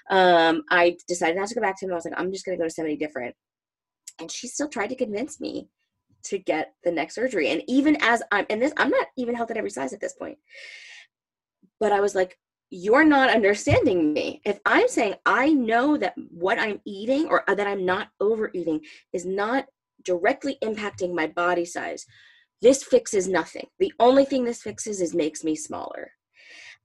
um, 0.10 0.64
I 0.70 0.97
decided 1.08 1.38
not 1.38 1.49
to 1.49 1.55
go 1.55 1.62
back 1.62 1.78
to 1.80 1.86
him. 1.86 1.91
I 1.91 1.95
was 1.95 2.05
like, 2.05 2.14
I'm 2.18 2.32
just 2.32 2.45
going 2.45 2.58
to 2.58 2.62
go 2.62 2.68
to 2.68 2.74
somebody 2.74 2.95
different. 2.95 3.36
And 4.20 4.32
she 4.32 4.47
still 4.47 4.70
tried 4.70 4.88
to 4.88 4.95
convince 4.95 5.39
me 5.39 5.70
to 6.26 6.38
get 6.38 6.74
the 6.84 6.91
next 6.91 7.16
surgery. 7.16 7.49
And 7.49 7.62
even 7.68 7.97
as 8.01 8.24
I'm, 8.32 8.45
and 8.49 8.62
this, 8.62 8.74
I'm 8.78 8.89
not 8.89 9.08
even 9.18 9.36
health 9.36 9.51
at 9.51 9.58
every 9.58 9.70
size 9.70 9.93
at 9.93 10.01
this 10.01 10.14
point. 10.14 10.38
But 11.80 11.91
I 11.91 11.99
was 11.99 12.16
like, 12.16 12.38
you're 12.70 13.05
not 13.05 13.30
understanding 13.30 14.14
me. 14.14 14.41
If 14.43 14.60
I'm 14.66 14.88
saying 14.88 15.16
I 15.26 15.49
know 15.49 15.97
that 15.97 16.16
what 16.30 16.60
I'm 16.60 16.82
eating 16.86 17.28
or 17.28 17.43
that 17.47 17.68
I'm 17.68 17.86
not 17.86 18.10
overeating 18.20 18.82
is 19.14 19.26
not 19.26 19.66
directly 20.03 20.58
impacting 20.64 21.14
my 21.14 21.28
body 21.28 21.64
size, 21.64 22.05
this 22.62 22.84
fixes 22.84 23.28
nothing. 23.28 23.68
The 23.80 23.93
only 23.99 24.26
thing 24.26 24.43
this 24.43 24.62
fixes 24.62 24.99
is 25.01 25.14
makes 25.14 25.43
me 25.43 25.55
smaller. 25.55 26.12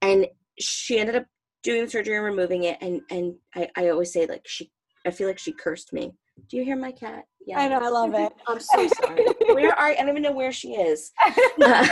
And 0.01 0.27
she 0.59 0.99
ended 0.99 1.15
up 1.15 1.25
doing 1.63 1.85
the 1.85 1.89
surgery 1.89 2.15
and 2.15 2.25
removing 2.25 2.63
it 2.63 2.77
and 2.81 3.01
and 3.09 3.35
I, 3.55 3.69
I 3.75 3.89
always 3.89 4.13
say 4.13 4.25
like 4.25 4.45
she 4.45 4.71
I 5.05 5.11
feel 5.11 5.27
like 5.27 5.39
she 5.39 5.51
cursed 5.51 5.91
me. 5.91 6.13
Do 6.49 6.57
you 6.57 6.63
hear 6.63 6.77
my 6.77 6.91
cat? 6.91 7.25
Yeah. 7.45 7.59
I 7.59 7.67
know, 7.67 7.79
I 7.79 7.89
love 7.89 8.13
it. 8.13 8.31
I'm 8.47 8.59
so 8.59 8.87
sorry. 9.01 9.25
where 9.53 9.73
are 9.73 9.87
I 9.87 9.95
don't 9.95 10.09
even 10.09 10.23
know 10.23 10.31
where 10.31 10.51
she 10.51 10.73
is. 10.73 11.11
Uh, 11.61 11.87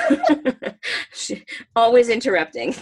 she, 1.14 1.44
always 1.76 2.10
interrupting. 2.10 2.76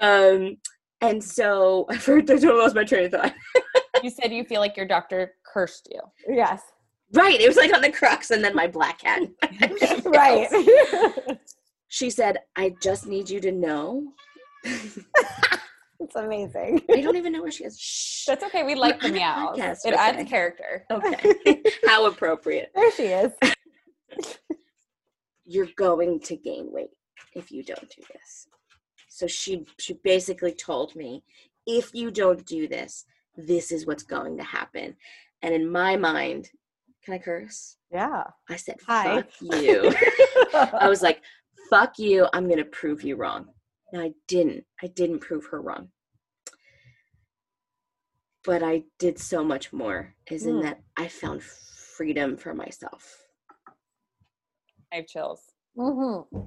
um 0.00 0.56
and 1.00 1.22
so 1.22 1.86
I 1.90 1.98
forgot 1.98 2.36
I 2.36 2.38
totally 2.38 2.60
lost 2.60 2.74
my 2.74 2.84
train 2.84 3.06
of 3.06 3.12
thought. 3.12 3.34
you 4.02 4.10
said 4.10 4.32
you 4.32 4.44
feel 4.44 4.60
like 4.60 4.76
your 4.76 4.86
doctor 4.86 5.34
cursed 5.52 5.88
you. 5.90 6.00
Yes. 6.28 6.62
Right. 7.12 7.40
It 7.40 7.46
was 7.46 7.56
like 7.56 7.72
on 7.72 7.82
the 7.82 7.92
crux 7.92 8.30
and 8.30 8.42
then 8.42 8.54
my 8.54 8.66
black 8.66 9.00
cat. 9.00 9.22
right. 10.04 10.48
she 11.88 12.10
said, 12.10 12.38
I 12.56 12.74
just 12.82 13.06
need 13.06 13.30
you 13.30 13.40
to 13.40 13.52
know 13.52 14.12
it's 16.00 16.16
amazing. 16.16 16.82
I 16.90 17.00
don't 17.00 17.16
even 17.16 17.32
know 17.32 17.42
where 17.42 17.50
she 17.50 17.64
is. 17.64 17.78
Shh. 17.78 18.26
That's 18.26 18.44
okay. 18.44 18.64
We 18.64 18.74
like 18.74 19.00
the 19.00 19.10
meows. 19.10 19.58
It 19.84 19.94
okay. 19.94 19.96
adds 19.96 20.28
character. 20.28 20.84
Okay. 20.90 21.62
How 21.86 22.06
appropriate. 22.06 22.70
There 22.74 22.92
she 22.92 23.04
is. 23.04 23.32
You're 25.44 25.68
going 25.76 26.20
to 26.20 26.36
gain 26.36 26.72
weight 26.72 26.90
if 27.34 27.50
you 27.50 27.62
don't 27.62 27.88
do 27.88 28.02
this. 28.12 28.48
So 29.08 29.26
she 29.26 29.64
she 29.78 29.94
basically 30.04 30.52
told 30.52 30.94
me, 30.96 31.22
if 31.66 31.94
you 31.94 32.10
don't 32.10 32.44
do 32.44 32.68
this, 32.68 33.04
this 33.36 33.70
is 33.70 33.86
what's 33.86 34.02
going 34.02 34.36
to 34.38 34.44
happen. 34.44 34.96
And 35.42 35.54
in 35.54 35.70
my 35.70 35.96
mind, 35.96 36.50
can 37.04 37.14
I 37.14 37.18
curse? 37.18 37.76
Yeah. 37.92 38.24
I 38.50 38.56
said, 38.56 38.76
Hi. 38.86 39.22
fuck 39.22 39.28
you. 39.40 39.94
I 40.54 40.88
was 40.88 41.02
like, 41.02 41.22
fuck 41.70 41.98
you. 41.98 42.26
I'm 42.32 42.46
going 42.46 42.58
to 42.58 42.64
prove 42.64 43.02
you 43.02 43.16
wrong. 43.16 43.46
I 43.94 44.12
didn't. 44.26 44.64
I 44.82 44.88
didn't 44.88 45.20
prove 45.20 45.46
her 45.46 45.60
wrong. 45.60 45.88
But 48.44 48.62
I 48.62 48.84
did 48.98 49.18
so 49.18 49.44
much 49.44 49.72
more, 49.72 50.14
is 50.30 50.44
mm. 50.44 50.48
in 50.48 50.54
hmm. 50.56 50.62
that 50.62 50.80
I 50.96 51.08
found 51.08 51.42
freedom 51.42 52.36
for 52.36 52.54
myself. 52.54 53.24
I 54.92 54.96
have 54.96 55.06
chills. 55.06 55.42
Mm-hmm. 55.76 56.38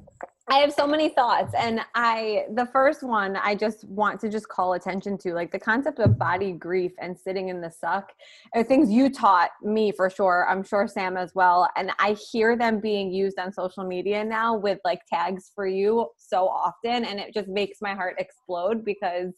I 0.51 0.57
have 0.57 0.73
so 0.73 0.87
many 0.87 1.09
thoughts, 1.09 1.53
and 1.55 1.81
I 1.93 2.45
the 2.55 2.65
first 2.65 3.03
one 3.03 3.35
I 3.35 3.53
just 3.53 3.87
want 3.87 4.19
to 4.21 4.29
just 4.29 4.49
call 4.49 4.73
attention 4.73 5.15
to, 5.19 5.33
like 5.33 5.51
the 5.51 5.59
concept 5.59 5.99
of 5.99 6.17
body 6.17 6.53
grief 6.53 6.91
and 6.99 7.15
sitting 7.15 7.49
in 7.49 7.61
the 7.61 7.69
suck, 7.69 8.11
are 8.55 8.63
things 8.63 8.89
you 8.89 9.11
taught 9.11 9.51
me 9.61 9.91
for 9.91 10.09
sure. 10.09 10.47
I'm 10.49 10.63
sure 10.63 10.87
Sam 10.87 11.17
as 11.17 11.35
well, 11.35 11.69
and 11.77 11.91
I 11.99 12.17
hear 12.31 12.57
them 12.57 12.79
being 12.79 13.11
used 13.11 13.37
on 13.37 13.53
social 13.53 13.83
media 13.83 14.23
now 14.23 14.57
with 14.57 14.79
like 14.83 15.01
tags 15.07 15.51
for 15.53 15.67
you 15.67 16.07
so 16.17 16.47
often, 16.47 17.05
and 17.05 17.19
it 17.19 17.31
just 17.31 17.47
makes 17.47 17.77
my 17.79 17.93
heart 17.93 18.15
explode 18.17 18.83
because 18.83 19.33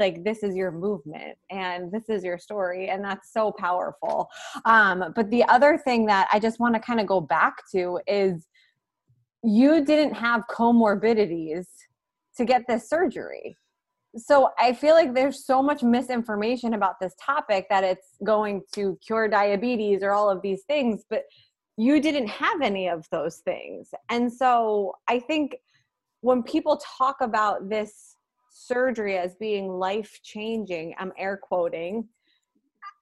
like 0.00 0.24
this 0.24 0.42
is 0.42 0.54
your 0.54 0.70
movement 0.70 1.36
and 1.50 1.90
this 1.90 2.10
is 2.10 2.22
your 2.22 2.38
story 2.38 2.90
and 2.90 3.02
that's 3.02 3.32
so 3.32 3.50
powerful 3.50 4.28
um 4.66 5.14
but 5.16 5.30
the 5.30 5.42
other 5.44 5.78
thing 5.78 6.04
that 6.04 6.28
i 6.30 6.38
just 6.38 6.60
want 6.60 6.74
to 6.74 6.80
kind 6.80 7.00
of 7.00 7.06
go 7.06 7.22
back 7.22 7.54
to 7.72 7.98
is 8.06 8.46
you 9.42 9.84
didn't 9.84 10.14
have 10.14 10.42
comorbidities 10.50 11.66
to 12.36 12.44
get 12.44 12.62
this 12.68 12.88
surgery. 12.88 13.56
So 14.16 14.50
I 14.58 14.72
feel 14.72 14.94
like 14.94 15.14
there's 15.14 15.44
so 15.44 15.62
much 15.62 15.82
misinformation 15.82 16.74
about 16.74 16.98
this 17.00 17.14
topic 17.20 17.66
that 17.70 17.84
it's 17.84 18.16
going 18.24 18.62
to 18.74 18.98
cure 19.06 19.28
diabetes 19.28 20.02
or 20.02 20.12
all 20.12 20.30
of 20.30 20.42
these 20.42 20.62
things, 20.64 21.04
but 21.08 21.24
you 21.76 22.00
didn't 22.00 22.28
have 22.28 22.60
any 22.62 22.88
of 22.88 23.06
those 23.12 23.36
things. 23.38 23.90
And 24.08 24.32
so 24.32 24.96
I 25.08 25.20
think 25.20 25.56
when 26.20 26.42
people 26.42 26.80
talk 26.98 27.16
about 27.20 27.68
this 27.68 28.16
surgery 28.50 29.16
as 29.16 29.36
being 29.36 29.68
life 29.68 30.18
changing, 30.22 30.94
I'm 30.98 31.12
air 31.16 31.38
quoting, 31.40 32.08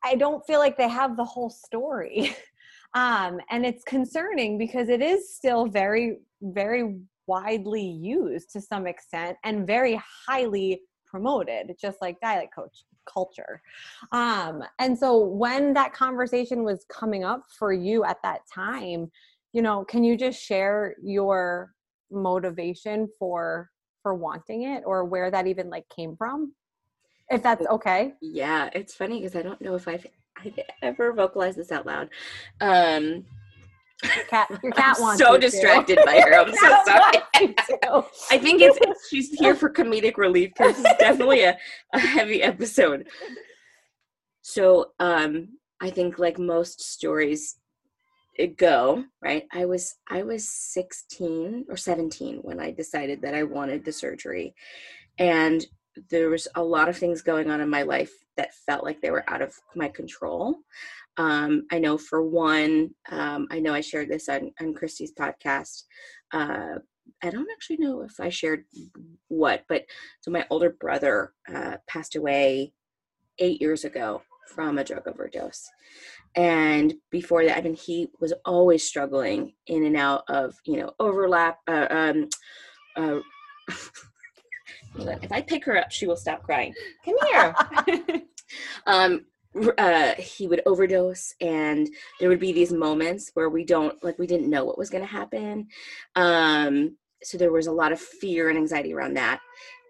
I 0.04 0.16
don't 0.16 0.46
feel 0.46 0.58
like 0.58 0.76
they 0.76 0.88
have 0.88 1.16
the 1.16 1.24
whole 1.24 1.50
story. 1.50 2.36
Um, 2.94 3.40
and 3.50 3.66
it's 3.66 3.84
concerning 3.84 4.56
because 4.56 4.88
it 4.88 5.02
is 5.02 5.34
still 5.34 5.66
very, 5.66 6.16
very 6.40 6.98
widely 7.26 7.82
used 7.82 8.50
to 8.52 8.60
some 8.60 8.86
extent 8.86 9.36
and 9.44 9.66
very 9.66 10.00
highly 10.26 10.80
promoted, 11.06 11.74
just 11.80 12.00
like 12.00 12.20
diet 12.20 12.48
coach 12.54 12.84
culture. 13.06 13.62
Um, 14.12 14.62
and 14.78 14.98
so 14.98 15.18
when 15.18 15.72
that 15.74 15.92
conversation 15.92 16.64
was 16.64 16.84
coming 16.88 17.24
up 17.24 17.42
for 17.58 17.72
you 17.72 18.04
at 18.04 18.18
that 18.22 18.40
time, 18.52 19.10
you 19.52 19.62
know, 19.62 19.84
can 19.84 20.04
you 20.04 20.16
just 20.16 20.40
share 20.40 20.96
your 21.02 21.72
motivation 22.10 23.08
for 23.18 23.70
for 24.02 24.14
wanting 24.14 24.62
it 24.62 24.84
or 24.86 25.04
where 25.04 25.30
that 25.30 25.46
even 25.46 25.70
like 25.70 25.88
came 25.88 26.16
from? 26.16 26.52
If 27.30 27.42
that's 27.42 27.66
okay. 27.66 28.14
Yeah, 28.20 28.70
it's 28.72 28.94
funny 28.94 29.20
because 29.20 29.34
I 29.34 29.42
don't 29.42 29.60
know 29.60 29.74
if 29.74 29.88
I've 29.88 30.06
i've 30.44 30.58
ever 30.82 31.12
vocalized 31.12 31.58
this 31.58 31.72
out 31.72 31.86
loud. 31.86 32.10
Um, 32.60 33.24
cat, 34.28 34.48
your 34.62 34.72
cat 34.72 34.96
I'm 34.96 35.02
wants 35.02 35.22
so 35.22 35.38
distracted 35.38 35.98
by 36.04 36.20
her. 36.20 36.34
I'm 36.34 36.54
so 36.54 36.78
sorry. 36.84 37.24
I 38.30 38.38
think 38.38 38.62
it's, 38.62 38.78
it's, 38.80 39.08
she's 39.08 39.30
here 39.30 39.54
for 39.54 39.70
comedic 39.70 40.16
relief 40.16 40.52
because 40.56 40.78
it's 40.78 40.98
definitely 40.98 41.44
a, 41.44 41.56
a 41.92 41.98
heavy 41.98 42.42
episode. 42.42 43.08
So 44.42 44.92
um, 45.00 45.48
I 45.80 45.90
think 45.90 46.18
like 46.18 46.38
most 46.38 46.80
stories 46.80 47.58
go 48.58 49.02
right 49.22 49.44
i 49.54 49.64
was 49.64 49.94
i 50.10 50.22
was 50.22 50.46
16 50.46 51.64
or 51.70 51.76
17 51.78 52.40
when 52.42 52.60
i 52.60 52.70
decided 52.70 53.22
that 53.22 53.34
i 53.34 53.42
wanted 53.42 53.82
the 53.82 53.90
surgery 53.90 54.54
and 55.18 55.64
there 56.10 56.30
was 56.30 56.48
a 56.54 56.62
lot 56.62 56.88
of 56.88 56.96
things 56.96 57.22
going 57.22 57.50
on 57.50 57.60
in 57.60 57.68
my 57.68 57.82
life 57.82 58.12
that 58.36 58.54
felt 58.54 58.84
like 58.84 59.00
they 59.00 59.10
were 59.10 59.28
out 59.28 59.42
of 59.42 59.54
my 59.74 59.88
control. 59.88 60.56
Um, 61.18 61.66
I 61.70 61.78
know 61.78 61.96
for 61.96 62.22
one, 62.22 62.90
um, 63.10 63.46
I 63.50 63.60
know 63.60 63.72
I 63.72 63.80
shared 63.80 64.08
this 64.08 64.28
on, 64.28 64.52
on 64.60 64.74
Christy's 64.74 65.12
podcast. 65.18 65.84
Uh, 66.32 66.78
I 67.22 67.30
don't 67.30 67.48
actually 67.50 67.78
know 67.78 68.02
if 68.02 68.20
I 68.20 68.28
shared 68.28 68.64
what, 69.28 69.64
but 69.68 69.84
so 70.20 70.30
my 70.30 70.44
older 70.50 70.70
brother 70.78 71.32
uh, 71.52 71.76
passed 71.88 72.16
away 72.16 72.72
eight 73.38 73.60
years 73.60 73.84
ago 73.84 74.22
from 74.54 74.78
a 74.78 74.84
drug 74.84 75.06
overdose. 75.06 75.68
And 76.34 76.94
before 77.10 77.44
that, 77.44 77.56
I 77.56 77.60
mean, 77.62 77.74
he 77.74 78.08
was 78.20 78.34
always 78.44 78.84
struggling 78.84 79.54
in 79.66 79.84
and 79.84 79.96
out 79.96 80.24
of, 80.28 80.54
you 80.66 80.76
know, 80.78 80.92
overlap, 81.00 81.58
uh, 81.66 81.86
um, 81.90 82.28
uh, 82.96 83.20
if 84.98 85.32
I 85.32 85.40
pick 85.40 85.64
her 85.64 85.78
up, 85.78 85.90
she 85.90 86.06
will 86.06 86.16
stop 86.16 86.42
crying. 86.42 86.74
Come 87.04 87.14
here. 87.26 87.54
um, 88.86 89.26
uh, 89.78 90.14
he 90.18 90.46
would 90.46 90.62
overdose, 90.66 91.34
and 91.40 91.88
there 92.20 92.28
would 92.28 92.40
be 92.40 92.52
these 92.52 92.72
moments 92.72 93.30
where 93.34 93.48
we 93.48 93.64
don't 93.64 94.02
like 94.04 94.18
we 94.18 94.26
didn't 94.26 94.50
know 94.50 94.64
what 94.64 94.78
was 94.78 94.90
going 94.90 95.04
to 95.04 95.10
happen. 95.10 95.68
Um, 96.14 96.96
so 97.22 97.38
there 97.38 97.52
was 97.52 97.66
a 97.66 97.72
lot 97.72 97.92
of 97.92 98.00
fear 98.00 98.48
and 98.48 98.58
anxiety 98.58 98.92
around 98.92 99.14
that. 99.14 99.40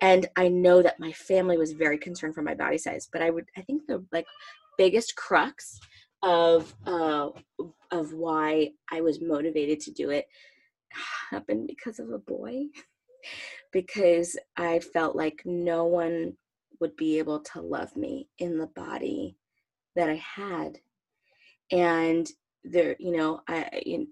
And 0.00 0.26
I 0.36 0.48
know 0.48 0.82
that 0.82 1.00
my 1.00 1.12
family 1.12 1.58
was 1.58 1.72
very 1.72 1.98
concerned 1.98 2.34
for 2.34 2.42
my 2.42 2.54
body 2.54 2.78
size, 2.78 3.08
but 3.12 3.22
I 3.22 3.30
would 3.30 3.46
I 3.56 3.62
think 3.62 3.86
the 3.86 4.04
like 4.12 4.26
biggest 4.78 5.16
crux 5.16 5.80
of 6.22 6.74
uh, 6.86 7.30
of 7.90 8.12
why 8.12 8.70
I 8.90 9.00
was 9.00 9.20
motivated 9.20 9.80
to 9.80 9.90
do 9.90 10.10
it 10.10 10.26
happened 11.30 11.66
because 11.66 11.98
of 11.98 12.10
a 12.10 12.18
boy 12.18 12.66
because 13.72 14.38
I 14.56 14.78
felt 14.78 15.16
like 15.16 15.42
no 15.44 15.84
one 15.84 16.36
would 16.80 16.96
be 16.96 17.18
able 17.18 17.40
to 17.40 17.60
love 17.60 17.96
me 17.96 18.28
in 18.38 18.58
the 18.58 18.66
body 18.66 19.36
that 19.96 20.08
I 20.08 20.22
had. 20.36 20.78
And 21.72 22.28
there, 22.64 22.96
you 22.98 23.16
know, 23.16 23.40
I, 23.48 23.82
you 23.84 24.08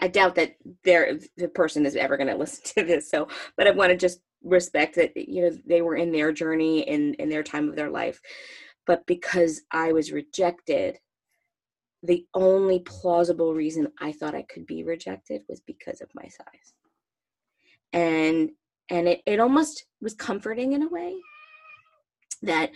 I 0.00 0.08
doubt 0.08 0.34
that 0.34 0.56
there 0.84 1.18
the 1.36 1.48
person 1.48 1.86
is 1.86 1.96
ever 1.96 2.16
going 2.16 2.28
to 2.32 2.36
listen 2.36 2.64
to 2.76 2.84
this. 2.84 3.10
So, 3.10 3.28
but 3.56 3.66
I 3.66 3.70
want 3.70 3.90
to 3.90 3.96
just 3.96 4.20
respect 4.44 4.96
that 4.96 5.12
you 5.16 5.42
know 5.42 5.56
they 5.66 5.82
were 5.82 5.96
in 5.96 6.12
their 6.12 6.32
journey 6.32 6.80
in 6.80 7.14
in 7.14 7.28
their 7.28 7.42
time 7.42 7.68
of 7.68 7.76
their 7.76 7.90
life. 7.90 8.20
But 8.86 9.06
because 9.06 9.62
I 9.70 9.92
was 9.92 10.10
rejected, 10.10 10.98
the 12.02 12.26
only 12.34 12.80
plausible 12.80 13.54
reason 13.54 13.86
I 14.00 14.12
thought 14.12 14.34
I 14.34 14.42
could 14.42 14.66
be 14.66 14.82
rejected 14.82 15.42
was 15.48 15.60
because 15.60 16.00
of 16.00 16.08
my 16.14 16.24
size. 16.24 16.74
And 17.92 18.50
and 18.90 19.08
it, 19.08 19.22
it 19.26 19.40
almost 19.40 19.84
was 20.00 20.14
comforting 20.14 20.72
in 20.72 20.82
a 20.82 20.88
way 20.88 21.14
that 22.42 22.72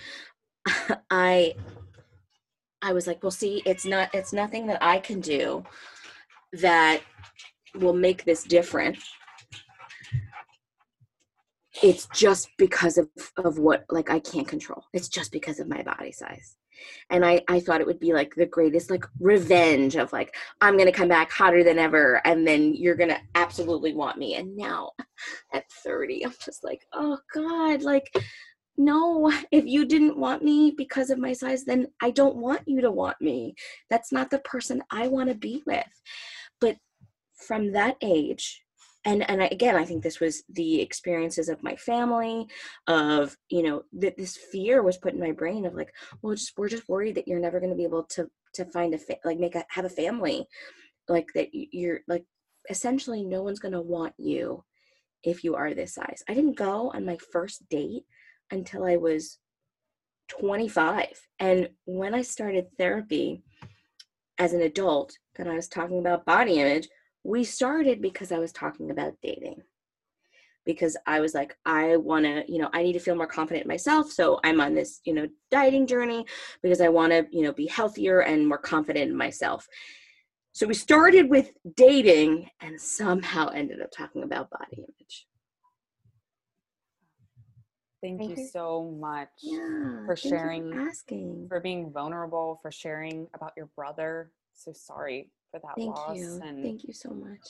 I 1.11 1.55
I 2.83 2.93
was 2.93 3.07
like, 3.07 3.23
well 3.23 3.31
see, 3.31 3.63
it's 3.65 3.85
not 3.85 4.11
it's 4.15 4.33
nothing 4.33 4.67
that 4.67 4.83
I 4.83 4.99
can 4.99 5.21
do 5.21 5.65
that 6.53 7.01
will 7.75 7.93
make 7.95 8.25
this 8.25 8.43
different. 8.45 8.99
It's 11.83 12.09
just 12.15 12.49
because 12.59 12.97
of 12.97 13.09
of 13.37 13.59
what 13.59 13.85
like 13.91 14.11
i 14.11 14.19
can't 14.19 14.49
control. 14.49 14.85
It's 14.93 15.09
just 15.09 15.33
because 15.33 15.61
of 15.61 15.69
my 15.69 15.83
body 15.83 16.13
size. 16.13 16.57
And 17.11 17.25
i 17.25 17.43
i 17.49 17.61
thought 17.61 17.81
it 17.81 17.87
would 17.87 18.01
be 18.01 18.13
like 18.13 18.35
the 18.35 18.47
greatest 18.47 18.91
like 18.91 19.05
revenge 19.21 19.97
of 19.97 20.13
like 20.13 20.35
i'm 20.61 20.77
gonna 20.79 20.93
come 20.93 21.09
back 21.09 21.31
hotter 21.31 21.65
than 21.65 21.79
ever 21.79 22.21
and 22.27 22.47
then 22.47 22.75
you're 22.75 22.95
gonna 22.97 23.21
absolutely 23.35 23.95
want 23.95 24.19
me. 24.19 24.37
And 24.37 24.57
now 24.57 24.93
at 25.53 25.71
30 25.85 26.25
i'm 26.27 26.35
just 26.45 26.65
like 26.65 26.87
oh 26.93 27.19
god 27.35 27.83
like 27.83 28.11
no 28.77 29.33
if 29.51 29.67
you 29.67 29.87
didn't 29.87 30.19
want 30.19 30.43
me 30.43 30.73
because 30.77 31.11
of 31.11 31.19
my 31.19 31.33
size 31.33 31.65
then 31.65 31.87
i 32.03 32.11
don't 32.11 32.37
want 32.37 32.63
you 32.67 32.81
to 32.81 32.91
want 32.91 33.21
me. 33.21 33.55
That's 33.91 34.13
not 34.13 34.31
the 34.31 34.39
person 34.41 34.83
i 34.91 35.09
want 35.09 35.29
to 35.29 35.35
be 35.35 35.63
with. 35.67 35.85
But 36.61 36.77
from 37.47 37.73
that 37.73 37.97
age 38.03 38.63
and 39.05 39.29
and 39.31 39.43
again 39.43 39.77
i 39.77 39.85
think 39.85 40.03
this 40.03 40.21
was 40.21 40.43
the 40.49 40.81
experiences 40.81 41.51
of 41.51 41.63
my 41.63 41.77
family 41.77 42.47
of 42.87 43.37
you 43.51 43.63
know 43.63 43.83
that 43.93 44.17
this 44.17 44.39
fear 44.51 44.83
was 44.83 44.97
put 44.97 45.13
in 45.13 45.21
my 45.21 45.33
brain 45.33 45.67
of 45.67 45.75
like 45.75 45.93
well 46.23 46.35
just 46.35 46.55
we're 46.57 46.69
just 46.69 46.89
worried 46.89 47.15
that 47.15 47.29
you're 47.29 47.39
never 47.39 47.61
going 47.61 47.71
to 47.71 47.77
be 47.77 47.85
able 47.85 48.05
to 48.05 48.27
to 48.57 48.65
find 48.65 48.95
a 48.95 48.99
fa- 48.99 49.19
like 49.25 49.39
make 49.39 49.55
a 49.55 49.65
have 49.69 49.85
a 49.85 49.91
family. 49.91 50.47
Like 51.09 51.29
that 51.35 51.49
you're 51.53 52.01
like 52.09 52.25
essentially 52.69 53.23
no 53.23 53.43
one's 53.43 53.61
going 53.61 53.73
to 53.73 53.81
want 53.81 54.15
you 54.19 54.65
if 55.23 55.45
you 55.45 55.55
are 55.55 55.73
this 55.73 55.95
size. 55.95 56.23
I 56.29 56.35
didn't 56.35 56.57
go 56.57 56.91
on 56.93 57.07
my 57.07 57.19
first 57.33 57.69
date 57.69 58.05
until 58.51 58.85
i 58.85 58.97
was 58.97 59.39
25 60.29 61.07
and 61.39 61.69
when 61.85 62.15
i 62.15 62.23
started 62.23 62.67
therapy 62.79 63.43
as 64.39 64.53
an 64.53 64.63
adult 64.63 65.17
and 65.39 65.49
i 65.49 65.55
was 65.55 65.69
talking 65.69 65.99
about 65.99 66.27
body 66.27 66.61
image 66.61 66.89
we 67.27 67.43
started 67.43 68.01
because 68.01 68.31
I 68.31 68.39
was 68.39 68.53
talking 68.53 68.91
about 68.91 69.15
dating. 69.21 69.63
Because 70.65 70.97
I 71.07 71.21
was 71.21 71.35
like, 71.35 71.57
I 71.65 71.97
want 71.97 72.25
to, 72.25 72.45
you 72.49 72.59
know, 72.59 72.71
I 72.73 72.83
need 72.83 72.95
to 72.95 73.01
feel 73.01 73.15
more 73.15 73.27
confident 73.27 73.65
in 73.65 73.69
myself. 73.69 74.11
So 74.11 74.41
I'm 74.43 74.61
on 74.61 74.75
this, 74.75 75.01
you 75.05 75.13
know, 75.13 75.29
dieting 75.51 75.87
journey 75.87 76.25
because 76.63 76.81
I 76.81 76.89
want 76.89 77.13
to, 77.13 77.27
you 77.31 77.43
know, 77.43 77.53
be 77.53 77.67
healthier 77.67 78.21
and 78.21 78.49
more 78.49 78.59
confident 78.59 79.11
in 79.11 79.17
myself. 79.17 79.69
So 80.53 80.67
we 80.67 80.75
started 80.75 81.29
with 81.29 81.53
dating 81.77 82.49
and 82.61 82.81
somehow 82.81 83.49
ended 83.49 83.81
up 83.81 83.91
talking 83.91 84.23
about 84.23 84.51
body 84.51 84.79
image. 84.79 85.27
Thank, 88.07 88.21
thank 88.21 88.39
you, 88.39 88.45
you, 88.45 88.51
so 88.51 88.97
much 89.01 89.29
yeah, 89.43 90.07
for 90.07 90.15
sharing, 90.15 90.73
for 90.73 90.81
asking, 90.81 91.47
for 91.49 91.59
being 91.59 91.91
vulnerable, 91.91 92.61
for 92.63 92.71
sharing 92.71 93.27
about 93.35 93.53
your 93.57 93.67
brother. 93.75 94.31
So 94.55 94.73
sorry 94.73 95.33
for 95.51 95.59
that 95.59 95.73
Thank 95.77 95.91
loss. 95.91 96.17
You. 96.17 96.41
And 96.45 96.63
Thank 96.63 96.85
you 96.85 96.93
so 96.93 97.11
much. 97.11 97.41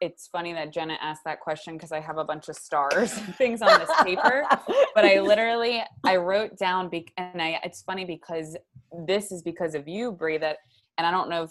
It's 0.00 0.26
funny 0.28 0.54
that 0.54 0.72
Jenna 0.72 0.96
asked 1.02 1.24
that 1.26 1.40
question 1.40 1.74
because 1.74 1.92
I 1.92 2.00
have 2.00 2.16
a 2.16 2.24
bunch 2.24 2.48
of 2.48 2.56
stars 2.56 3.14
and 3.18 3.36
things 3.36 3.60
on 3.60 3.78
this 3.78 3.90
paper, 4.02 4.46
but 4.94 5.04
I 5.04 5.20
literally 5.20 5.82
I 6.02 6.16
wrote 6.16 6.56
down 6.56 6.88
be- 6.88 7.12
and 7.18 7.42
I 7.42 7.60
it's 7.62 7.82
funny 7.82 8.06
because 8.06 8.56
this 9.06 9.30
is 9.30 9.42
because 9.42 9.74
of 9.74 9.86
you, 9.86 10.12
Bri. 10.12 10.38
That 10.38 10.56
and 10.96 11.06
I 11.06 11.10
don't 11.10 11.28
know 11.28 11.42
if 11.42 11.50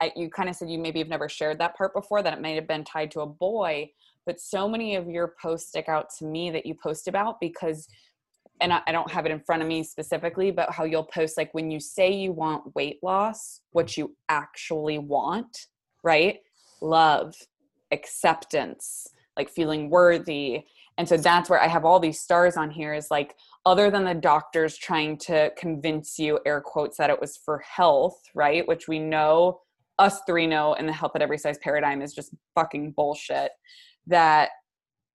I, 0.00 0.10
you 0.16 0.30
kind 0.30 0.48
of 0.48 0.56
said 0.56 0.70
you 0.70 0.78
maybe 0.78 0.98
have 1.00 1.08
never 1.08 1.28
shared 1.28 1.58
that 1.58 1.76
part 1.76 1.92
before 1.92 2.22
that 2.22 2.32
it 2.32 2.40
may 2.40 2.54
have 2.54 2.66
been 2.66 2.84
tied 2.84 3.10
to 3.10 3.20
a 3.20 3.26
boy, 3.26 3.90
but 4.26 4.40
so 4.40 4.68
many 4.68 4.96
of 4.96 5.08
your 5.08 5.34
posts 5.40 5.68
stick 5.68 5.88
out 5.88 6.08
to 6.18 6.24
me 6.24 6.50
that 6.50 6.66
you 6.66 6.74
post 6.74 7.08
about 7.08 7.40
because 7.40 7.88
and 8.60 8.72
I, 8.72 8.82
I, 8.86 8.92
don't 8.92 9.10
have 9.10 9.26
it 9.26 9.32
in 9.32 9.40
front 9.40 9.62
of 9.62 9.68
me 9.68 9.82
specifically, 9.82 10.50
but 10.50 10.70
how 10.70 10.84
you'll 10.84 11.04
post 11.04 11.38
like 11.38 11.52
when 11.54 11.70
you 11.70 11.80
say 11.80 12.12
you 12.12 12.32
want 12.32 12.74
weight 12.74 12.98
loss, 13.02 13.62
what 13.72 13.96
you 13.96 14.14
actually 14.28 14.98
want, 14.98 15.66
right? 16.02 16.40
Love, 16.82 17.34
acceptance, 17.90 19.06
like 19.36 19.48
feeling 19.48 19.90
worthy. 19.90 20.64
And 20.98 21.08
so 21.08 21.16
that's 21.16 21.48
where 21.48 21.60
I 21.60 21.68
have 21.68 21.84
all 21.84 21.98
these 21.98 22.20
stars 22.20 22.56
on 22.56 22.70
here 22.70 22.92
is 22.92 23.10
like, 23.10 23.34
other 23.64 23.90
than 23.90 24.04
the 24.04 24.14
doctors 24.14 24.76
trying 24.76 25.16
to 25.18 25.50
convince 25.56 26.18
you, 26.18 26.38
air 26.44 26.60
quotes, 26.60 26.98
that 26.98 27.10
it 27.10 27.20
was 27.20 27.38
for 27.38 27.58
health, 27.58 28.20
right? 28.34 28.66
Which 28.66 28.88
we 28.88 28.98
know, 28.98 29.60
us 29.98 30.20
three 30.26 30.46
know 30.46 30.74
in 30.74 30.86
the 30.86 30.92
health 30.92 31.12
at 31.14 31.22
every 31.22 31.38
size 31.38 31.58
paradigm 31.58 32.02
is 32.02 32.12
just 32.12 32.34
fucking 32.54 32.92
bullshit. 32.92 33.52
That 34.10 34.50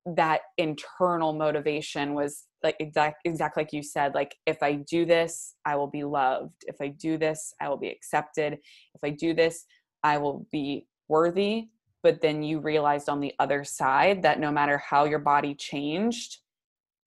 that 0.06 0.42
internal 0.58 1.34
motivation 1.34 2.14
was 2.14 2.46
like 2.62 2.76
exact 2.80 3.22
exact 3.26 3.58
like 3.58 3.74
you 3.74 3.82
said 3.82 4.14
like 4.14 4.36
if 4.46 4.62
i 4.62 4.74
do 4.74 5.04
this 5.04 5.56
i 5.66 5.76
will 5.76 5.88
be 5.88 6.04
loved. 6.04 6.64
If 6.68 6.76
i 6.82 6.90
do 6.90 7.18
this 7.18 7.54
i 7.60 7.68
will 7.70 7.78
be 7.78 7.90
accepted. 7.90 8.54
If 8.94 9.04
i 9.04 9.10
do 9.10 9.34
this 9.34 9.66
i 10.04 10.18
will 10.18 10.46
be 10.52 10.88
worthy. 11.08 11.70
But 12.04 12.22
then 12.22 12.44
you 12.44 12.60
realized 12.60 13.10
on 13.10 13.20
the 13.20 13.34
other 13.40 13.64
side 13.64 14.22
that 14.22 14.40
no 14.40 14.52
matter 14.52 14.78
how 14.78 15.06
your 15.06 15.20
body 15.20 15.56
changed 15.56 16.38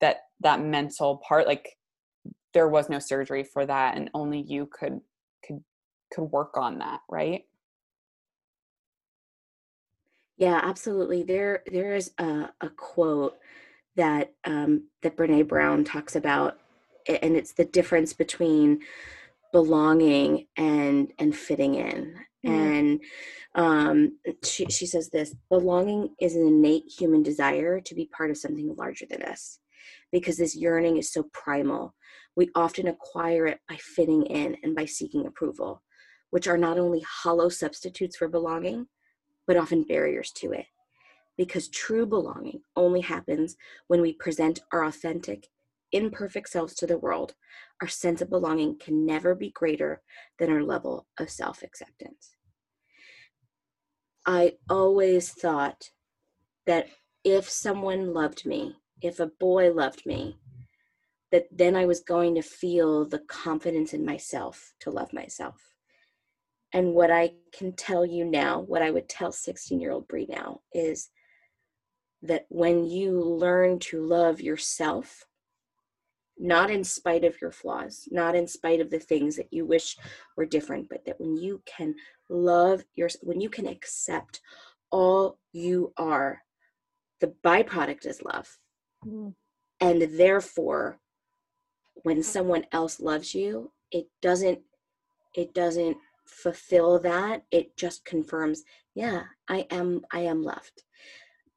that 0.00 0.18
that 0.40 0.60
mental 0.60 1.20
part 1.28 1.46
like 1.46 1.76
there 2.54 2.68
was 2.68 2.88
no 2.88 2.98
surgery 2.98 3.44
for 3.44 3.66
that 3.66 3.96
and 3.96 4.10
only 4.14 4.40
you 4.40 4.68
could 4.72 5.00
could 5.46 5.62
could 6.12 6.24
work 6.24 6.56
on 6.56 6.78
that 6.78 7.00
right 7.08 7.42
yeah, 10.38 10.60
absolutely. 10.62 11.24
There, 11.24 11.62
there 11.70 11.96
is 11.96 12.12
a, 12.18 12.48
a 12.60 12.70
quote 12.70 13.36
that 13.96 14.32
um, 14.44 14.84
that 15.02 15.16
Brene 15.16 15.48
Brown 15.48 15.82
talks 15.82 16.14
about, 16.14 16.58
and 17.08 17.36
it's 17.36 17.52
the 17.52 17.64
difference 17.64 18.12
between 18.12 18.80
belonging 19.52 20.46
and 20.56 21.12
and 21.18 21.34
fitting 21.34 21.74
in. 21.74 22.14
Mm. 22.46 22.50
And 22.50 23.00
um, 23.56 24.18
she 24.44 24.66
she 24.66 24.86
says 24.86 25.10
this: 25.10 25.34
belonging 25.50 26.14
is 26.20 26.36
an 26.36 26.46
innate 26.46 26.84
human 26.86 27.24
desire 27.24 27.80
to 27.80 27.94
be 27.96 28.06
part 28.06 28.30
of 28.30 28.38
something 28.38 28.72
larger 28.78 29.06
than 29.10 29.22
us, 29.22 29.58
because 30.12 30.36
this 30.36 30.54
yearning 30.54 30.98
is 30.98 31.12
so 31.12 31.24
primal. 31.32 31.94
We 32.36 32.50
often 32.54 32.86
acquire 32.86 33.48
it 33.48 33.58
by 33.68 33.76
fitting 33.80 34.22
in 34.26 34.56
and 34.62 34.76
by 34.76 34.84
seeking 34.84 35.26
approval, 35.26 35.82
which 36.30 36.46
are 36.46 36.58
not 36.58 36.78
only 36.78 37.00
hollow 37.00 37.48
substitutes 37.48 38.16
for 38.16 38.28
belonging 38.28 38.86
but 39.48 39.56
often 39.56 39.82
barriers 39.82 40.30
to 40.30 40.52
it. 40.52 40.66
Because 41.36 41.68
true 41.68 42.06
belonging 42.06 42.60
only 42.76 43.00
happens 43.00 43.56
when 43.88 44.02
we 44.02 44.12
present 44.12 44.60
our 44.70 44.84
authentic, 44.84 45.48
imperfect 45.90 46.50
selves 46.50 46.74
to 46.74 46.86
the 46.86 46.98
world. 46.98 47.34
Our 47.80 47.88
sense 47.88 48.20
of 48.20 48.28
belonging 48.28 48.78
can 48.78 49.06
never 49.06 49.34
be 49.34 49.50
greater 49.50 50.02
than 50.38 50.50
our 50.52 50.62
level 50.62 51.06
of 51.18 51.30
self 51.30 51.62
acceptance. 51.62 52.36
I 54.26 54.54
always 54.68 55.30
thought 55.30 55.90
that 56.66 56.88
if 57.24 57.48
someone 57.48 58.12
loved 58.12 58.44
me, 58.44 58.74
if 59.00 59.18
a 59.20 59.30
boy 59.40 59.72
loved 59.72 60.04
me, 60.04 60.38
that 61.32 61.46
then 61.50 61.76
I 61.76 61.86
was 61.86 62.00
going 62.00 62.34
to 62.34 62.42
feel 62.42 63.06
the 63.06 63.20
confidence 63.20 63.94
in 63.94 64.04
myself 64.04 64.74
to 64.80 64.90
love 64.90 65.12
myself. 65.12 65.67
And 66.72 66.92
what 66.92 67.10
I 67.10 67.32
can 67.52 67.72
tell 67.72 68.04
you 68.04 68.24
now, 68.24 68.60
what 68.60 68.82
I 68.82 68.90
would 68.90 69.08
tell 69.08 69.32
16 69.32 69.80
year 69.80 69.92
old 69.92 70.06
Bri 70.08 70.26
now 70.28 70.60
is 70.72 71.10
that 72.22 72.46
when 72.48 72.84
you 72.84 73.20
learn 73.20 73.78
to 73.78 74.04
love 74.04 74.40
yourself, 74.40 75.24
not 76.38 76.70
in 76.70 76.84
spite 76.84 77.24
of 77.24 77.40
your 77.40 77.50
flaws, 77.50 78.08
not 78.10 78.34
in 78.34 78.46
spite 78.46 78.80
of 78.80 78.90
the 78.90 78.98
things 78.98 79.36
that 79.36 79.52
you 79.52 79.66
wish 79.66 79.96
were 80.36 80.46
different, 80.46 80.88
but 80.88 81.04
that 81.04 81.18
when 81.20 81.36
you 81.36 81.62
can 81.64 81.94
love 82.28 82.84
your, 82.94 83.08
when 83.22 83.40
you 83.40 83.48
can 83.48 83.66
accept 83.66 84.40
all 84.90 85.38
you 85.52 85.92
are, 85.96 86.42
the 87.20 87.34
byproduct 87.44 88.06
is 88.06 88.22
love. 88.22 88.58
Mm. 89.04 89.34
And 89.80 90.02
therefore, 90.18 91.00
when 92.02 92.22
someone 92.22 92.64
else 92.72 93.00
loves 93.00 93.34
you, 93.34 93.72
it 93.90 94.06
doesn't, 94.22 94.60
it 95.34 95.54
doesn't 95.54 95.96
fulfill 96.28 96.98
that 96.98 97.42
it 97.50 97.76
just 97.76 98.04
confirms 98.04 98.62
yeah 98.94 99.22
i 99.48 99.66
am 99.70 100.02
i 100.12 100.20
am 100.20 100.42
loved 100.42 100.82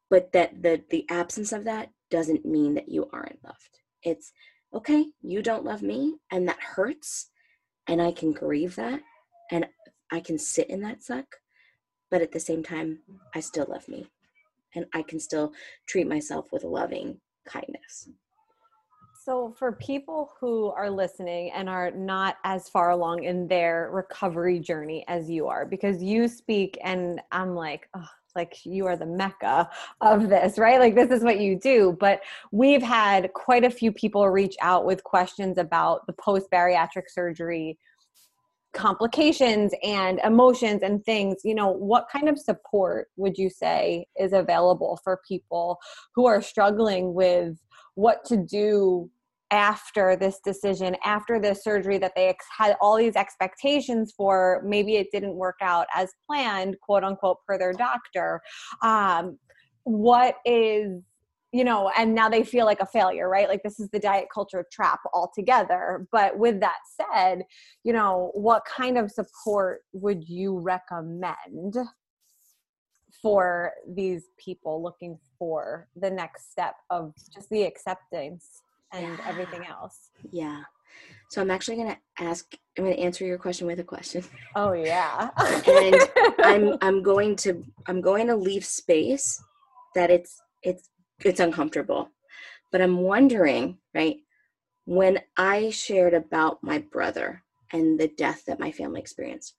but 0.10 0.32
that 0.32 0.62
the 0.62 0.82
the 0.90 1.06
absence 1.10 1.52
of 1.52 1.64
that 1.64 1.90
doesn't 2.10 2.46
mean 2.46 2.74
that 2.76 2.90
you 2.90 3.10
aren't 3.14 3.44
loved 3.44 3.80
It's 4.04 4.32
okay, 4.74 5.06
you 5.22 5.42
don't 5.42 5.66
love 5.66 5.82
me, 5.82 6.16
and 6.32 6.48
that 6.48 6.60
hurts, 6.62 7.30
and 7.88 8.02
I 8.02 8.12
can 8.12 8.32
grieve 8.32 8.76
that, 8.76 9.02
and 9.52 9.66
I 10.12 10.20
can 10.22 10.38
sit 10.38 10.70
in 10.70 10.82
that 10.82 11.04
suck, 11.04 11.26
but 12.10 12.22
at 12.22 12.32
the 12.32 12.40
same 12.40 12.64
time, 12.64 13.00
I 13.36 13.40
still 13.42 13.66
love 13.68 13.88
me, 13.88 14.08
and 14.76 14.86
I 14.94 15.02
can 15.02 15.20
still 15.20 15.54
treat 15.88 16.08
myself 16.08 16.52
with 16.52 16.64
loving 16.64 17.20
kindness. 17.46 18.10
So, 19.24 19.54
for 19.56 19.74
people 19.74 20.32
who 20.40 20.72
are 20.72 20.90
listening 20.90 21.52
and 21.52 21.70
are 21.70 21.92
not 21.92 22.38
as 22.44 22.68
far 22.70 22.90
along 22.90 23.24
in 23.24 23.48
their 23.48 23.92
recovery 23.94 24.58
journey 24.58 25.06
as 25.08 25.30
you 25.30 25.46
are, 25.46 25.64
because 25.64 26.02
you 26.02 26.28
speak, 26.28 26.76
and 26.84 27.22
I'm 27.32 27.54
like, 27.54 27.88
oh, 27.96 28.08
like 28.36 28.66
you 28.66 28.88
are 28.88 28.98
the 28.98 29.06
mecca 29.06 29.70
of 30.00 30.28
this, 30.28 30.58
right? 30.58 30.80
Like 30.80 30.96
this 30.96 31.12
is 31.12 31.24
what 31.24 31.40
you 31.40 31.56
do. 31.56 31.96
But 32.00 32.22
we've 32.52 32.82
had 32.82 33.32
quite 33.34 33.64
a 33.64 33.70
few 33.70 33.92
people 33.92 34.28
reach 34.28 34.56
out 34.60 34.86
with 34.86 35.04
questions 35.04 35.60
about 35.60 36.08
the 36.08 36.14
post 36.14 36.50
bariatric 36.50 37.08
surgery 37.08 37.78
complications 38.74 39.74
and 39.84 40.20
emotions 40.20 40.82
and 40.82 41.04
things 41.04 41.42
you 41.44 41.54
know 41.54 41.68
what 41.68 42.08
kind 42.10 42.30
of 42.30 42.40
support 42.40 43.10
would 43.18 43.38
you 43.38 43.50
say 43.50 44.06
is 44.18 44.32
available 44.32 44.98
for 45.04 45.20
people 45.28 45.78
who 46.16 46.26
are 46.26 46.42
struggling 46.42 47.14
with 47.14 47.58
what 47.96 48.24
to 48.26 48.38
do 48.38 49.10
after 49.52 50.16
this 50.16 50.40
decision 50.40 50.96
after 51.04 51.38
this 51.38 51.64
surgery 51.64 51.98
that 51.98 52.14
they 52.16 52.28
ex- 52.30 52.46
had 52.58 52.78
all 52.80 52.96
these 52.96 53.18
expectations 53.18 54.14
for 54.16 54.64
maybe 54.66 54.96
it 54.96 55.08
didn't 55.12 55.36
work 55.36 55.58
out 55.62 55.86
as 55.94 56.10
planned 56.26 56.78
quote 56.82 57.04
unquote 57.04 57.38
per 57.46 57.58
their 57.58 57.74
doctor. 57.74 58.42
Um, 58.82 59.38
what 59.84 60.36
is 60.46 61.02
you 61.52 61.66
know 61.66 61.92
and 61.98 62.16
now 62.16 62.30
they 62.30 62.44
feel 62.44 62.66
like 62.66 62.80
a 62.80 62.86
failure 62.86 63.28
right? 63.28 63.50
Like 63.50 63.62
this 63.62 63.78
is 63.80 63.90
the 63.90 64.00
diet 64.00 64.28
culture 64.34 64.66
trap 64.72 65.00
altogether. 65.14 66.08
But 66.14 66.38
with 66.38 66.62
that 66.62 66.78
said 67.14 67.44
you 67.84 67.92
know 67.92 68.32
what 68.34 68.64
kind 68.66 68.98
of 68.98 69.12
support 69.12 69.82
would 69.92 70.24
you 70.30 70.60
recommend 70.60 71.76
for 73.22 73.74
these 73.88 74.26
people 74.38 74.82
looking 74.82 75.18
for 75.38 75.88
the 75.96 76.10
next 76.10 76.52
step 76.52 76.76
of 76.90 77.14
just 77.34 77.50
the 77.50 77.64
acceptance 77.64 78.62
and 78.94 79.18
yeah. 79.18 79.26
everything 79.28 79.66
else 79.66 80.10
yeah 80.32 80.62
so 81.30 81.42
i'm 81.42 81.52
actually 81.52 81.78
going 81.78 81.88
to 81.88 81.98
ask 82.24 82.54
i'm 82.78 82.84
going 82.84 82.96
to 82.96 83.02
answer 83.02 83.26
your 83.26 83.38
question 83.38 83.66
with 83.66 83.80
a 83.80 83.84
question 83.84 84.24
oh 84.56 84.74
yeah 84.74 85.30
and 85.68 85.96
i'm 86.40 86.78
i'm 86.82 87.02
going 87.02 87.36
to 87.36 87.64
i'm 87.88 88.02
going 88.02 88.28
to 88.28 88.36
leave 88.36 88.66
space 88.66 89.42
that 89.96 90.10
it's 90.10 90.42
it's 90.64 90.90
it's 91.24 91.40
uncomfortable. 91.40 92.10
But 92.72 92.82
I'm 92.82 92.98
wondering, 92.98 93.78
right, 93.94 94.18
when 94.86 95.20
I 95.38 95.70
shared 95.70 96.14
about 96.14 96.64
my 96.64 96.80
brother 96.80 97.44
and 97.72 98.00
the 98.00 98.08
death 98.08 98.44
that 98.48 98.60
my 98.60 98.72
family 98.72 99.00
experienced, 99.00 99.56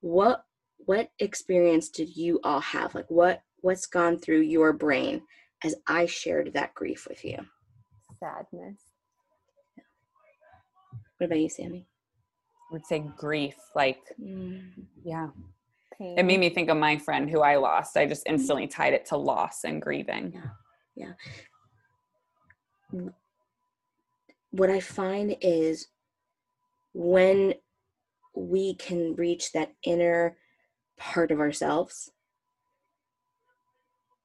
what 0.00 0.44
what 0.86 1.10
experience 1.18 1.88
did 1.88 2.16
you 2.16 2.40
all 2.44 2.60
have? 2.60 2.94
Like 2.94 3.10
what 3.10 3.42
what's 3.60 3.86
gone 3.86 4.18
through 4.18 4.40
your 4.40 4.72
brain 4.72 5.22
as 5.64 5.74
I 5.86 6.06
shared 6.06 6.52
that 6.54 6.74
grief 6.74 7.06
with 7.08 7.24
you? 7.24 7.38
Sadness. 8.18 8.80
What 11.18 11.26
about 11.26 11.38
you, 11.38 11.48
Sammy? 11.48 11.86
I 12.70 12.74
would 12.74 12.86
say 12.86 13.04
grief, 13.16 13.56
like 13.74 14.00
mm. 14.20 14.70
yeah. 15.04 15.28
Pain. 15.98 16.18
It 16.18 16.24
made 16.24 16.40
me 16.40 16.48
think 16.48 16.70
of 16.70 16.76
my 16.76 16.96
friend 16.96 17.30
who 17.30 17.40
I 17.40 17.56
lost. 17.56 17.96
I 17.96 18.06
just 18.06 18.26
instantly 18.26 18.66
tied 18.66 18.94
it 18.94 19.06
to 19.06 19.16
loss 19.16 19.64
and 19.64 19.80
grieving. 19.80 20.32
Yeah. 20.96 21.12
Yeah. 22.92 23.08
What 24.50 24.70
I 24.70 24.80
find 24.80 25.36
is 25.40 25.88
when 26.94 27.54
we 28.34 28.74
can 28.74 29.14
reach 29.14 29.52
that 29.52 29.72
inner 29.84 30.36
part 31.02 31.30
of 31.30 31.40
ourselves 31.40 32.12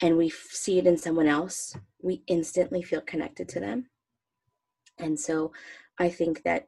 and 0.02 0.16
we 0.16 0.30
see 0.30 0.78
it 0.78 0.86
in 0.86 0.96
someone 0.96 1.28
else, 1.28 1.76
we 2.02 2.22
instantly 2.28 2.84
feel 2.84 3.02
connected 3.02 3.50
to 3.50 3.60
them. 3.60 3.90
And 5.00 5.20
so 5.20 5.52
I 5.98 6.10
think 6.10 6.44
that 6.44 6.68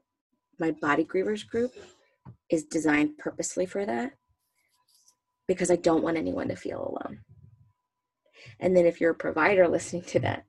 my 0.59 0.71
body 0.71 1.05
grievers 1.05 1.47
group 1.47 1.71
is 2.49 2.63
designed 2.65 3.19
purposely 3.19 3.67
for 3.67 3.85
that 3.85 4.13
because 5.47 5.69
I 5.69 5.75
don't 5.75 6.03
want 6.03 6.17
anyone 6.17 6.47
to 6.47 6.55
feel 6.55 6.79
alone. 6.79 7.19
And 8.59 8.75
then 8.75 8.85
if 8.85 8.99
you're 8.99 9.11
a 9.11 9.15
provider 9.15 9.67
listening 9.67 10.03
to 10.03 10.19
that, 10.21 10.45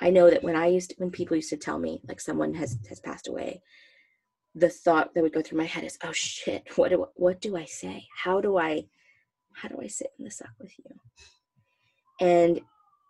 I 0.00 0.10
know 0.10 0.28
that 0.30 0.42
when 0.42 0.56
I 0.56 0.66
used 0.66 0.90
to, 0.90 0.96
when 0.98 1.10
people 1.10 1.36
used 1.36 1.50
to 1.50 1.56
tell 1.56 1.78
me 1.78 2.00
like 2.06 2.20
someone 2.20 2.54
has 2.54 2.76
has 2.88 3.00
passed 3.00 3.28
away, 3.28 3.62
the 4.54 4.68
thought 4.68 5.14
that 5.14 5.22
would 5.22 5.32
go 5.32 5.42
through 5.42 5.58
my 5.58 5.64
head 5.64 5.84
is, 5.84 5.98
"Oh 6.02 6.12
shit, 6.12 6.76
what 6.76 6.90
do 6.90 7.06
what 7.14 7.40
do 7.40 7.56
I 7.56 7.64
say? 7.64 8.06
How 8.24 8.40
do 8.40 8.58
I 8.58 8.88
how 9.56 9.68
do 9.68 9.78
I 9.82 9.86
sit 9.86 10.12
in 10.18 10.24
the 10.24 10.30
suck 10.30 10.54
with 10.60 10.72
you?" 10.78 10.84
And 12.20 12.60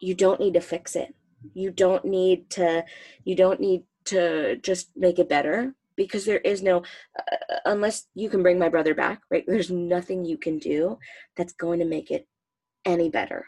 you 0.01 0.15
don't 0.15 0.41
need 0.41 0.55
to 0.55 0.61
fix 0.61 0.97
it. 0.97 1.15
You 1.55 1.71
don't 1.71 2.05
need 2.05 2.51
to 2.51 2.85
you 3.25 3.37
don't 3.37 3.61
need 3.61 3.85
to 4.07 4.57
just 4.57 4.91
make 4.97 5.19
it 5.19 5.29
better 5.29 5.75
because 5.97 6.25
there 6.25 6.39
is 6.39 6.63
no 6.63 6.83
uh, 7.19 7.57
unless 7.65 8.07
you 8.15 8.29
can 8.29 8.43
bring 8.43 8.59
my 8.59 8.69
brother 8.69 8.95
back 8.95 9.23
right 9.31 9.45
there's 9.47 9.71
nothing 9.71 10.25
you 10.25 10.39
can 10.39 10.59
do 10.59 10.99
that's 11.37 11.53
going 11.53 11.79
to 11.79 11.85
make 11.85 12.11
it 12.11 12.27
any 12.85 13.09
better 13.09 13.47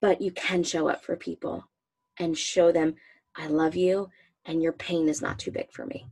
but 0.00 0.20
you 0.20 0.30
can 0.30 0.62
show 0.62 0.88
up 0.88 1.02
for 1.04 1.16
people 1.16 1.64
and 2.18 2.36
show 2.36 2.70
them 2.70 2.94
i 3.36 3.46
love 3.46 3.74
you 3.74 4.08
and 4.44 4.62
your 4.62 4.72
pain 4.72 5.08
is 5.08 5.22
not 5.22 5.38
too 5.38 5.50
big 5.50 5.72
for 5.72 5.86
me 5.86 6.06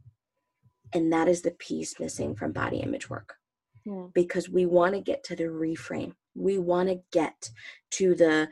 and 0.92 1.12
that 1.12 1.28
is 1.28 1.42
the 1.42 1.50
piece 1.52 2.00
missing 2.00 2.34
from 2.34 2.52
body 2.52 2.78
image 2.78 3.10
work 3.10 3.36
yeah. 3.86 4.06
because 4.14 4.48
we 4.48 4.66
want 4.66 4.94
to 4.94 5.00
get 5.00 5.24
to 5.24 5.36
the 5.36 5.44
reframe. 5.44 6.14
We 6.34 6.58
want 6.58 6.88
to 6.88 7.00
get 7.12 7.50
to 7.92 8.14
the 8.14 8.48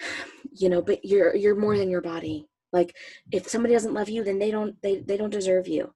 you 0.52 0.68
know 0.68 0.80
but 0.82 1.04
you're 1.04 1.34
you're 1.34 1.56
more 1.56 1.76
than 1.76 1.90
your 1.90 2.00
body. 2.00 2.46
Like 2.72 2.96
if 3.30 3.48
somebody 3.48 3.74
doesn't 3.74 3.94
love 3.94 4.08
you 4.08 4.24
then 4.24 4.38
they 4.38 4.50
don't 4.50 4.80
they, 4.82 5.00
they 5.00 5.16
don't 5.16 5.30
deserve 5.30 5.68
you. 5.68 5.94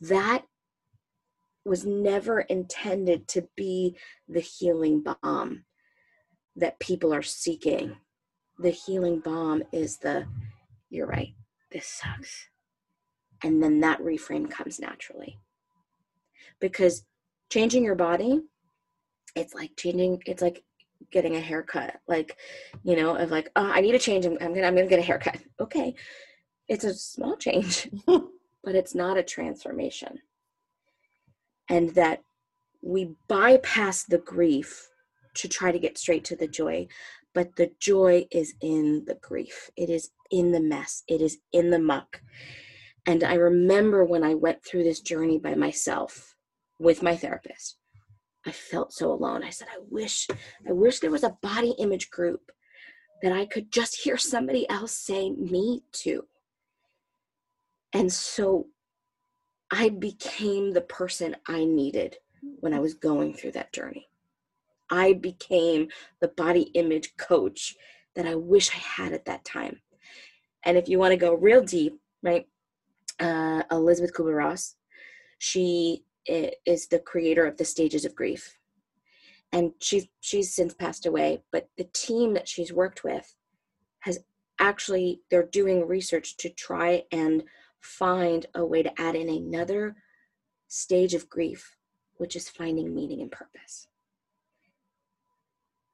That 0.00 0.44
was 1.64 1.84
never 1.84 2.40
intended 2.40 3.28
to 3.28 3.48
be 3.56 3.96
the 4.28 4.40
healing 4.40 5.02
balm 5.02 5.64
that 6.56 6.78
people 6.78 7.12
are 7.12 7.22
seeking. 7.22 7.96
The 8.58 8.70
healing 8.70 9.20
balm 9.20 9.62
is 9.72 9.98
the 9.98 10.26
you're 10.88 11.06
right 11.06 11.34
this 11.70 11.86
sucks. 11.86 12.48
And 13.42 13.62
then 13.62 13.80
that 13.80 14.00
reframe 14.00 14.50
comes 14.50 14.80
naturally. 14.80 15.38
Because 16.60 17.04
changing 17.50 17.84
your 17.84 17.94
body 17.94 18.40
it's 19.34 19.54
like 19.54 19.70
changing 19.76 20.20
it's 20.26 20.42
like 20.42 20.64
getting 21.12 21.36
a 21.36 21.40
haircut 21.40 21.96
like 22.08 22.36
you 22.82 22.96
know 22.96 23.14
of 23.16 23.30
like 23.30 23.50
oh 23.56 23.70
i 23.70 23.80
need 23.80 23.94
a 23.94 23.98
change 23.98 24.26
i'm, 24.26 24.36
I'm 24.40 24.52
gonna 24.54 24.66
i'm 24.66 24.74
gonna 24.74 24.86
get 24.88 24.98
a 24.98 25.02
haircut. 25.02 25.38
Okay 25.60 25.94
it's 26.68 26.84
a 26.84 26.94
small 26.94 27.36
change 27.36 27.88
but 28.06 28.74
it's 28.74 28.94
not 28.94 29.16
a 29.16 29.22
transformation. 29.22 30.18
And 31.70 31.94
that 31.94 32.22
we 32.82 33.14
bypass 33.28 34.04
the 34.04 34.18
grief 34.18 34.88
to 35.34 35.48
try 35.48 35.72
to 35.72 35.78
get 35.78 35.98
straight 35.98 36.24
to 36.26 36.36
the 36.36 36.48
joy 36.48 36.86
but 37.34 37.56
the 37.56 37.70
joy 37.78 38.26
is 38.32 38.54
in 38.60 39.04
the 39.06 39.14
grief. 39.16 39.70
It 39.76 39.90
is 39.90 40.10
in 40.30 40.50
the 40.50 40.60
mess. 40.60 41.04
It 41.06 41.20
is 41.20 41.38
in 41.52 41.70
the 41.70 41.78
muck. 41.78 42.20
And 43.06 43.24
i 43.24 43.34
remember 43.34 44.04
when 44.04 44.24
i 44.24 44.34
went 44.34 44.64
through 44.64 44.84
this 44.84 45.00
journey 45.00 45.38
by 45.38 45.54
myself 45.54 46.34
with 46.78 47.02
my 47.02 47.16
therapist 47.16 47.78
I 48.46 48.52
felt 48.52 48.92
so 48.92 49.12
alone. 49.12 49.44
I 49.44 49.50
said, 49.50 49.68
I 49.70 49.78
wish, 49.90 50.26
I 50.66 50.72
wish 50.72 51.00
there 51.00 51.10
was 51.10 51.24
a 51.24 51.36
body 51.42 51.74
image 51.78 52.10
group 52.10 52.50
that 53.22 53.32
I 53.32 53.44
could 53.44 53.70
just 53.70 54.00
hear 54.00 54.16
somebody 54.16 54.68
else 54.70 54.92
say 54.92 55.30
me 55.30 55.82
to. 55.92 56.24
And 57.92 58.12
so 58.12 58.68
I 59.70 59.90
became 59.90 60.72
the 60.72 60.80
person 60.80 61.36
I 61.46 61.64
needed 61.64 62.16
when 62.60 62.72
I 62.72 62.78
was 62.78 62.94
going 62.94 63.34
through 63.34 63.52
that 63.52 63.72
journey. 63.72 64.08
I 64.88 65.12
became 65.12 65.88
the 66.20 66.28
body 66.28 66.70
image 66.74 67.16
coach 67.18 67.74
that 68.14 68.26
I 68.26 68.34
wish 68.34 68.70
I 68.70 68.78
had 68.78 69.12
at 69.12 69.26
that 69.26 69.44
time. 69.44 69.80
And 70.64 70.78
if 70.78 70.88
you 70.88 70.98
want 70.98 71.12
to 71.12 71.18
go 71.18 71.34
real 71.34 71.62
deep, 71.62 72.00
right, 72.22 72.46
uh, 73.20 73.62
Elisabeth 73.70 74.14
Kübler-Ross, 74.14 74.76
she 75.38 76.04
is 76.28 76.86
the 76.86 76.98
creator 76.98 77.46
of 77.46 77.56
the 77.56 77.64
stages 77.64 78.04
of 78.04 78.14
grief 78.14 78.58
and 79.52 79.72
she's 79.80 80.06
she's 80.20 80.54
since 80.54 80.74
passed 80.74 81.06
away 81.06 81.42
but 81.52 81.68
the 81.76 81.88
team 81.92 82.34
that 82.34 82.48
she's 82.48 82.72
worked 82.72 83.04
with 83.04 83.34
has 84.00 84.18
actually 84.60 85.20
they're 85.30 85.46
doing 85.46 85.86
research 85.86 86.36
to 86.36 86.50
try 86.50 87.02
and 87.12 87.44
find 87.80 88.46
a 88.54 88.64
way 88.64 88.82
to 88.82 89.00
add 89.00 89.14
in 89.14 89.28
another 89.28 89.96
stage 90.66 91.14
of 91.14 91.28
grief 91.28 91.74
which 92.16 92.36
is 92.36 92.48
finding 92.48 92.94
meaning 92.94 93.22
and 93.22 93.30
purpose 93.30 93.88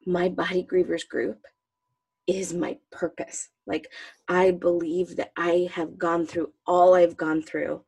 my 0.07 0.29
body 0.29 0.67
grievers 0.69 1.07
group 1.07 1.47
is 2.27 2.55
my 2.55 2.79
purpose. 2.91 3.51
Like 3.67 3.91
I 4.29 4.51
believe 4.51 5.17
that 5.17 5.33
I 5.37 5.69
have 5.73 5.99
gone 5.99 6.27
through 6.27 6.53
all 6.67 6.95
I've 6.95 7.17
gone 7.17 7.43
through. 7.43 7.83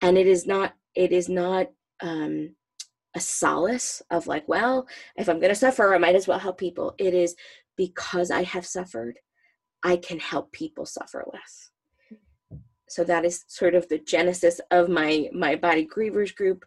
And 0.00 0.18
it 0.18 0.26
is 0.26 0.46
not, 0.46 0.74
it 0.96 1.12
is 1.12 1.28
not 1.28 1.68
um 2.02 2.54
a 3.14 3.20
solace 3.20 4.02
of 4.10 4.26
like, 4.26 4.46
well, 4.46 4.86
if 5.16 5.28
I'm 5.28 5.40
gonna 5.40 5.54
suffer, 5.54 5.94
I 5.94 5.98
might 5.98 6.14
as 6.16 6.28
well 6.28 6.38
help 6.38 6.58
people. 6.58 6.94
It 6.98 7.14
is 7.14 7.34
because 7.76 8.30
I 8.30 8.42
have 8.42 8.66
suffered, 8.66 9.18
I 9.82 9.96
can 9.96 10.18
help 10.18 10.52
people 10.52 10.86
suffer 10.86 11.24
less. 11.32 11.70
So 12.88 13.04
that 13.04 13.24
is 13.24 13.44
sort 13.48 13.74
of 13.74 13.88
the 13.88 13.98
genesis 13.98 14.60
of 14.70 14.88
my 14.88 15.28
my 15.32 15.56
body 15.56 15.86
grievers 15.86 16.34
group 16.34 16.64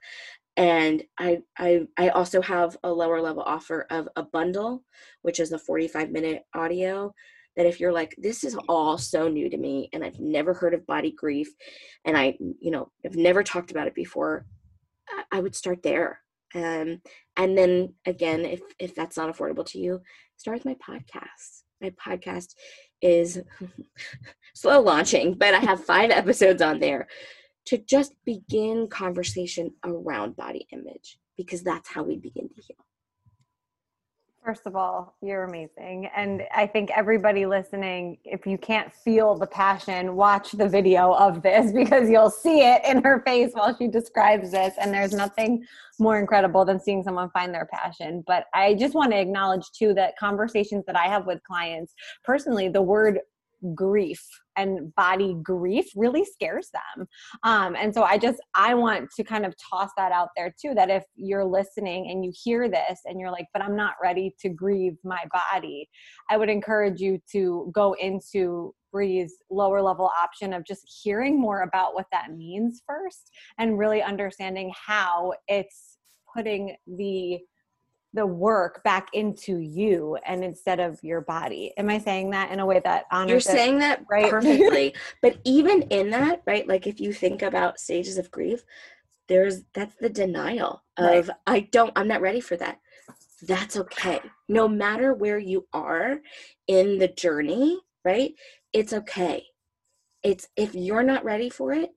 and 0.58 1.04
I, 1.18 1.40
I 1.58 1.88
i 1.98 2.10
also 2.10 2.42
have 2.42 2.76
a 2.84 2.92
lower 2.92 3.22
level 3.22 3.44
offer 3.44 3.88
of 3.90 4.10
a 4.16 4.24
bundle 4.24 4.84
which 5.22 5.40
is 5.40 5.52
a 5.52 5.60
45 5.60 6.12
minute 6.12 6.44
audio 6.54 7.14
that 7.60 7.68
if 7.68 7.78
you're 7.78 7.92
like 7.92 8.16
this 8.18 8.46
is 8.46 8.58
all 8.70 8.98
so 8.98 9.28
new 9.28 9.50
to 9.50 9.58
me 9.58 9.90
and 9.92 10.02
i've 10.02 10.18
never 10.20 10.54
heard 10.54 10.74
of 10.74 10.88
body 10.88 11.12
grief 11.12 11.50
and 12.06 12.18
i 12.18 12.34
you 12.40 12.72
know 12.72 12.90
i've 13.06 13.18
never 13.18 13.44
talked 13.44 13.70
about 13.70 13.86
it 13.86 13.94
before 13.94 14.46
i 15.34 15.42
would 15.42 15.54
start 15.54 15.84
there 15.84 16.22
um, 16.56 17.02
and 17.36 17.58
then 17.58 17.94
again 18.06 18.46
if 18.46 18.62
if 18.80 18.96
that's 18.96 19.18
not 19.18 19.30
affordable 19.30 19.66
to 19.66 19.78
you 19.78 20.02
start 20.38 20.56
with 20.56 20.66
my 20.66 20.76
podcast 20.76 21.64
my 21.82 21.92
podcast 21.92 22.56
is 23.02 23.42
slow 24.56 24.80
launching 24.80 25.34
but 25.34 25.54
i 25.54 25.60
have 25.60 25.84
five 25.84 26.12
episodes 26.12 26.62
on 26.62 26.80
there 26.80 27.10
to 27.66 27.78
just 27.78 28.14
begin 28.26 28.88
conversation 28.88 29.72
around 29.86 30.38
body 30.38 30.66
image 30.72 31.20
because 31.38 31.62
that's 31.62 31.88
how 31.88 32.04
we 32.04 32.18
begin 32.18 32.50
to 32.50 32.62
heal. 32.62 32.89
First 34.44 34.66
of 34.66 34.76
all, 34.76 35.16
you're 35.22 35.44
amazing. 35.44 36.10
And 36.16 36.40
mm-hmm. 36.40 36.60
I 36.60 36.66
think 36.66 36.92
everybody 36.96 37.46
listening, 37.46 38.18
if 38.24 38.46
you 38.46 38.58
can't 38.58 38.92
feel 38.92 39.36
the 39.36 39.48
passion, 39.48 40.16
watch 40.16 40.54
the 40.54 40.68
video 40.68 41.12
of 41.14 41.42
this 41.42 41.72
because 41.74 42.10
you'll 42.10 42.30
see 42.30 42.62
it 42.62 42.82
in 42.86 43.04
her 43.04 43.22
face 43.26 43.52
while 43.54 43.76
she 43.76 43.88
describes 43.88 44.52
this. 44.52 44.76
And 44.80 44.94
there's 44.94 45.14
nothing 45.14 45.66
more 46.00 46.18
incredible 46.18 46.64
than 46.64 46.80
seeing 46.80 47.04
someone 47.04 47.30
find 47.32 47.54
their 47.54 47.68
passion. 47.72 48.24
But 48.26 48.46
I 48.54 48.76
just 48.76 48.96
want 48.96 49.12
to 49.12 49.20
acknowledge, 49.20 49.70
too, 49.78 49.94
that 49.96 50.18
conversations 50.18 50.86
that 50.88 50.96
I 50.96 51.08
have 51.08 51.26
with 51.26 51.44
clients, 51.44 51.94
personally, 52.24 52.70
the 52.70 52.82
word 52.82 53.20
grief 53.76 54.26
and 54.60 54.94
body 54.96 55.36
grief 55.44 55.88
really 55.96 56.26
scares 56.26 56.70
them. 56.74 57.08
Um, 57.44 57.76
and 57.76 57.94
so 57.94 58.04
i 58.04 58.18
just 58.18 58.40
i 58.56 58.74
want 58.74 59.10
to 59.16 59.24
kind 59.24 59.46
of 59.46 59.54
toss 59.58 59.90
that 59.98 60.12
out 60.12 60.30
there 60.36 60.54
too 60.62 60.74
that 60.76 60.90
if 60.90 61.04
you're 61.16 61.46
listening 61.46 62.10
and 62.10 62.24
you 62.24 62.32
hear 62.44 62.70
this 62.70 63.00
and 63.06 63.20
you're 63.20 63.32
like 63.32 63.46
but 63.54 63.64
i'm 63.64 63.76
not 63.76 63.94
ready 64.02 64.36
to 64.40 64.50
grieve 64.50 64.98
my 65.04 65.24
body 65.32 65.88
i 66.30 66.38
would 66.38 66.50
encourage 66.50 67.00
you 67.00 67.20
to 67.32 67.72
go 67.74 67.94
into 67.94 68.74
Bri's 68.92 69.36
lower 69.52 69.84
level 69.84 70.10
option 70.20 70.52
of 70.52 70.66
just 70.66 70.82
hearing 71.04 71.40
more 71.40 71.62
about 71.62 71.94
what 71.94 72.08
that 72.12 72.32
means 72.36 72.82
first 72.88 73.30
and 73.60 73.78
really 73.78 74.02
understanding 74.02 74.74
how 74.88 75.34
it's 75.48 75.98
putting 76.36 76.76
the 76.88 77.40
the 78.14 78.26
work 78.26 78.84
back 78.84 79.10
into 79.14 79.60
you 79.60 80.18
and 80.26 80.44
instead 80.44 80.80
of 80.80 81.00
your 81.04 81.22
body. 81.22 81.74
Am 81.78 81.90
I 81.90 82.00
saying 82.00 82.32
that 82.32 82.52
in 82.52 82.60
a 82.60 82.66
way 82.66 82.82
that 82.84 83.06
honors 83.12 83.30
You're 83.30 83.40
saying 83.40 83.80
that 83.80 84.04
right? 84.10 84.30
perfectly. 84.30 84.96
but 85.22 85.38
even 85.44 85.84
in 85.84 86.10
that, 86.12 86.42
right? 86.48 86.68
Like 86.68 86.88
if 86.88 87.00
you 87.00 87.14
think 87.14 87.42
about 87.42 87.80
stages 87.80 88.18
of 88.18 88.32
grief, 88.32 88.64
there's 89.28 89.62
that's 89.74 89.96
the 89.96 90.10
denial 90.10 90.84
of 90.98 91.28
right. 91.28 91.38
I 91.46 91.60
don't 91.72 91.94
I'm 91.96 92.08
not 92.08 92.22
ready 92.22 92.42
for 92.42 92.58
that. 92.58 92.80
That's 93.44 93.78
okay. 93.78 94.20
No 94.48 94.68
matter 94.68 95.14
where 95.14 95.38
you 95.38 95.68
are 95.72 96.20
in 96.68 96.98
the 96.98 97.08
journey, 97.08 97.80
right? 98.04 98.34
It's 98.74 98.92
okay. 98.92 99.46
It's 100.24 100.48
if 100.58 100.74
you're 100.74 101.04
not 101.04 101.24
ready 101.24 101.50
for 101.50 101.74
it, 101.74 101.92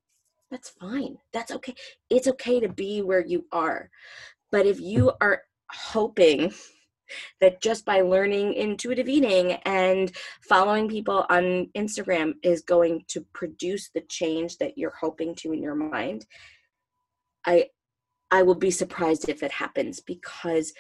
that's 0.51 0.69
fine. 0.69 1.17
That's 1.33 1.51
okay. 1.53 1.75
It's 2.11 2.29
okay 2.29 2.61
to 2.61 2.69
be 2.69 3.01
where 3.01 3.25
you 3.25 3.47
are. 3.51 3.89
But 4.53 4.67
if 4.67 4.79
you 4.79 5.13
are 5.23 5.43
hoping 5.73 6.53
that 7.41 7.61
just 7.61 7.85
by 7.85 8.01
learning 8.01 8.55
intuitive 8.55 9.09
eating 9.09 9.53
and 9.65 10.13
following 10.43 10.89
people 10.89 11.27
on 11.29 11.69
Instagram 11.77 12.35
is 12.43 12.63
going 12.63 13.05
to 13.09 13.25
produce 13.33 13.91
the 13.91 14.01
change 14.03 14.59
that 14.59 14.79
you're 14.79 14.95
hoping 15.01 15.35
to 15.37 15.53
in 15.53 15.63
your 15.63 15.75
mind, 15.75 16.27
I 17.47 17.67
I 18.31 18.43
will 18.43 18.55
be 18.55 18.71
surprised 18.71 19.29
if 19.29 19.43
it 19.43 19.53
happens 19.53 20.01
because 20.01 20.73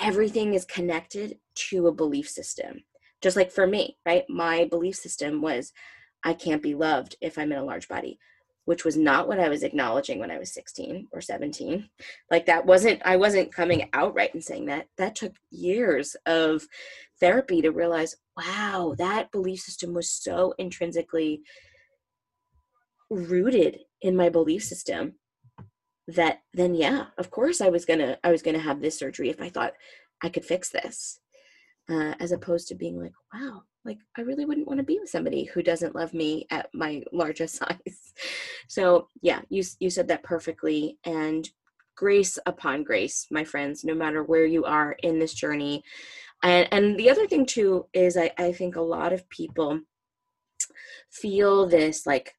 everything 0.00 0.54
is 0.54 0.64
connected 0.64 1.38
to 1.54 1.88
a 1.88 1.92
belief 1.92 2.28
system. 2.28 2.84
Just 3.20 3.36
like 3.36 3.50
for 3.50 3.66
me, 3.66 3.98
right? 4.06 4.24
My 4.28 4.64
belief 4.64 4.94
system 4.94 5.42
was 5.42 5.72
I 6.24 6.34
can't 6.34 6.62
be 6.62 6.74
loved 6.74 7.16
if 7.20 7.36
I'm 7.36 7.50
in 7.50 7.58
a 7.58 7.64
large 7.64 7.88
body 7.88 8.18
which 8.64 8.84
was 8.84 8.96
not 8.96 9.26
what 9.26 9.40
I 9.40 9.48
was 9.48 9.62
acknowledging 9.62 10.18
when 10.18 10.30
I 10.30 10.38
was 10.38 10.52
16 10.52 11.08
or 11.12 11.20
17. 11.20 11.88
Like 12.30 12.46
that 12.46 12.66
wasn't, 12.66 13.00
I 13.04 13.16
wasn't 13.16 13.54
coming 13.54 13.88
out 13.92 14.14
right 14.14 14.32
and 14.32 14.44
saying 14.44 14.66
that. 14.66 14.86
That 14.98 15.14
took 15.14 15.34
years 15.50 16.14
of 16.26 16.62
therapy 17.20 17.62
to 17.62 17.70
realize, 17.70 18.16
wow, 18.36 18.94
that 18.98 19.32
belief 19.32 19.60
system 19.60 19.94
was 19.94 20.10
so 20.10 20.54
intrinsically 20.58 21.42
rooted 23.10 23.80
in 24.02 24.16
my 24.16 24.28
belief 24.28 24.62
system 24.64 25.14
that 26.06 26.40
then 26.54 26.74
yeah 26.74 27.06
of 27.18 27.30
course 27.30 27.60
i 27.60 27.68
was 27.68 27.84
gonna 27.84 28.16
i 28.24 28.30
was 28.30 28.42
gonna 28.42 28.58
have 28.58 28.80
this 28.80 28.98
surgery 28.98 29.28
if 29.30 29.40
i 29.40 29.48
thought 29.48 29.72
i 30.22 30.28
could 30.28 30.44
fix 30.44 30.70
this 30.70 31.20
uh, 31.90 32.14
as 32.20 32.32
opposed 32.32 32.68
to 32.68 32.74
being 32.74 33.00
like 33.00 33.12
wow 33.34 33.62
like 33.84 33.98
i 34.16 34.20
really 34.20 34.44
wouldn't 34.44 34.66
want 34.66 34.78
to 34.78 34.84
be 34.84 34.98
with 34.98 35.08
somebody 35.08 35.44
who 35.44 35.62
doesn't 35.62 35.94
love 35.94 36.12
me 36.12 36.46
at 36.50 36.68
my 36.74 37.02
largest 37.12 37.56
size. 37.56 38.12
So 38.68 39.08
yeah 39.22 39.40
you 39.48 39.62
you 39.78 39.90
said 39.90 40.08
that 40.08 40.22
perfectly 40.22 40.98
and 41.04 41.48
grace 41.96 42.38
upon 42.46 42.82
grace 42.82 43.26
my 43.30 43.44
friends 43.44 43.84
no 43.84 43.94
matter 43.94 44.22
where 44.22 44.46
you 44.46 44.64
are 44.64 44.96
in 45.02 45.18
this 45.18 45.34
journey. 45.34 45.82
And 46.42 46.68
and 46.72 46.98
the 46.98 47.10
other 47.10 47.26
thing 47.26 47.46
too 47.46 47.86
is 47.92 48.16
i 48.16 48.30
i 48.38 48.52
think 48.52 48.76
a 48.76 48.80
lot 48.80 49.12
of 49.12 49.28
people 49.28 49.80
feel 51.10 51.66
this 51.66 52.06
like 52.06 52.34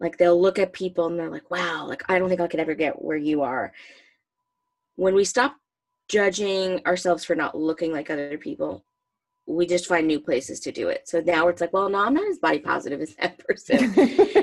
like 0.00 0.18
they'll 0.18 0.40
look 0.40 0.58
at 0.58 0.72
people 0.72 1.06
and 1.06 1.18
they're 1.18 1.30
like 1.30 1.50
wow 1.50 1.86
like 1.86 2.02
i 2.08 2.18
don't 2.18 2.28
think 2.28 2.40
i 2.40 2.48
could 2.48 2.60
ever 2.60 2.74
get 2.74 3.02
where 3.02 3.16
you 3.16 3.42
are. 3.42 3.72
When 4.96 5.14
we 5.14 5.24
stop 5.24 5.56
judging 6.08 6.84
ourselves 6.86 7.24
for 7.24 7.34
not 7.34 7.56
looking 7.56 7.92
like 7.92 8.10
other 8.10 8.38
people 8.38 8.84
we 9.46 9.66
just 9.66 9.86
find 9.86 10.06
new 10.06 10.18
places 10.18 10.58
to 10.60 10.72
do 10.72 10.88
it. 10.88 11.08
So 11.08 11.20
now 11.20 11.48
it's 11.48 11.60
like, 11.60 11.72
well, 11.72 11.88
no, 11.88 11.98
I'm 11.98 12.14
not 12.14 12.28
as 12.28 12.38
body 12.38 12.58
positive 12.58 13.00
as 13.00 13.14
that 13.20 13.38
person. 13.38 13.94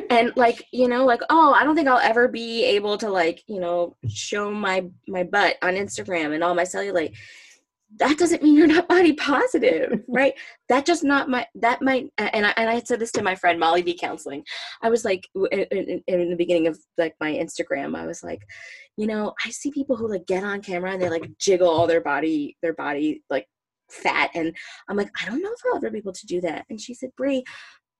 and 0.09 0.31
like, 0.35 0.65
you 0.71 0.87
know, 0.87 1.05
like, 1.05 1.21
oh, 1.29 1.53
I 1.53 1.63
don't 1.63 1.75
think 1.75 1.87
I'll 1.87 1.99
ever 1.99 2.27
be 2.27 2.63
able 2.65 2.97
to 2.97 3.09
like, 3.09 3.43
you 3.47 3.59
know, 3.59 3.95
show 4.07 4.51
my 4.51 4.85
my 5.07 5.23
butt 5.23 5.57
on 5.61 5.75
Instagram 5.75 6.33
and 6.33 6.43
all 6.43 6.55
my 6.55 6.63
cellulite. 6.63 7.15
That 7.97 8.17
doesn't 8.17 8.41
mean 8.41 8.55
you're 8.55 8.65
not 8.65 8.87
body 8.87 9.13
positive, 9.13 10.01
right? 10.07 10.33
that 10.69 10.85
just 10.85 11.03
not 11.03 11.29
my 11.29 11.45
that 11.53 11.83
might 11.83 12.09
and 12.17 12.47
I 12.47 12.53
and 12.57 12.67
I 12.67 12.81
said 12.81 12.99
this 12.99 13.11
to 13.11 13.21
my 13.21 13.35
friend 13.35 13.59
Molly 13.59 13.83
B 13.83 13.95
counseling. 13.95 14.43
I 14.81 14.89
was 14.89 15.05
like 15.05 15.27
in, 15.51 15.65
in, 15.69 16.03
in 16.07 16.29
the 16.31 16.35
beginning 16.35 16.65
of 16.65 16.79
like 16.97 17.13
my 17.19 17.31
Instagram, 17.31 17.95
I 17.95 18.07
was 18.07 18.23
like, 18.23 18.41
you 18.97 19.05
know, 19.05 19.33
I 19.45 19.51
see 19.51 19.69
people 19.69 19.95
who 19.95 20.09
like 20.09 20.25
get 20.25 20.43
on 20.43 20.63
camera 20.63 20.91
and 20.91 21.01
they 21.01 21.09
like 21.09 21.29
jiggle 21.37 21.69
all 21.69 21.85
their 21.85 22.01
body 22.01 22.57
their 22.63 22.73
body 22.73 23.21
like 23.29 23.47
fat. 23.93 24.31
And 24.33 24.55
I'm 24.89 24.97
like, 24.97 25.09
I 25.21 25.25
don't 25.25 25.41
know 25.41 25.51
if 25.51 25.59
I'll 25.65 25.77
ever 25.77 25.89
be 25.89 25.99
able 25.99 26.13
to 26.13 26.25
do 26.25 26.41
that. 26.41 26.65
And 26.69 26.79
she 26.79 26.93
said, 26.93 27.11
Bri, 27.15 27.43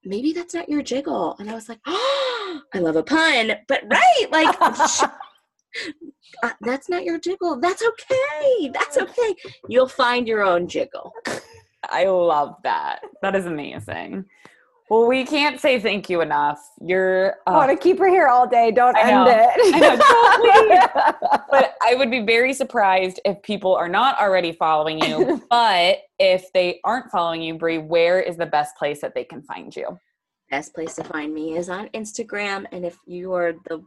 maybe 0.04 0.34
that's 0.34 0.54
not 0.54 0.70
your 0.70 0.82
jiggle. 0.82 1.36
And 1.40 1.50
I 1.50 1.54
was 1.54 1.70
like, 1.70 1.80
oh, 1.86 2.62
I 2.74 2.80
love 2.80 2.96
a 2.96 3.04
pun, 3.04 3.54
but 3.68 3.84
right, 3.90 4.28
like, 4.32 4.56
uh, 6.44 6.52
that's 6.62 6.90
not 6.90 7.04
your 7.04 7.20
jiggle. 7.20 7.60
That's 7.60 7.84
okay. 7.84 8.72
That's 8.74 8.98
okay. 8.98 9.36
You'll 9.70 9.88
find 9.88 10.28
your 10.28 10.44
own 10.44 10.68
jiggle. 10.68 11.14
I 11.90 12.06
love 12.06 12.56
that. 12.64 13.02
That 13.22 13.36
is 13.36 13.46
amazing. 13.46 14.26
Well, 14.90 15.08
we 15.08 15.26
can't 15.26 15.60
say 15.60 15.80
thank 15.80 16.10
you 16.10 16.22
enough. 16.22 16.60
You're. 16.82 17.36
Uh, 17.48 17.52
I 17.52 17.52
want 17.54 17.72
to 17.72 17.78
keep 17.78 17.98
her 18.00 18.08
here 18.08 18.28
all 18.28 18.48
day. 18.48 18.72
Don't 18.72 18.96
I 18.98 19.02
end 19.02 19.26
know. 19.26 19.26
it. 19.28 19.50
I 19.76 21.20
know, 21.22 21.42
but 21.52 21.76
I 21.82 21.96
would 21.96 22.12
be 22.12 22.22
very 22.22 22.54
surprised 22.54 23.20
if 23.24 23.42
people 23.44 23.74
are 23.76 23.88
not 23.88 24.20
already 24.20 24.52
following 24.52 25.00
you. 25.00 25.42
but 25.50 26.00
if 26.20 26.52
they 26.54 26.80
aren't 26.84 27.10
following 27.12 27.42
you, 27.42 27.56
Bri, 27.56 27.78
where 27.78 28.20
is 28.20 28.38
the 28.38 28.46
best 28.46 28.76
place 28.78 29.02
that 29.02 29.16
they 29.16 29.24
can 29.24 29.42
find 29.42 29.76
you? 29.76 29.98
Best 30.52 30.74
place 30.76 30.96
to 30.96 31.04
find 31.04 31.34
me 31.34 31.58
is 31.58 31.70
on 31.70 31.88
Instagram. 31.90 32.66
And 32.72 32.86
if 32.86 32.98
you 33.08 33.34
are 33.34 33.54
the 33.70 33.84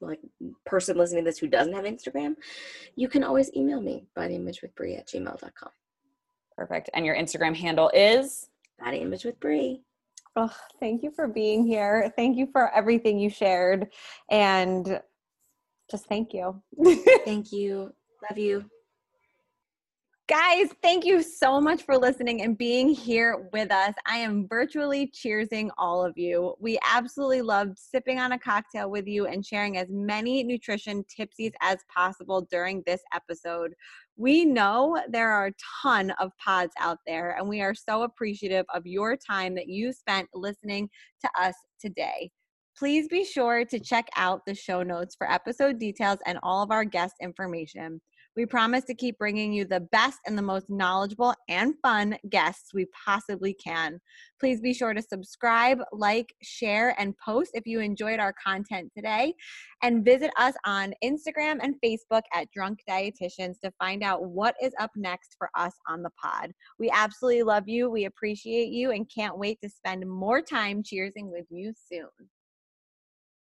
like 0.00 0.20
person 0.64 0.96
listening 0.96 1.24
to 1.24 1.30
this 1.30 1.38
who 1.38 1.48
doesn't 1.48 1.74
have 1.74 1.84
Instagram, 1.84 2.36
you 2.94 3.08
can 3.08 3.24
always 3.24 3.54
email 3.54 3.80
me 3.80 4.06
bodyimagewithbri 4.16 4.98
at 4.98 5.08
gmail.com. 5.08 5.70
Perfect. 6.56 6.88
And 6.94 7.04
your 7.04 7.16
Instagram 7.16 7.54
handle 7.54 7.90
is? 7.92 8.48
Body 8.78 8.98
Image 8.98 9.24
with 9.24 9.38
Bri. 9.40 9.82
Oh, 10.38 10.54
thank 10.78 11.02
you 11.02 11.10
for 11.10 11.26
being 11.26 11.66
here. 11.66 12.12
Thank 12.14 12.36
you 12.36 12.46
for 12.52 12.70
everything 12.74 13.18
you 13.18 13.30
shared. 13.30 13.88
And 14.30 15.00
just 15.90 16.06
thank 16.06 16.34
you. 16.34 16.62
thank 17.24 17.52
you. 17.52 17.92
Love 18.28 18.38
you. 18.38 18.64
Guys, 20.28 20.70
thank 20.82 21.04
you 21.04 21.22
so 21.22 21.60
much 21.60 21.84
for 21.84 21.96
listening 21.96 22.42
and 22.42 22.58
being 22.58 22.88
here 22.88 23.48
with 23.52 23.70
us. 23.70 23.94
I 24.06 24.16
am 24.16 24.48
virtually 24.48 25.06
cheersing 25.14 25.70
all 25.78 26.04
of 26.04 26.18
you. 26.18 26.56
We 26.58 26.80
absolutely 26.84 27.42
loved 27.42 27.78
sipping 27.78 28.18
on 28.18 28.32
a 28.32 28.38
cocktail 28.38 28.90
with 28.90 29.06
you 29.06 29.26
and 29.26 29.46
sharing 29.46 29.76
as 29.76 29.86
many 29.88 30.42
nutrition 30.42 31.04
tipsies 31.04 31.52
as 31.60 31.78
possible 31.88 32.40
during 32.50 32.82
this 32.86 33.02
episode. 33.14 33.72
We 34.16 34.46
know 34.46 34.98
there 35.10 35.30
are 35.30 35.48
a 35.48 35.52
ton 35.82 36.10
of 36.12 36.30
pods 36.42 36.72
out 36.80 36.98
there, 37.06 37.36
and 37.38 37.48
we 37.48 37.60
are 37.60 37.74
so 37.74 38.02
appreciative 38.02 38.64
of 38.72 38.86
your 38.86 39.14
time 39.16 39.54
that 39.56 39.68
you 39.68 39.92
spent 39.92 40.28
listening 40.32 40.88
to 41.20 41.30
us 41.38 41.54
today. 41.78 42.30
Please 42.78 43.08
be 43.08 43.24
sure 43.24 43.64
to 43.66 43.78
check 43.78 44.08
out 44.16 44.40
the 44.46 44.54
show 44.54 44.82
notes 44.82 45.14
for 45.16 45.30
episode 45.30 45.78
details 45.78 46.18
and 46.26 46.38
all 46.42 46.62
of 46.62 46.70
our 46.70 46.84
guest 46.84 47.14
information. 47.20 48.00
We 48.36 48.44
promise 48.44 48.84
to 48.84 48.94
keep 48.94 49.16
bringing 49.16 49.54
you 49.54 49.64
the 49.64 49.80
best 49.80 50.18
and 50.26 50.36
the 50.36 50.42
most 50.42 50.68
knowledgeable 50.68 51.34
and 51.48 51.74
fun 51.82 52.18
guests 52.28 52.74
we 52.74 52.86
possibly 53.06 53.54
can. 53.54 53.98
Please 54.38 54.60
be 54.60 54.74
sure 54.74 54.92
to 54.92 55.00
subscribe, 55.00 55.78
like, 55.90 56.34
share, 56.42 56.94
and 57.00 57.16
post 57.16 57.52
if 57.54 57.66
you 57.66 57.80
enjoyed 57.80 58.20
our 58.20 58.34
content 58.34 58.92
today. 58.94 59.32
And 59.82 60.04
visit 60.04 60.30
us 60.38 60.54
on 60.66 60.92
Instagram 61.02 61.60
and 61.62 61.76
Facebook 61.82 62.22
at 62.34 62.50
Drunk 62.52 62.80
Dietitians 62.88 63.58
to 63.64 63.72
find 63.78 64.02
out 64.02 64.26
what 64.26 64.54
is 64.62 64.72
up 64.78 64.90
next 64.96 65.36
for 65.38 65.48
us 65.56 65.72
on 65.88 66.02
the 66.02 66.10
pod. 66.22 66.52
We 66.78 66.90
absolutely 66.90 67.42
love 67.42 67.64
you. 67.66 67.88
We 67.88 68.04
appreciate 68.04 68.68
you 68.68 68.90
and 68.90 69.10
can't 69.12 69.38
wait 69.38 69.58
to 69.62 69.70
spend 69.70 70.06
more 70.06 70.42
time 70.42 70.82
cheersing 70.82 71.30
with 71.30 71.46
you 71.48 71.72
soon. 71.90 72.08